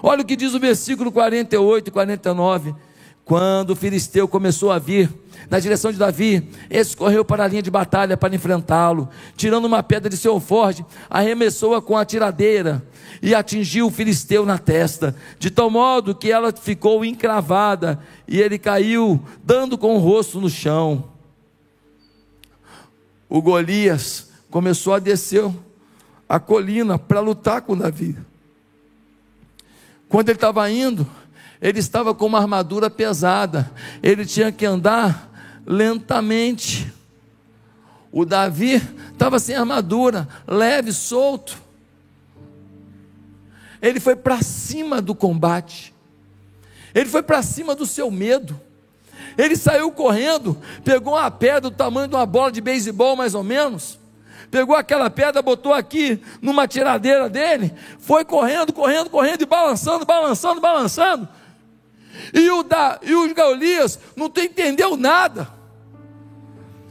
Olha 0.03 0.21
o 0.21 0.25
que 0.25 0.35
diz 0.35 0.53
o 0.53 0.59
versículo 0.59 1.11
48 1.11 1.87
e 1.87 1.91
49. 1.91 2.75
Quando 3.23 3.69
o 3.69 3.75
filisteu 3.75 4.27
começou 4.27 4.71
a 4.71 4.79
vir 4.79 5.09
na 5.49 5.59
direção 5.59 5.91
de 5.91 5.97
Davi, 5.97 6.49
esse 6.69 6.97
correu 6.97 7.23
para 7.23 7.43
a 7.43 7.47
linha 7.47 7.61
de 7.61 7.69
batalha 7.69 8.17
para 8.17 8.33
enfrentá-lo, 8.35 9.07
tirando 9.37 9.65
uma 9.65 9.83
pedra 9.83 10.09
de 10.09 10.17
seu 10.17 10.39
forte, 10.39 10.83
arremessou-a 11.09 11.81
com 11.81 11.95
a 11.95 12.03
tiradeira 12.03 12.83
e 13.21 13.35
atingiu 13.35 13.87
o 13.87 13.91
filisteu 13.91 14.45
na 14.45 14.57
testa, 14.57 15.15
de 15.37 15.51
tal 15.51 15.69
modo 15.69 16.15
que 16.15 16.31
ela 16.31 16.51
ficou 16.51 17.05
encravada 17.05 17.99
e 18.27 18.41
ele 18.41 18.57
caiu, 18.57 19.23
dando 19.43 19.77
com 19.77 19.95
o 19.95 19.99
rosto 19.99 20.41
no 20.41 20.49
chão. 20.49 21.11
O 23.29 23.41
Golias 23.41 24.30
começou 24.51 24.93
a 24.93 24.99
descer 24.99 25.49
a 26.27 26.39
colina 26.39 26.99
para 26.99 27.21
lutar 27.21 27.61
com 27.61 27.75
Davi. 27.75 28.15
Quando 30.07 30.27
ele 30.29 30.35
estava 30.35 30.69
indo, 30.69 31.09
ele 31.61 31.79
estava 31.79 32.13
com 32.13 32.25
uma 32.25 32.39
armadura 32.39 32.89
pesada, 32.89 33.71
ele 34.03 34.25
tinha 34.25 34.51
que 34.51 34.65
andar 34.65 35.31
lentamente. 35.65 36.93
O 38.11 38.25
Davi 38.25 38.81
estava 39.11 39.39
sem 39.39 39.55
armadura, 39.55 40.27
leve, 40.45 40.91
solto. 40.91 41.57
Ele 43.81 43.99
foi 43.99 44.15
para 44.15 44.41
cima 44.41 45.01
do 45.01 45.15
combate, 45.15 45.93
ele 46.93 47.09
foi 47.09 47.23
para 47.23 47.41
cima 47.41 47.73
do 47.73 47.85
seu 47.85 48.11
medo. 48.11 48.59
Ele 49.37 49.55
saiu 49.55 49.91
correndo, 49.91 50.57
pegou 50.83 51.13
uma 51.13 51.31
pedra 51.31 51.61
do 51.61 51.71
tamanho 51.71 52.07
de 52.09 52.15
uma 52.15 52.25
bola 52.25 52.51
de 52.51 52.59
beisebol, 52.59 53.15
mais 53.15 53.33
ou 53.33 53.43
menos, 53.43 53.97
pegou 54.51 54.75
aquela 54.75 55.09
pedra, 55.09 55.41
botou 55.41 55.73
aqui 55.73 56.21
numa 56.41 56.67
tiradeira 56.67 57.29
dele, 57.29 57.73
foi 57.97 58.25
correndo, 58.25 58.73
correndo, 58.73 59.09
correndo 59.09 59.41
e 59.41 59.45
balançando, 59.45 60.05
balançando, 60.05 60.59
balançando. 60.59 61.29
E 62.33 62.49
o, 62.51 62.61
da, 62.61 62.99
e 63.01 63.15
o 63.15 63.33
Golias 63.33 63.97
não 64.15 64.25
entendeu 64.25 64.97
nada. 64.97 65.47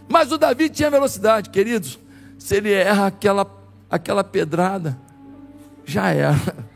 Mas 0.08 0.32
o 0.32 0.38
Davi 0.38 0.70
tinha 0.70 0.90
velocidade, 0.90 1.50
queridos. 1.50 1.98
Se 2.38 2.56
ele 2.56 2.72
erra 2.72 3.08
aquela, 3.08 3.46
aquela 3.88 4.24
pedrada, 4.24 4.98
já 5.84 6.08
era. 6.08 6.70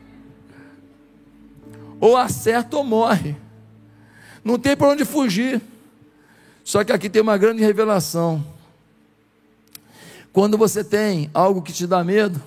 Ou 1.98 2.16
acerta 2.16 2.76
ou 2.76 2.84
morre. 2.84 3.34
Não 4.44 4.58
tem 4.58 4.76
para 4.76 4.88
onde 4.88 5.06
fugir. 5.06 5.60
Só 6.62 6.84
que 6.84 6.92
aqui 6.92 7.08
tem 7.08 7.22
uma 7.22 7.38
grande 7.38 7.62
revelação. 7.62 8.44
Quando 10.34 10.58
você 10.58 10.82
tem 10.82 11.30
algo 11.32 11.62
que 11.62 11.72
te 11.72 11.86
dá 11.86 12.02
medo, 12.02 12.42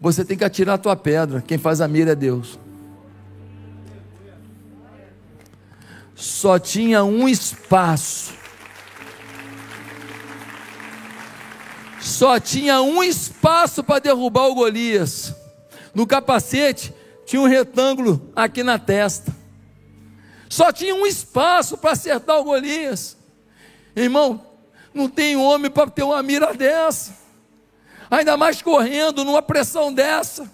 você 0.00 0.24
tem 0.24 0.36
que 0.36 0.42
atirar 0.44 0.74
a 0.74 0.78
tua 0.78 0.96
pedra. 0.96 1.40
Quem 1.40 1.56
faz 1.56 1.80
a 1.80 1.86
mira 1.86 2.10
é 2.10 2.14
Deus. 2.16 2.58
Só 6.16 6.58
tinha 6.58 7.04
um 7.04 7.28
espaço. 7.28 8.34
Só 12.00 12.40
tinha 12.40 12.82
um 12.82 13.00
espaço 13.00 13.84
para 13.84 14.00
derrubar 14.00 14.48
o 14.48 14.54
Golias. 14.56 15.32
No 15.94 16.04
capacete 16.04 16.92
tinha 17.24 17.40
um 17.40 17.46
retângulo 17.46 18.28
aqui 18.34 18.64
na 18.64 18.76
testa. 18.76 19.32
Só 20.48 20.72
tinha 20.72 20.96
um 20.96 21.06
espaço 21.06 21.78
para 21.78 21.92
acertar 21.92 22.40
o 22.40 22.44
Golias. 22.44 23.16
Irmão, 23.94 24.51
não 24.94 25.08
tem 25.08 25.36
homem 25.36 25.70
para 25.70 25.90
ter 25.90 26.02
uma 26.02 26.22
mira 26.22 26.52
dessa. 26.54 27.16
Ainda 28.10 28.36
mais 28.36 28.60
correndo 28.60 29.24
numa 29.24 29.40
pressão 29.40 29.92
dessa. 29.92 30.50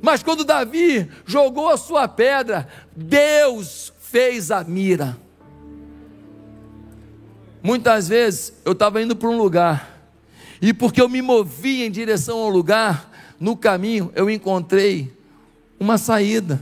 Mas 0.00 0.22
quando 0.22 0.44
Davi 0.44 1.08
jogou 1.24 1.68
a 1.68 1.76
sua 1.76 2.08
pedra, 2.08 2.68
Deus 2.94 3.92
fez 4.00 4.50
a 4.50 4.64
mira. 4.64 5.16
Muitas 7.62 8.08
vezes 8.08 8.52
eu 8.64 8.72
estava 8.72 9.00
indo 9.00 9.14
para 9.14 9.28
um 9.28 9.38
lugar, 9.38 9.92
e 10.60 10.74
porque 10.74 11.00
eu 11.00 11.08
me 11.08 11.22
movi 11.22 11.82
em 11.82 11.90
direção 11.90 12.38
ao 12.38 12.48
lugar, 12.48 13.10
no 13.38 13.56
caminho 13.56 14.12
eu 14.16 14.28
encontrei 14.28 15.16
uma 15.78 15.96
saída. 15.98 16.60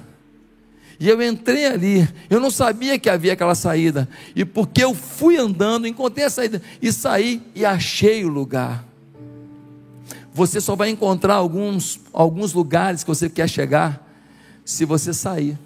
E 1.01 1.09
eu 1.09 1.21
entrei 1.23 1.65
ali, 1.65 2.07
eu 2.29 2.39
não 2.39 2.51
sabia 2.51 2.99
que 2.99 3.09
havia 3.09 3.33
aquela 3.33 3.55
saída. 3.55 4.07
E 4.37 4.45
porque 4.45 4.85
eu 4.85 4.95
fui 4.95 5.39
andando, 5.39 5.87
encontrei 5.87 6.27
a 6.27 6.31
saída 6.31 6.61
e 6.83 6.93
saí 6.93 7.41
e 7.55 7.65
achei 7.65 8.23
o 8.23 8.29
lugar. 8.29 8.85
Você 10.35 10.61
só 10.61 10.77
vai 10.77 10.91
encontrar 10.91 11.37
alguns, 11.37 11.99
alguns 12.13 12.53
lugares 12.53 13.03
que 13.03 13.09
você 13.09 13.31
quer 13.31 13.49
chegar 13.49 14.07
se 14.63 14.85
você 14.85 15.15
sair. 15.15 15.59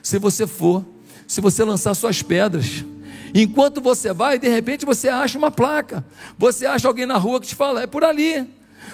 Se 0.00 0.20
você 0.20 0.46
for, 0.46 0.84
se 1.26 1.40
você 1.40 1.64
lançar 1.64 1.92
suas 1.94 2.22
pedras. 2.22 2.84
Enquanto 3.34 3.80
você 3.80 4.12
vai, 4.12 4.38
de 4.38 4.48
repente 4.48 4.86
você 4.86 5.08
acha 5.08 5.36
uma 5.36 5.50
placa. 5.50 6.06
Você 6.38 6.64
acha 6.64 6.86
alguém 6.86 7.06
na 7.06 7.18
rua 7.18 7.40
que 7.40 7.48
te 7.48 7.56
fala, 7.56 7.82
é 7.82 7.88
por 7.88 8.04
ali. 8.04 8.48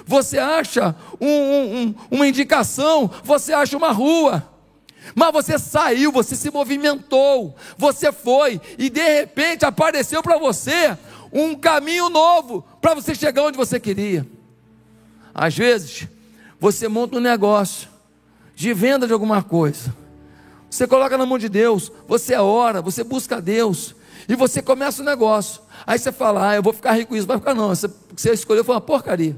Você 0.07 0.39
acha 0.39 0.97
um, 1.21 1.29
um, 1.29 1.95
uma 2.11 2.27
indicação, 2.27 3.11
você 3.23 3.53
acha 3.53 3.77
uma 3.77 3.93
rua. 3.93 4.52
Mas 5.15 5.33
você 5.33 5.59
saiu, 5.59 6.13
você 6.13 6.37
se 6.37 6.51
movimentou, 6.51 7.55
você 7.77 8.13
foi, 8.13 8.61
e 8.79 8.89
de 8.89 9.03
repente 9.03 9.65
apareceu 9.65 10.23
para 10.23 10.39
você 10.39 10.97
um 11.33 11.55
caminho 11.55 12.09
novo 12.09 12.65
para 12.81 12.95
você 12.95 13.15
chegar 13.15 13.43
onde 13.43 13.57
você 13.57 13.81
queria. 13.81 14.27
Às 15.35 15.57
vezes, 15.57 16.07
você 16.61 16.89
monta 16.89 17.17
um 17.17 17.21
negócio 17.21 17.89
de 18.55 18.73
venda 18.73 19.07
de 19.07 19.13
alguma 19.13 19.43
coisa, 19.43 19.95
você 20.71 20.87
coloca 20.87 21.19
na 21.19 21.27
mão 21.27 21.39
de 21.39 21.49
Deus, 21.49 21.91
você 22.07 22.35
ora, 22.37 22.81
você 22.81 23.03
busca 23.03 23.41
Deus, 23.41 23.95
e 24.29 24.35
você 24.35 24.63
começa 24.63 25.03
o 25.03 25.05
negócio. 25.05 25.61
Aí 25.87 25.99
você 25.99 26.13
fala, 26.13 26.51
ah, 26.51 26.57
eu 26.57 26.63
vou 26.63 26.73
ficar 26.73 26.93
rico 26.93 27.11
com 27.11 27.17
isso, 27.17 27.27
vai 27.27 27.39
ficar 27.39 27.55
não, 27.55 27.69
você, 27.69 27.91
você 28.15 28.33
escolheu 28.33 28.65
foi 28.65 28.75
uma 28.75 28.81
porcaria. 28.81 29.37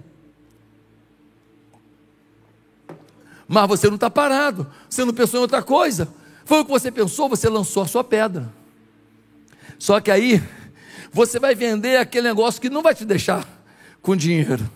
Mas 3.46 3.68
você 3.68 3.88
não 3.88 3.96
está 3.96 4.10
parado, 4.10 4.66
você 4.88 5.04
não 5.04 5.12
pensou 5.12 5.38
em 5.38 5.42
outra 5.42 5.62
coisa. 5.62 6.08
Foi 6.44 6.60
o 6.60 6.64
que 6.64 6.70
você 6.70 6.90
pensou, 6.90 7.28
você 7.28 7.48
lançou 7.48 7.82
a 7.82 7.86
sua 7.86 8.04
pedra. 8.04 8.52
Só 9.78 10.00
que 10.00 10.10
aí, 10.10 10.42
você 11.12 11.38
vai 11.38 11.54
vender 11.54 11.96
aquele 11.96 12.28
negócio 12.28 12.60
que 12.60 12.70
não 12.70 12.82
vai 12.82 12.94
te 12.94 13.04
deixar 13.04 13.46
com 14.02 14.16
dinheiro. 14.16 14.68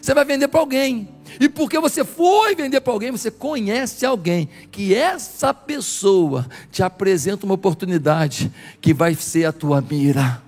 Você 0.00 0.12
vai 0.12 0.24
vender 0.24 0.48
para 0.48 0.60
alguém. 0.60 1.08
E 1.40 1.48
porque 1.48 1.78
você 1.80 2.04
foi 2.04 2.54
vender 2.54 2.80
para 2.80 2.92
alguém, 2.92 3.10
você 3.10 3.30
conhece 3.30 4.04
alguém 4.04 4.48
que 4.70 4.94
essa 4.94 5.52
pessoa 5.52 6.46
te 6.70 6.82
apresenta 6.82 7.44
uma 7.44 7.54
oportunidade 7.54 8.52
que 8.80 8.94
vai 8.94 9.14
ser 9.14 9.46
a 9.46 9.52
tua 9.52 9.80
mira. 9.80 10.42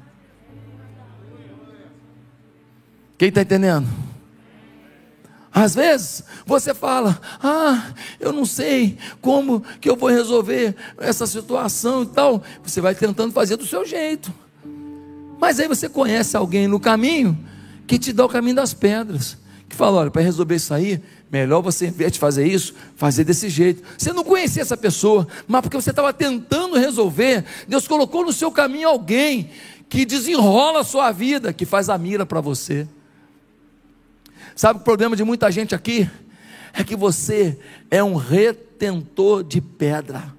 Quem 3.18 3.28
está 3.28 3.40
entendendo? 3.40 3.88
Às 5.56 5.74
vezes 5.74 6.22
você 6.44 6.74
fala: 6.74 7.18
"Ah, 7.42 7.94
eu 8.20 8.30
não 8.30 8.44
sei 8.44 8.98
como 9.22 9.62
que 9.80 9.88
eu 9.88 9.96
vou 9.96 10.10
resolver 10.10 10.76
essa 10.98 11.26
situação 11.26 12.02
e 12.02 12.06
tal". 12.08 12.42
Você 12.62 12.78
vai 12.78 12.94
tentando 12.94 13.32
fazer 13.32 13.56
do 13.56 13.66
seu 13.66 13.82
jeito. 13.86 14.30
Mas 15.40 15.58
aí 15.58 15.66
você 15.66 15.88
conhece 15.88 16.36
alguém 16.36 16.68
no 16.68 16.78
caminho 16.78 17.38
que 17.86 17.98
te 17.98 18.12
dá 18.12 18.26
o 18.26 18.28
caminho 18.28 18.56
das 18.56 18.74
pedras, 18.74 19.38
que 19.66 19.74
fala: 19.74 20.00
"Olha, 20.00 20.10
para 20.10 20.20
resolver 20.20 20.56
isso 20.56 20.74
aí, 20.74 21.02
melhor 21.32 21.62
você, 21.62 21.86
em 21.86 21.90
vez 21.90 22.12
de 22.12 22.18
fazer 22.18 22.46
isso, 22.46 22.74
fazer 22.94 23.24
desse 23.24 23.48
jeito". 23.48 23.82
Você 23.96 24.12
não 24.12 24.24
conhecia 24.24 24.60
essa 24.60 24.76
pessoa, 24.76 25.26
mas 25.48 25.62
porque 25.62 25.80
você 25.80 25.88
estava 25.88 26.12
tentando 26.12 26.76
resolver, 26.76 27.46
Deus 27.66 27.88
colocou 27.88 28.26
no 28.26 28.32
seu 28.32 28.52
caminho 28.52 28.90
alguém 28.90 29.48
que 29.88 30.04
desenrola 30.04 30.80
a 30.80 30.84
sua 30.84 31.10
vida, 31.12 31.50
que 31.50 31.64
faz 31.64 31.88
a 31.88 31.96
mira 31.96 32.26
para 32.26 32.42
você. 32.42 32.86
Sabe 34.56 34.80
o 34.80 34.82
problema 34.82 35.14
de 35.14 35.22
muita 35.22 35.52
gente 35.52 35.74
aqui? 35.74 36.10
É 36.72 36.82
que 36.82 36.96
você 36.96 37.58
é 37.90 38.02
um 38.02 38.16
retentor 38.16 39.44
de 39.44 39.60
pedra. 39.60 40.34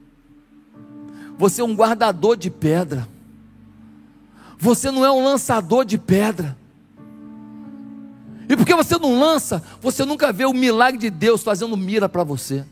Você 1.38 1.62
é 1.62 1.64
um 1.64 1.76
guardador 1.76 2.36
de 2.36 2.50
pedra. 2.50 3.08
Você 4.58 4.90
não 4.90 5.06
é 5.06 5.12
um 5.12 5.24
lançador 5.24 5.86
de 5.86 6.00
pedra. 6.00 6.58
E 8.50 8.58
porque 8.58 8.74
você 8.74 8.98
não 8.98 9.20
lança, 9.20 9.62
você 9.80 10.04
nunca 10.04 10.34
vê 10.34 10.46
o 10.46 10.54
milagre 10.54 10.98
de 10.98 11.12
Deus 11.12 11.44
fazendo 11.44 11.78
mira 11.78 12.10
para 12.10 12.24
você. 12.24 12.66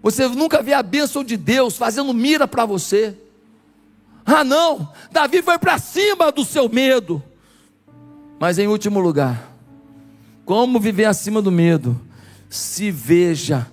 Você 0.00 0.28
nunca 0.28 0.62
vê 0.62 0.74
a 0.74 0.82
bênção 0.82 1.24
de 1.24 1.36
Deus 1.36 1.76
fazendo 1.76 2.14
mira 2.14 2.46
para 2.46 2.64
você. 2.64 3.16
Ah, 4.24 4.44
não, 4.44 4.92
Davi 5.10 5.42
foi 5.42 5.58
para 5.58 5.76
cima 5.78 6.30
do 6.30 6.44
seu 6.44 6.68
medo. 6.68 7.20
Mas 8.38 8.58
em 8.58 8.68
último 8.68 9.00
lugar, 9.00 9.49
como 10.44 10.80
viver 10.80 11.04
acima 11.04 11.40
do 11.40 11.50
medo? 11.50 12.00
Se 12.48 12.90
veja 12.90 13.70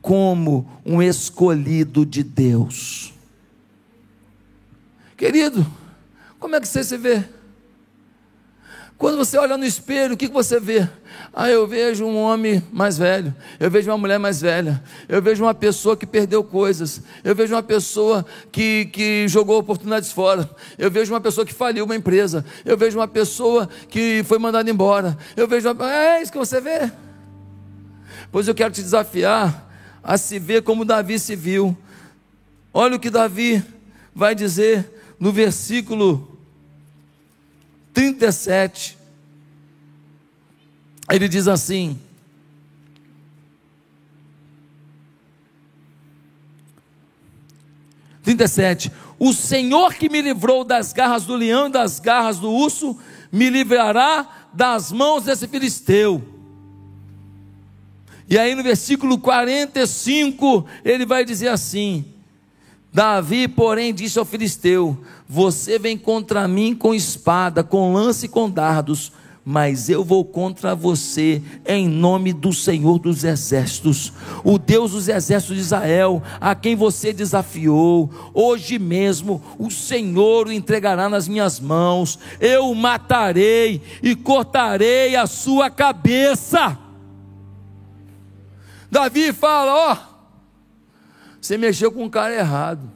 como 0.00 0.70
um 0.84 1.02
escolhido 1.02 2.06
de 2.06 2.22
Deus. 2.22 3.12
Querido, 5.16 5.66
como 6.38 6.56
é 6.56 6.60
que 6.60 6.68
você 6.68 6.82
se 6.82 6.96
vê? 6.96 7.24
Quando 9.00 9.16
você 9.16 9.38
olha 9.38 9.56
no 9.56 9.64
espelho, 9.64 10.12
o 10.12 10.16
que 10.16 10.28
você 10.28 10.60
vê? 10.60 10.86
Ah, 11.32 11.48
eu 11.48 11.66
vejo 11.66 12.04
um 12.04 12.18
homem 12.18 12.62
mais 12.70 12.98
velho, 12.98 13.34
eu 13.58 13.70
vejo 13.70 13.90
uma 13.90 13.96
mulher 13.96 14.18
mais 14.18 14.42
velha, 14.42 14.84
eu 15.08 15.22
vejo 15.22 15.42
uma 15.42 15.54
pessoa 15.54 15.96
que 15.96 16.04
perdeu 16.04 16.44
coisas, 16.44 17.00
eu 17.24 17.34
vejo 17.34 17.54
uma 17.54 17.62
pessoa 17.62 18.26
que, 18.52 18.90
que 18.92 19.26
jogou 19.26 19.58
oportunidades 19.58 20.12
fora, 20.12 20.50
eu 20.76 20.90
vejo 20.90 21.14
uma 21.14 21.20
pessoa 21.20 21.46
que 21.46 21.54
faliu 21.54 21.86
uma 21.86 21.96
empresa, 21.96 22.44
eu 22.62 22.76
vejo 22.76 22.98
uma 22.98 23.08
pessoa 23.08 23.70
que 23.88 24.22
foi 24.24 24.38
mandada 24.38 24.70
embora, 24.70 25.16
eu 25.34 25.48
vejo 25.48 25.72
uma... 25.72 25.90
É 25.90 26.20
isso 26.20 26.30
que 26.30 26.36
você 26.36 26.60
vê. 26.60 26.92
Pois 28.30 28.48
eu 28.48 28.54
quero 28.54 28.74
te 28.74 28.82
desafiar 28.82 29.66
a 30.02 30.18
se 30.18 30.38
ver 30.38 30.60
como 30.60 30.84
Davi 30.84 31.18
se 31.18 31.34
viu. 31.34 31.74
Olha 32.70 32.96
o 32.96 33.00
que 33.00 33.08
Davi 33.08 33.64
vai 34.14 34.34
dizer 34.34 35.16
no 35.18 35.32
versículo 35.32 36.29
37. 37.92 38.98
Ele 41.10 41.28
diz 41.28 41.48
assim: 41.48 41.98
Trinta 48.22 48.44
O 49.18 49.32
Senhor 49.32 49.94
que 49.94 50.08
me 50.08 50.20
livrou 50.20 50.64
das 50.64 50.92
garras 50.92 51.24
do 51.24 51.34
leão 51.34 51.66
e 51.66 51.72
das 51.72 51.98
garras 51.98 52.38
do 52.38 52.50
urso, 52.50 52.98
me 53.32 53.50
livrará 53.50 54.48
das 54.52 54.92
mãos 54.92 55.24
desse 55.24 55.48
filisteu. 55.48 56.22
E 58.28 58.38
aí 58.38 58.54
no 58.54 58.62
versículo 58.62 59.18
45, 59.18 60.64
ele 60.84 61.04
vai 61.04 61.24
dizer 61.24 61.48
assim: 61.48 62.04
Davi, 62.92 63.46
porém, 63.46 63.94
disse 63.94 64.18
ao 64.18 64.24
filisteu: 64.24 64.98
Você 65.28 65.78
vem 65.78 65.96
contra 65.96 66.48
mim 66.48 66.74
com 66.74 66.94
espada, 66.94 67.62
com 67.62 67.92
lance 67.92 68.26
e 68.26 68.28
com 68.28 68.50
dardos, 68.50 69.12
mas 69.44 69.88
eu 69.88 70.04
vou 70.04 70.24
contra 70.24 70.74
você 70.74 71.40
em 71.64 71.88
nome 71.88 72.32
do 72.32 72.52
Senhor 72.52 72.98
dos 72.98 73.22
Exércitos, 73.22 74.12
o 74.42 74.58
Deus 74.58 74.90
dos 74.90 75.08
Exércitos 75.08 75.56
de 75.56 75.62
Israel, 75.62 76.20
a 76.40 76.54
quem 76.54 76.74
você 76.74 77.12
desafiou. 77.12 78.10
Hoje 78.34 78.76
mesmo 78.76 79.40
o 79.56 79.70
Senhor 79.70 80.48
o 80.48 80.52
entregará 80.52 81.08
nas 81.08 81.28
minhas 81.28 81.60
mãos, 81.60 82.18
eu 82.40 82.70
o 82.70 82.74
matarei 82.74 83.80
e 84.02 84.16
cortarei 84.16 85.14
a 85.14 85.28
sua 85.28 85.70
cabeça. 85.70 86.76
Davi 88.90 89.32
fala: 89.32 89.72
Ó, 89.72 89.92
oh, 89.92 90.10
você 91.40 91.56
mexeu 91.56 91.90
com 91.90 92.04
o 92.04 92.10
cara 92.10 92.34
errado. 92.34 92.90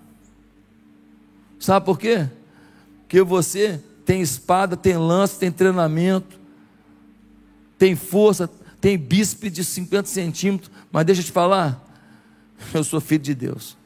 Sabe 1.58 1.86
por 1.86 1.98
quê? 1.98 2.28
Porque 3.02 3.22
você 3.22 3.80
tem 4.04 4.20
espada, 4.20 4.76
tem 4.76 4.96
lança, 4.96 5.38
tem 5.38 5.50
treinamento, 5.50 6.38
tem 7.78 7.96
força, 7.96 8.50
tem 8.80 8.98
bíceps 8.98 9.52
de 9.52 9.64
50 9.64 10.08
centímetros, 10.08 10.70
mas 10.92 11.06
deixa 11.06 11.22
eu 11.22 11.24
te 11.24 11.32
falar, 11.32 11.82
eu 12.74 12.84
sou 12.84 13.00
filho 13.00 13.22
de 13.22 13.34
Deus. 13.34 13.76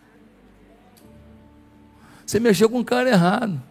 Você 2.26 2.40
mexeu 2.40 2.68
com 2.68 2.80
o 2.80 2.84
cara 2.84 3.08
errado, 3.08 3.62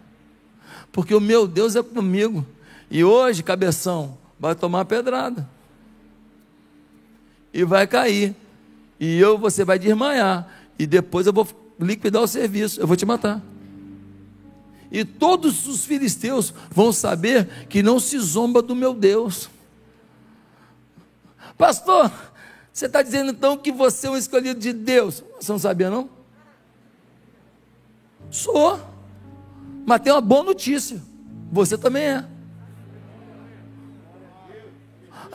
porque 0.91 1.13
o 1.13 1.19
meu 1.19 1.47
Deus 1.47 1.75
é 1.75 1.83
comigo, 1.83 2.45
e 2.89 3.03
hoje, 3.03 3.43
cabeção, 3.43 4.17
vai 4.39 4.55
tomar 4.55 4.85
pedrada, 4.85 5.47
e 7.53 7.63
vai 7.63 7.85
cair, 7.85 8.33
e 8.99 9.19
eu, 9.19 9.37
você 9.37 9.65
vai 9.65 9.77
desmaiar, 9.77 10.47
e 10.77 10.85
depois 10.85 11.27
eu 11.27 11.33
vou 11.33 11.47
liquidar 11.79 12.21
o 12.21 12.27
serviço, 12.27 12.79
eu 12.79 12.87
vou 12.87 12.95
te 12.95 13.05
matar. 13.05 13.41
E 14.91 15.03
todos 15.03 15.67
os 15.67 15.85
filisteus 15.85 16.53
vão 16.69 16.93
saber 16.93 17.67
que 17.67 17.83
não 17.83 17.99
se 17.99 18.17
zomba 18.19 18.61
do 18.61 18.75
meu 18.75 18.93
Deus. 18.93 19.49
Pastor, 21.57 22.11
você 22.71 22.85
está 22.85 23.01
dizendo 23.01 23.31
então 23.31 23.57
que 23.57 23.71
você 23.71 24.07
é 24.07 24.11
um 24.11 24.17
escolhido 24.17 24.59
de 24.59 24.71
Deus? 24.71 25.23
Você 25.39 25.51
não 25.51 25.59
sabia 25.59 25.89
não? 25.89 26.09
Sou. 28.29 28.79
Mas 29.85 30.01
tem 30.01 30.11
uma 30.13 30.21
boa 30.21 30.43
notícia. 30.43 31.01
Você 31.51 31.77
também 31.77 32.03
é. 32.03 32.25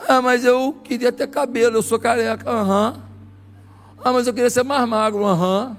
Ah, 0.07 0.21
mas 0.21 0.43
eu 0.43 0.73
queria 0.83 1.11
ter 1.11 1.27
cabelo, 1.27 1.77
eu 1.77 1.83
sou 1.83 1.99
careca. 1.99 2.49
Aham. 2.49 2.93
Uhum. 2.93 3.12
Ah, 4.03 4.11
mas 4.11 4.27
eu 4.27 4.33
queria 4.33 4.49
ser 4.49 4.63
mais 4.63 4.87
magro. 4.87 5.25
Aham. 5.25 5.67
Uhum. 5.69 5.75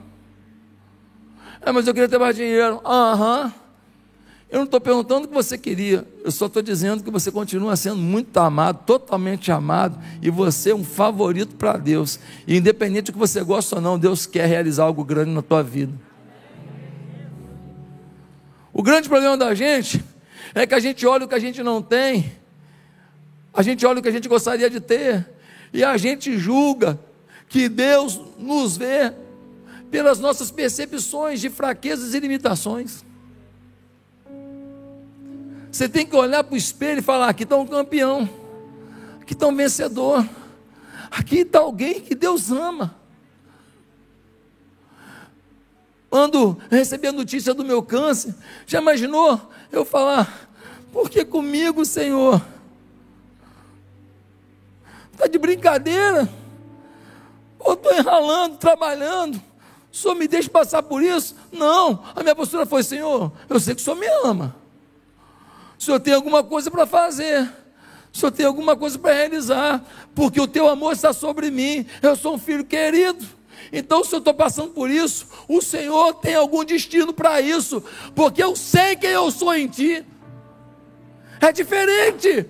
Ah, 1.61 1.73
mas 1.73 1.87
eu 1.87 1.95
queria 1.95 2.09
ter 2.09 2.19
mais 2.19 2.35
dinheiro. 2.35 2.81
Aham. 2.85 3.45
Uhum. 3.45 3.65
Eu 4.55 4.59
não 4.59 4.67
estou 4.67 4.81
perguntando 4.81 5.25
o 5.25 5.29
que 5.29 5.35
você 5.35 5.59
queria, 5.59 6.07
eu 6.23 6.31
só 6.31 6.47
estou 6.47 6.63
dizendo 6.63 7.03
que 7.03 7.11
você 7.11 7.33
continua 7.33 7.75
sendo 7.75 7.97
muito 7.97 8.37
amado, 8.37 8.85
totalmente 8.87 9.51
amado, 9.51 9.99
e 10.23 10.31
você 10.31 10.71
é 10.71 10.75
um 10.75 10.85
favorito 10.85 11.57
para 11.57 11.77
Deus. 11.77 12.21
E 12.47 12.57
independente 12.57 13.07
do 13.07 13.15
que 13.15 13.19
você 13.19 13.43
gosta 13.43 13.75
ou 13.75 13.83
não, 13.83 13.99
Deus 13.99 14.27
quer 14.27 14.47
realizar 14.47 14.85
algo 14.85 15.03
grande 15.03 15.33
na 15.33 15.43
tua 15.43 15.61
vida. 15.61 15.93
O 18.73 18.81
grande 18.81 19.09
problema 19.09 19.37
da 19.37 19.53
gente 19.57 20.05
é 20.55 20.65
que 20.65 20.75
a 20.75 20.79
gente 20.79 21.05
olha 21.05 21.25
o 21.25 21.29
que 21.29 21.35
a 21.35 21.41
gente 21.41 21.61
não 21.61 21.83
tem, 21.83 22.31
a 23.53 23.61
gente 23.61 23.85
olha 23.85 23.99
o 23.99 24.03
que 24.03 24.09
a 24.09 24.13
gente 24.13 24.29
gostaria 24.29 24.71
de 24.71 24.79
ter, 24.79 25.29
e 25.73 25.83
a 25.83 25.97
gente 25.97 26.39
julga 26.39 26.97
que 27.55 27.69
Deus 27.69 28.21
nos 28.37 28.77
vê 28.77 29.15
pelas 29.89 30.19
nossas 30.19 30.51
percepções 30.51 31.41
de 31.41 31.49
fraquezas 31.49 32.13
e 32.13 32.19
limitações. 32.19 33.05
Você 35.71 35.89
tem 35.89 36.05
que 36.05 36.17
olhar 36.17 36.43
para 36.43 36.55
o 36.55 36.57
espelho 36.57 36.99
e 36.99 37.03
falar: 37.03 37.29
aqui 37.29 37.45
está 37.45 37.57
um 37.57 37.65
campeão, 37.65 38.29
aqui 39.21 39.35
está 39.35 39.47
um 39.47 39.55
vencedor, 39.55 40.29
aqui 41.09 41.43
está 41.43 41.61
alguém 41.61 42.01
que 42.01 42.17
Deus 42.17 42.51
ama. 42.51 42.97
Quando 46.11 46.59
recebi 46.69 47.07
a 47.07 47.13
notícia 47.13 47.55
do 47.55 47.65
meu 47.65 47.85
câncer, 47.85 48.35
já 48.67 48.81
imaginou 48.81 49.41
eu 49.71 49.85
falar: 49.85 50.51
por 50.93 51.09
que 51.09 51.25
comigo, 51.25 51.85
Senhor? 51.85 52.45
Está 55.13 55.29
de 55.29 55.39
brincadeira? 55.39 56.29
Eu 57.65 57.75
estou 57.75 57.95
enralando, 57.95 58.57
trabalhando. 58.57 59.43
O 59.93 59.97
Senhor 59.97 60.15
me 60.15 60.27
deixa 60.27 60.51
passar 60.51 60.83
por 60.83 61.03
isso? 61.03 61.37
Não. 61.53 62.03
A 62.15 62.23
minha 62.23 62.35
postura 62.35 62.67
foi: 62.67 62.83
Senhor, 62.83 63.33
eu 63.49 63.61
sei 63.61 63.75
que 63.75 63.81
o 63.81 63.85
Senhor 63.85 63.97
me 63.97 64.07
ama. 64.25 64.57
O 65.79 65.83
Senhor 65.83 66.01
tem 66.01 66.15
alguma 66.15 66.43
coisa 66.43 66.71
para 66.71 66.85
fazer. 66.85 67.51
O 68.13 68.17
Senhor 68.17 68.33
tem 68.33 68.47
alguma 68.47 68.77
coisa 68.77 68.99
para 68.99 69.15
realizar. 69.15 69.83
Porque 70.15 70.41
o 70.41 70.47
teu 70.47 70.69
amor 70.69 70.93
está 70.93 71.13
sobre 71.13 71.51
mim. 71.51 71.87
Eu 72.03 72.17
sou 72.17 72.35
um 72.35 72.39
filho 72.39 72.65
querido. 72.65 73.25
Então, 73.73 74.05
se 74.05 74.15
eu 74.15 74.19
estou 74.19 74.35
passando 74.35 74.71
por 74.71 74.91
isso, 74.91 75.27
o 75.49 75.61
Senhor 75.63 76.15
tem 76.15 76.35
algum 76.35 76.65
destino 76.65 77.13
para 77.13 77.41
isso. 77.41 77.83
Porque 78.15 78.43
eu 78.43 78.55
sei 78.55 78.97
quem 78.97 79.11
eu 79.11 79.31
sou 79.31 79.55
em 79.55 79.67
ti. 79.69 80.05
É 81.41 81.53
diferente. 81.53 82.47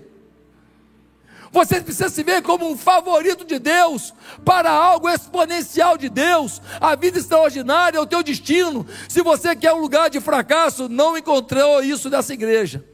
Você 1.55 1.81
precisa 1.81 2.09
se 2.09 2.25
ver 2.25 2.43
como 2.43 2.69
um 2.69 2.77
favorito 2.77 3.45
de 3.45 3.61
Deus 3.61 4.13
para 4.45 4.73
algo 4.73 5.09
exponencial 5.09 5.97
de 5.97 6.09
Deus. 6.09 6.61
A 6.81 6.97
vida 6.97 7.21
extraordinária 7.21 7.97
é 7.97 8.01
o 8.01 8.07
teu 8.07 8.25
destino. 8.25 8.85
Se 9.09 9.23
você 9.23 9.55
quer 9.55 9.73
um 9.73 9.79
lugar 9.79 10.11
de 10.11 10.21
fracasso, 10.21 10.89
não 10.89 11.17
encontrou 11.17 11.81
isso 11.81 12.11
nessa 12.11 12.35
igreja. 12.35 12.85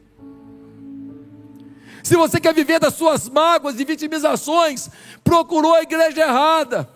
Se 2.04 2.14
você 2.16 2.38
quer 2.38 2.52
viver 2.52 2.78
das 2.78 2.92
suas 2.92 3.30
mágoas 3.30 3.80
e 3.80 3.84
vitimizações, 3.84 4.90
procurou 5.24 5.74
a 5.74 5.82
igreja 5.82 6.20
errada. 6.20 6.86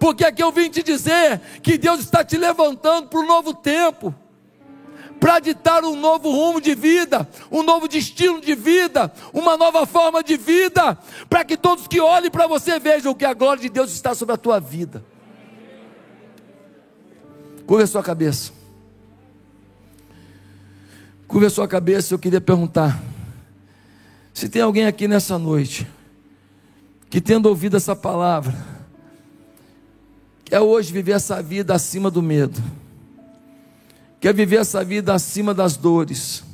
Porque 0.00 0.24
aqui 0.24 0.42
eu 0.42 0.50
vim 0.50 0.68
te 0.68 0.82
dizer 0.82 1.40
que 1.62 1.78
Deus 1.78 2.00
está 2.00 2.24
te 2.24 2.36
levantando 2.36 3.06
para 3.06 3.20
um 3.20 3.26
novo 3.26 3.54
tempo 3.54 4.12
para 5.20 5.38
ditar 5.38 5.84
um 5.84 5.94
novo 5.94 6.30
rumo 6.30 6.62
de 6.62 6.74
vida, 6.74 7.28
um 7.52 7.62
novo 7.62 7.86
destino 7.86 8.40
de 8.40 8.54
vida, 8.54 9.12
uma 9.34 9.54
nova 9.54 9.84
forma 9.84 10.24
de 10.24 10.38
vida, 10.38 10.98
para 11.28 11.44
que 11.44 11.58
todos 11.58 11.86
que 11.86 12.00
olhem 12.00 12.30
para 12.30 12.46
você 12.46 12.80
vejam 12.80 13.14
que 13.14 13.26
a 13.26 13.34
glória 13.34 13.60
de 13.60 13.68
Deus 13.68 13.92
está 13.92 14.14
sobre 14.14 14.34
a 14.34 14.38
tua 14.38 14.58
vida. 14.58 15.04
Curva 17.66 17.84
a 17.84 17.86
sua 17.86 18.02
cabeça. 18.02 18.50
Curva 21.28 21.46
a 21.46 21.50
sua 21.50 21.68
cabeça, 21.68 22.14
eu 22.14 22.18
queria 22.18 22.40
perguntar: 22.40 23.00
se 24.32 24.48
tem 24.48 24.62
alguém 24.62 24.86
aqui 24.86 25.06
nessa 25.06 25.38
noite, 25.38 25.86
que 27.10 27.20
tendo 27.20 27.46
ouvido 27.46 27.76
essa 27.76 27.94
palavra, 27.94 28.56
quer 30.46 30.60
hoje 30.60 30.90
viver 30.92 31.12
essa 31.12 31.42
vida 31.42 31.74
acima 31.74 32.10
do 32.10 32.22
medo, 32.22 32.60
quer 34.20 34.34
viver 34.34 34.56
essa 34.56 34.84
vida 34.84 35.14
acima 35.14 35.54
das 35.54 35.76
dores, 35.76 36.44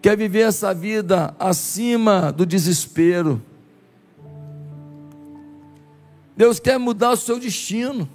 quer 0.00 0.16
viver 0.16 0.40
essa 0.40 0.72
vida 0.72 1.34
acima 1.38 2.32
do 2.32 2.46
desespero. 2.46 3.42
Deus 6.34 6.58
quer 6.58 6.78
mudar 6.78 7.12
o 7.12 7.16
seu 7.16 7.38
destino, 7.38 8.08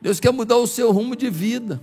Deus 0.00 0.18
quer 0.18 0.32
mudar 0.32 0.56
o 0.56 0.66
seu 0.66 0.90
rumo 0.90 1.14
de 1.14 1.28
vida, 1.28 1.80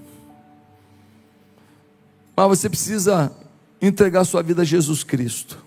mas 2.35 2.47
você 2.47 2.69
precisa 2.69 3.31
entregar 3.79 4.25
sua 4.25 4.41
vida 4.41 4.63
a 4.63 4.65
Jesus 4.65 5.03
Cristo, 5.03 5.63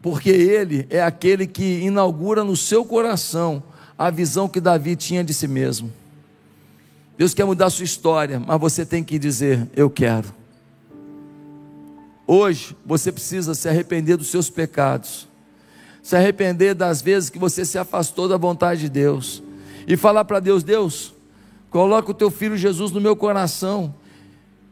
porque 0.00 0.30
Ele 0.30 0.86
é 0.88 1.02
aquele 1.02 1.48
que 1.48 1.80
inaugura 1.80 2.44
no 2.44 2.56
seu 2.56 2.84
coração 2.84 3.62
a 3.98 4.10
visão 4.10 4.48
que 4.48 4.60
Davi 4.60 4.94
tinha 4.94 5.24
de 5.24 5.34
si 5.34 5.48
mesmo. 5.48 6.03
Deus 7.16 7.32
quer 7.32 7.44
mudar 7.44 7.66
a 7.66 7.70
sua 7.70 7.84
história, 7.84 8.40
mas 8.40 8.60
você 8.60 8.84
tem 8.84 9.04
que 9.04 9.18
dizer: 9.18 9.68
Eu 9.74 9.88
quero. 9.88 10.34
Hoje 12.26 12.76
você 12.84 13.12
precisa 13.12 13.54
se 13.54 13.68
arrepender 13.68 14.16
dos 14.16 14.28
seus 14.28 14.50
pecados, 14.50 15.28
se 16.02 16.16
arrepender 16.16 16.74
das 16.74 17.02
vezes 17.02 17.30
que 17.30 17.38
você 17.38 17.64
se 17.64 17.78
afastou 17.78 18.28
da 18.28 18.36
vontade 18.36 18.82
de 18.82 18.88
Deus, 18.88 19.42
e 19.86 19.96
falar 19.96 20.24
para 20.24 20.40
Deus: 20.40 20.64
Deus, 20.64 21.14
coloca 21.70 22.10
o 22.10 22.14
teu 22.14 22.30
filho 22.30 22.56
Jesus 22.56 22.90
no 22.90 23.00
meu 23.00 23.14
coração 23.14 23.94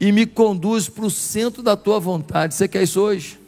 e 0.00 0.10
me 0.10 0.26
conduz 0.26 0.88
para 0.88 1.04
o 1.04 1.10
centro 1.10 1.62
da 1.62 1.76
tua 1.76 2.00
vontade. 2.00 2.54
Você 2.54 2.66
quer 2.66 2.82
isso 2.82 3.00
hoje? 3.00 3.38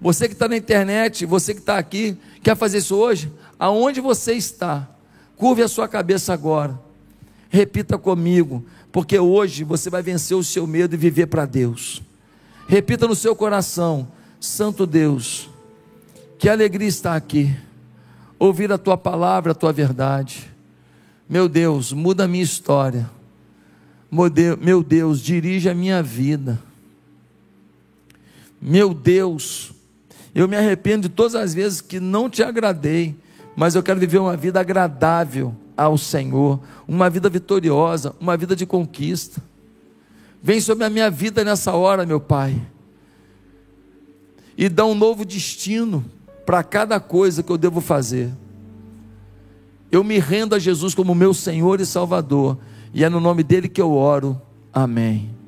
Você 0.00 0.26
que 0.26 0.32
está 0.32 0.48
na 0.48 0.56
internet, 0.56 1.26
você 1.26 1.52
que 1.52 1.60
está 1.60 1.76
aqui, 1.76 2.16
quer 2.42 2.56
fazer 2.56 2.78
isso 2.78 2.96
hoje? 2.96 3.30
Aonde 3.58 4.00
você 4.00 4.32
está? 4.32 4.88
Curve 5.36 5.62
a 5.62 5.68
sua 5.68 5.86
cabeça 5.86 6.32
agora. 6.32 6.80
Repita 7.50 7.98
comigo: 7.98 8.64
porque 8.92 9.18
hoje 9.18 9.64
você 9.64 9.90
vai 9.90 10.02
vencer 10.02 10.36
o 10.36 10.44
seu 10.44 10.66
medo 10.66 10.94
e 10.94 10.98
viver 10.98 11.26
para 11.26 11.44
Deus. 11.44 12.00
Repita 12.68 13.06
no 13.08 13.14
seu 13.16 13.34
coração: 13.34 14.08
Santo 14.40 14.86
Deus, 14.86 15.50
que 16.38 16.48
alegria 16.48 16.88
está 16.88 17.16
aqui, 17.16 17.54
ouvir 18.38 18.72
a 18.72 18.78
tua 18.78 18.96
palavra, 18.96 19.52
a 19.52 19.54
tua 19.54 19.72
verdade. 19.72 20.48
Meu 21.28 21.48
Deus, 21.48 21.92
muda 21.92 22.24
a 22.24 22.28
minha 22.28 22.42
história. 22.42 23.10
Meu 24.60 24.82
Deus, 24.82 25.20
dirige 25.20 25.68
a 25.68 25.74
minha 25.74 26.02
vida. 26.02 26.60
Meu 28.60 28.92
Deus, 28.92 29.72
eu 30.34 30.46
me 30.46 30.56
arrependo 30.56 31.08
de 31.08 31.14
todas 31.14 31.34
as 31.34 31.54
vezes 31.54 31.80
que 31.80 31.98
não 31.98 32.28
te 32.28 32.42
agradei, 32.42 33.16
mas 33.56 33.74
eu 33.74 33.82
quero 33.82 34.00
viver 34.00 34.18
uma 34.18 34.36
vida 34.36 34.60
agradável 34.60 35.54
ao 35.80 35.96
Senhor, 35.96 36.60
uma 36.86 37.08
vida 37.08 37.30
vitoriosa, 37.30 38.14
uma 38.20 38.36
vida 38.36 38.54
de 38.54 38.66
conquista. 38.66 39.42
Vem 40.42 40.60
sobre 40.60 40.84
a 40.84 40.90
minha 40.90 41.10
vida 41.10 41.42
nessa 41.42 41.72
hora, 41.72 42.04
meu 42.04 42.20
Pai, 42.20 42.60
e 44.58 44.68
dá 44.68 44.84
um 44.84 44.94
novo 44.94 45.24
destino 45.24 46.04
para 46.44 46.62
cada 46.62 47.00
coisa 47.00 47.42
que 47.42 47.50
eu 47.50 47.56
devo 47.56 47.80
fazer. 47.80 48.30
Eu 49.90 50.04
me 50.04 50.18
rendo 50.18 50.54
a 50.54 50.58
Jesus 50.58 50.94
como 50.94 51.14
meu 51.14 51.32
Senhor 51.32 51.80
e 51.80 51.86
Salvador, 51.86 52.58
e 52.92 53.02
é 53.02 53.08
no 53.08 53.18
nome 53.18 53.42
dele 53.42 53.66
que 53.66 53.80
eu 53.80 53.92
oro. 53.92 54.38
Amém. 54.72 55.39